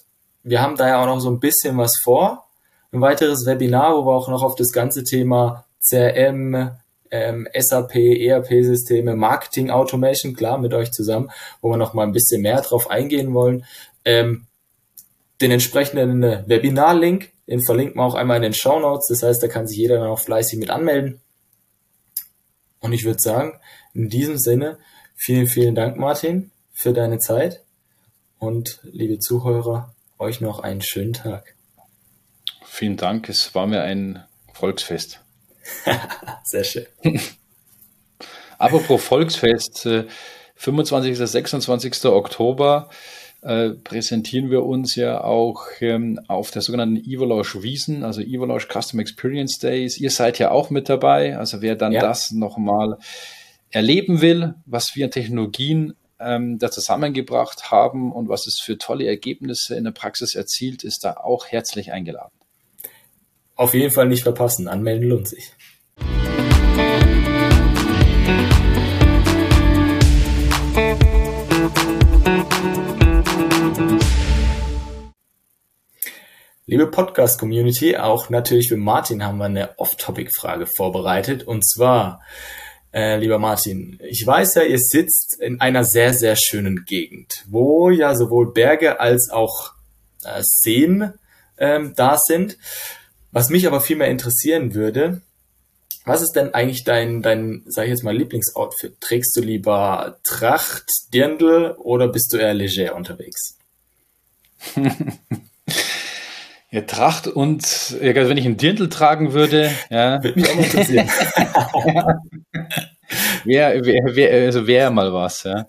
wir 0.42 0.60
haben 0.60 0.76
da 0.76 0.88
ja 0.88 1.00
auch 1.00 1.06
noch 1.06 1.20
so 1.20 1.30
ein 1.30 1.38
bisschen 1.38 1.78
was 1.78 1.92
vor. 2.02 2.48
Ein 2.92 3.00
weiteres 3.00 3.46
Webinar, 3.46 3.96
wo 3.96 4.04
wir 4.04 4.12
auch 4.12 4.28
noch 4.28 4.42
auf 4.42 4.56
das 4.56 4.72
ganze 4.72 5.04
Thema 5.04 5.64
CRM, 5.80 6.72
ähm, 7.12 7.48
SAP, 7.56 7.94
ERP-Systeme, 7.94 9.14
Marketing 9.14 9.70
Automation, 9.70 10.34
klar, 10.34 10.58
mit 10.58 10.74
euch 10.74 10.90
zusammen, 10.90 11.30
wo 11.60 11.70
wir 11.70 11.76
noch 11.76 11.94
mal 11.94 12.02
ein 12.02 12.12
bisschen 12.12 12.42
mehr 12.42 12.60
drauf 12.62 12.90
eingehen 12.90 13.32
wollen. 13.32 13.64
Ähm, 14.04 14.46
den 15.40 15.52
entsprechenden 15.52 16.22
Webinar-Link 16.48 17.30
den 17.50 17.60
verlinken 17.60 17.96
wir 17.96 18.04
auch 18.04 18.14
einmal 18.14 18.36
in 18.36 18.44
den 18.44 18.54
Show 18.54 18.78
Notes. 18.78 19.08
Das 19.08 19.24
heißt, 19.24 19.42
da 19.42 19.48
kann 19.48 19.66
sich 19.66 19.76
jeder 19.76 19.98
dann 19.98 20.08
auch 20.08 20.20
fleißig 20.20 20.58
mit 20.58 20.70
anmelden. 20.70 21.20
Und 22.78 22.92
ich 22.92 23.04
würde 23.04 23.20
sagen, 23.20 23.60
in 23.92 24.08
diesem 24.08 24.38
Sinne, 24.38 24.78
vielen, 25.16 25.48
vielen 25.48 25.74
Dank, 25.74 25.96
Martin, 25.96 26.52
für 26.72 26.92
deine 26.92 27.18
Zeit. 27.18 27.64
Und 28.38 28.78
liebe 28.84 29.18
Zuhörer, 29.18 29.92
euch 30.18 30.40
noch 30.40 30.60
einen 30.60 30.80
schönen 30.80 31.12
Tag. 31.12 31.56
Vielen 32.64 32.96
Dank. 32.96 33.28
Es 33.28 33.52
war 33.54 33.66
mir 33.66 33.82
ein 33.82 34.24
Volksfest. 34.54 35.20
Sehr 36.44 36.64
schön. 36.64 36.86
Apropos 38.58 39.02
Volksfest, 39.02 39.88
25. 40.54 41.18
Äh, 41.18 41.26
26. 41.26 42.04
Oktober 42.04 42.90
äh, 43.42 43.70
präsentieren 43.70 44.50
wir 44.50 44.64
uns 44.64 44.96
ja 44.96 45.24
auch 45.24 45.62
ähm, 45.80 46.20
auf 46.28 46.50
der 46.50 46.62
sogenannten 46.62 46.96
Evolush 46.96 47.62
Wiesen, 47.62 48.04
also 48.04 48.20
Evolush 48.20 48.68
Custom 48.68 49.00
Experience 49.00 49.58
Days. 49.58 49.98
Ihr 49.98 50.10
seid 50.10 50.38
ja 50.38 50.50
auch 50.50 50.70
mit 50.70 50.88
dabei. 50.88 51.38
Also 51.38 51.62
wer 51.62 51.74
dann 51.74 51.92
ja. 51.92 52.02
das 52.02 52.32
nochmal 52.32 52.98
erleben 53.70 54.20
will, 54.20 54.54
was 54.66 54.94
wir 54.94 55.06
an 55.06 55.10
Technologien 55.10 55.94
ähm, 56.18 56.58
da 56.58 56.70
zusammengebracht 56.70 57.70
haben 57.70 58.12
und 58.12 58.28
was 58.28 58.46
es 58.46 58.60
für 58.60 58.76
tolle 58.76 59.06
Ergebnisse 59.06 59.74
in 59.74 59.84
der 59.84 59.92
Praxis 59.92 60.34
erzielt, 60.34 60.84
ist 60.84 61.04
da 61.04 61.14
auch 61.14 61.46
herzlich 61.46 61.92
eingeladen. 61.92 62.32
Auf 63.56 63.74
jeden 63.74 63.90
Fall 63.90 64.08
nicht 64.08 64.22
verpassen. 64.22 64.68
Anmelden 64.68 65.08
lohnt 65.08 65.28
sich. 65.28 65.52
Liebe 76.70 76.86
Podcast-Community, 76.86 77.96
auch 77.96 78.30
natürlich 78.30 78.68
für 78.68 78.76
Martin 78.76 79.24
haben 79.24 79.38
wir 79.38 79.46
eine 79.46 79.76
Off-Topic-Frage 79.76 80.68
vorbereitet. 80.68 81.42
Und 81.42 81.68
zwar, 81.68 82.22
äh, 82.94 83.18
lieber 83.18 83.40
Martin, 83.40 83.98
ich 84.04 84.24
weiß 84.24 84.54
ja, 84.54 84.62
ihr 84.62 84.78
sitzt 84.78 85.40
in 85.40 85.60
einer 85.60 85.82
sehr, 85.82 86.14
sehr 86.14 86.36
schönen 86.36 86.84
Gegend, 86.84 87.44
wo 87.48 87.90
ja 87.90 88.14
sowohl 88.14 88.52
Berge 88.52 89.00
als 89.00 89.30
auch 89.32 89.72
äh, 90.22 90.42
Seen 90.44 91.14
ähm, 91.58 91.94
da 91.96 92.16
sind. 92.16 92.56
Was 93.32 93.50
mich 93.50 93.66
aber 93.66 93.80
viel 93.80 93.96
mehr 93.96 94.06
interessieren 94.06 94.72
würde, 94.72 95.22
was 96.04 96.22
ist 96.22 96.36
denn 96.36 96.54
eigentlich 96.54 96.84
dein, 96.84 97.20
dein, 97.20 97.64
sag 97.66 97.86
ich 97.86 97.90
jetzt 97.90 98.04
mal, 98.04 98.16
Lieblingsoutfit? 98.16 99.00
Trägst 99.00 99.36
du 99.36 99.40
lieber 99.40 100.20
Tracht, 100.22 100.88
Dirndl 101.12 101.74
oder 101.78 102.06
bist 102.06 102.32
du 102.32 102.36
eher 102.36 102.54
leger 102.54 102.94
unterwegs? 102.94 103.58
Ja, 106.72 106.82
Tracht 106.82 107.26
und 107.26 107.96
ja, 108.00 108.12
also 108.12 108.30
wenn 108.30 108.36
ich 108.36 108.46
einen 108.46 108.56
Dirndl 108.56 108.88
tragen 108.88 109.32
würde, 109.32 109.72
ja. 109.90 110.22
Würde 110.22 110.40
mich 110.40 110.48
auch 110.48 110.56
interessieren. 110.56 111.08
wäre 113.44 114.46
also 114.46 114.66
wäre 114.66 114.90
mal 114.92 115.12
was, 115.12 115.42
ja. 115.42 115.66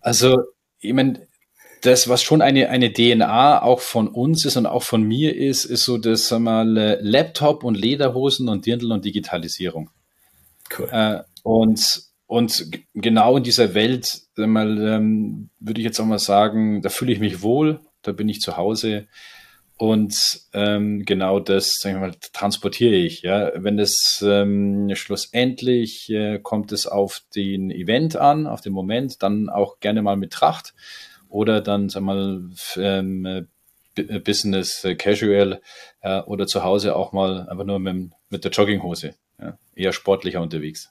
Also, 0.00 0.38
ich 0.78 0.92
meine, 0.92 1.26
das, 1.82 2.08
was 2.08 2.22
schon 2.22 2.40
eine, 2.40 2.70
eine 2.70 2.92
DNA 2.92 3.62
auch 3.62 3.80
von 3.80 4.08
uns 4.08 4.44
ist 4.44 4.56
und 4.56 4.66
auch 4.66 4.82
von 4.82 5.02
mir 5.02 5.36
ist, 5.36 5.64
ist 5.64 5.84
so 5.84 5.98
das, 5.98 6.28
sag 6.28 6.40
mal, 6.40 6.98
Laptop 7.00 7.64
und 7.64 7.76
Lederhosen 7.76 8.48
und 8.48 8.66
Dirndl 8.66 8.92
und 8.92 9.04
Digitalisierung. 9.04 9.90
Cool. 10.76 10.88
Äh, 10.90 11.22
und, 11.42 12.02
und 12.26 12.70
genau 12.94 13.36
in 13.36 13.42
dieser 13.42 13.74
Welt, 13.74 14.22
mal, 14.36 14.78
ähm, 14.78 15.50
würde 15.58 15.80
ich 15.80 15.84
jetzt 15.84 16.00
auch 16.00 16.04
mal 16.04 16.18
sagen, 16.18 16.82
da 16.82 16.90
fühle 16.90 17.12
ich 17.12 17.20
mich 17.20 17.42
wohl, 17.42 17.80
da 18.02 18.12
bin 18.12 18.28
ich 18.28 18.40
zu 18.40 18.56
Hause. 18.56 19.06
Und 19.78 20.40
ähm, 20.54 21.04
genau 21.04 21.38
das 21.38 21.76
sag 21.78 21.92
ich 21.92 21.98
mal, 21.98 22.14
transportiere 22.32 22.96
ich. 22.96 23.22
Ja, 23.22 23.52
wenn 23.54 23.78
es 23.78 24.22
ähm, 24.26 24.90
schlussendlich 24.94 26.10
äh, 26.10 26.40
kommt 26.40 26.72
es 26.72 26.88
auf 26.88 27.22
den 27.36 27.70
Event 27.70 28.16
an, 28.16 28.48
auf 28.48 28.60
den 28.60 28.72
Moment, 28.72 29.22
dann 29.22 29.48
auch 29.48 29.78
gerne 29.78 30.02
mal 30.02 30.16
mit 30.16 30.32
Tracht 30.32 30.74
oder 31.28 31.60
dann 31.60 31.88
sag 31.88 32.02
mal 32.02 32.50
ähm, 32.76 33.46
Business 34.24 34.86
Casual 34.98 35.60
äh, 36.00 36.20
oder 36.22 36.48
zu 36.48 36.64
Hause 36.64 36.96
auch 36.96 37.12
mal 37.12 37.48
einfach 37.48 37.64
nur 37.64 37.78
mit, 37.78 38.10
mit 38.30 38.44
der 38.44 38.50
Jogginghose. 38.50 39.14
Ja, 39.40 39.58
eher 39.76 39.92
sportlicher 39.92 40.42
unterwegs. 40.42 40.90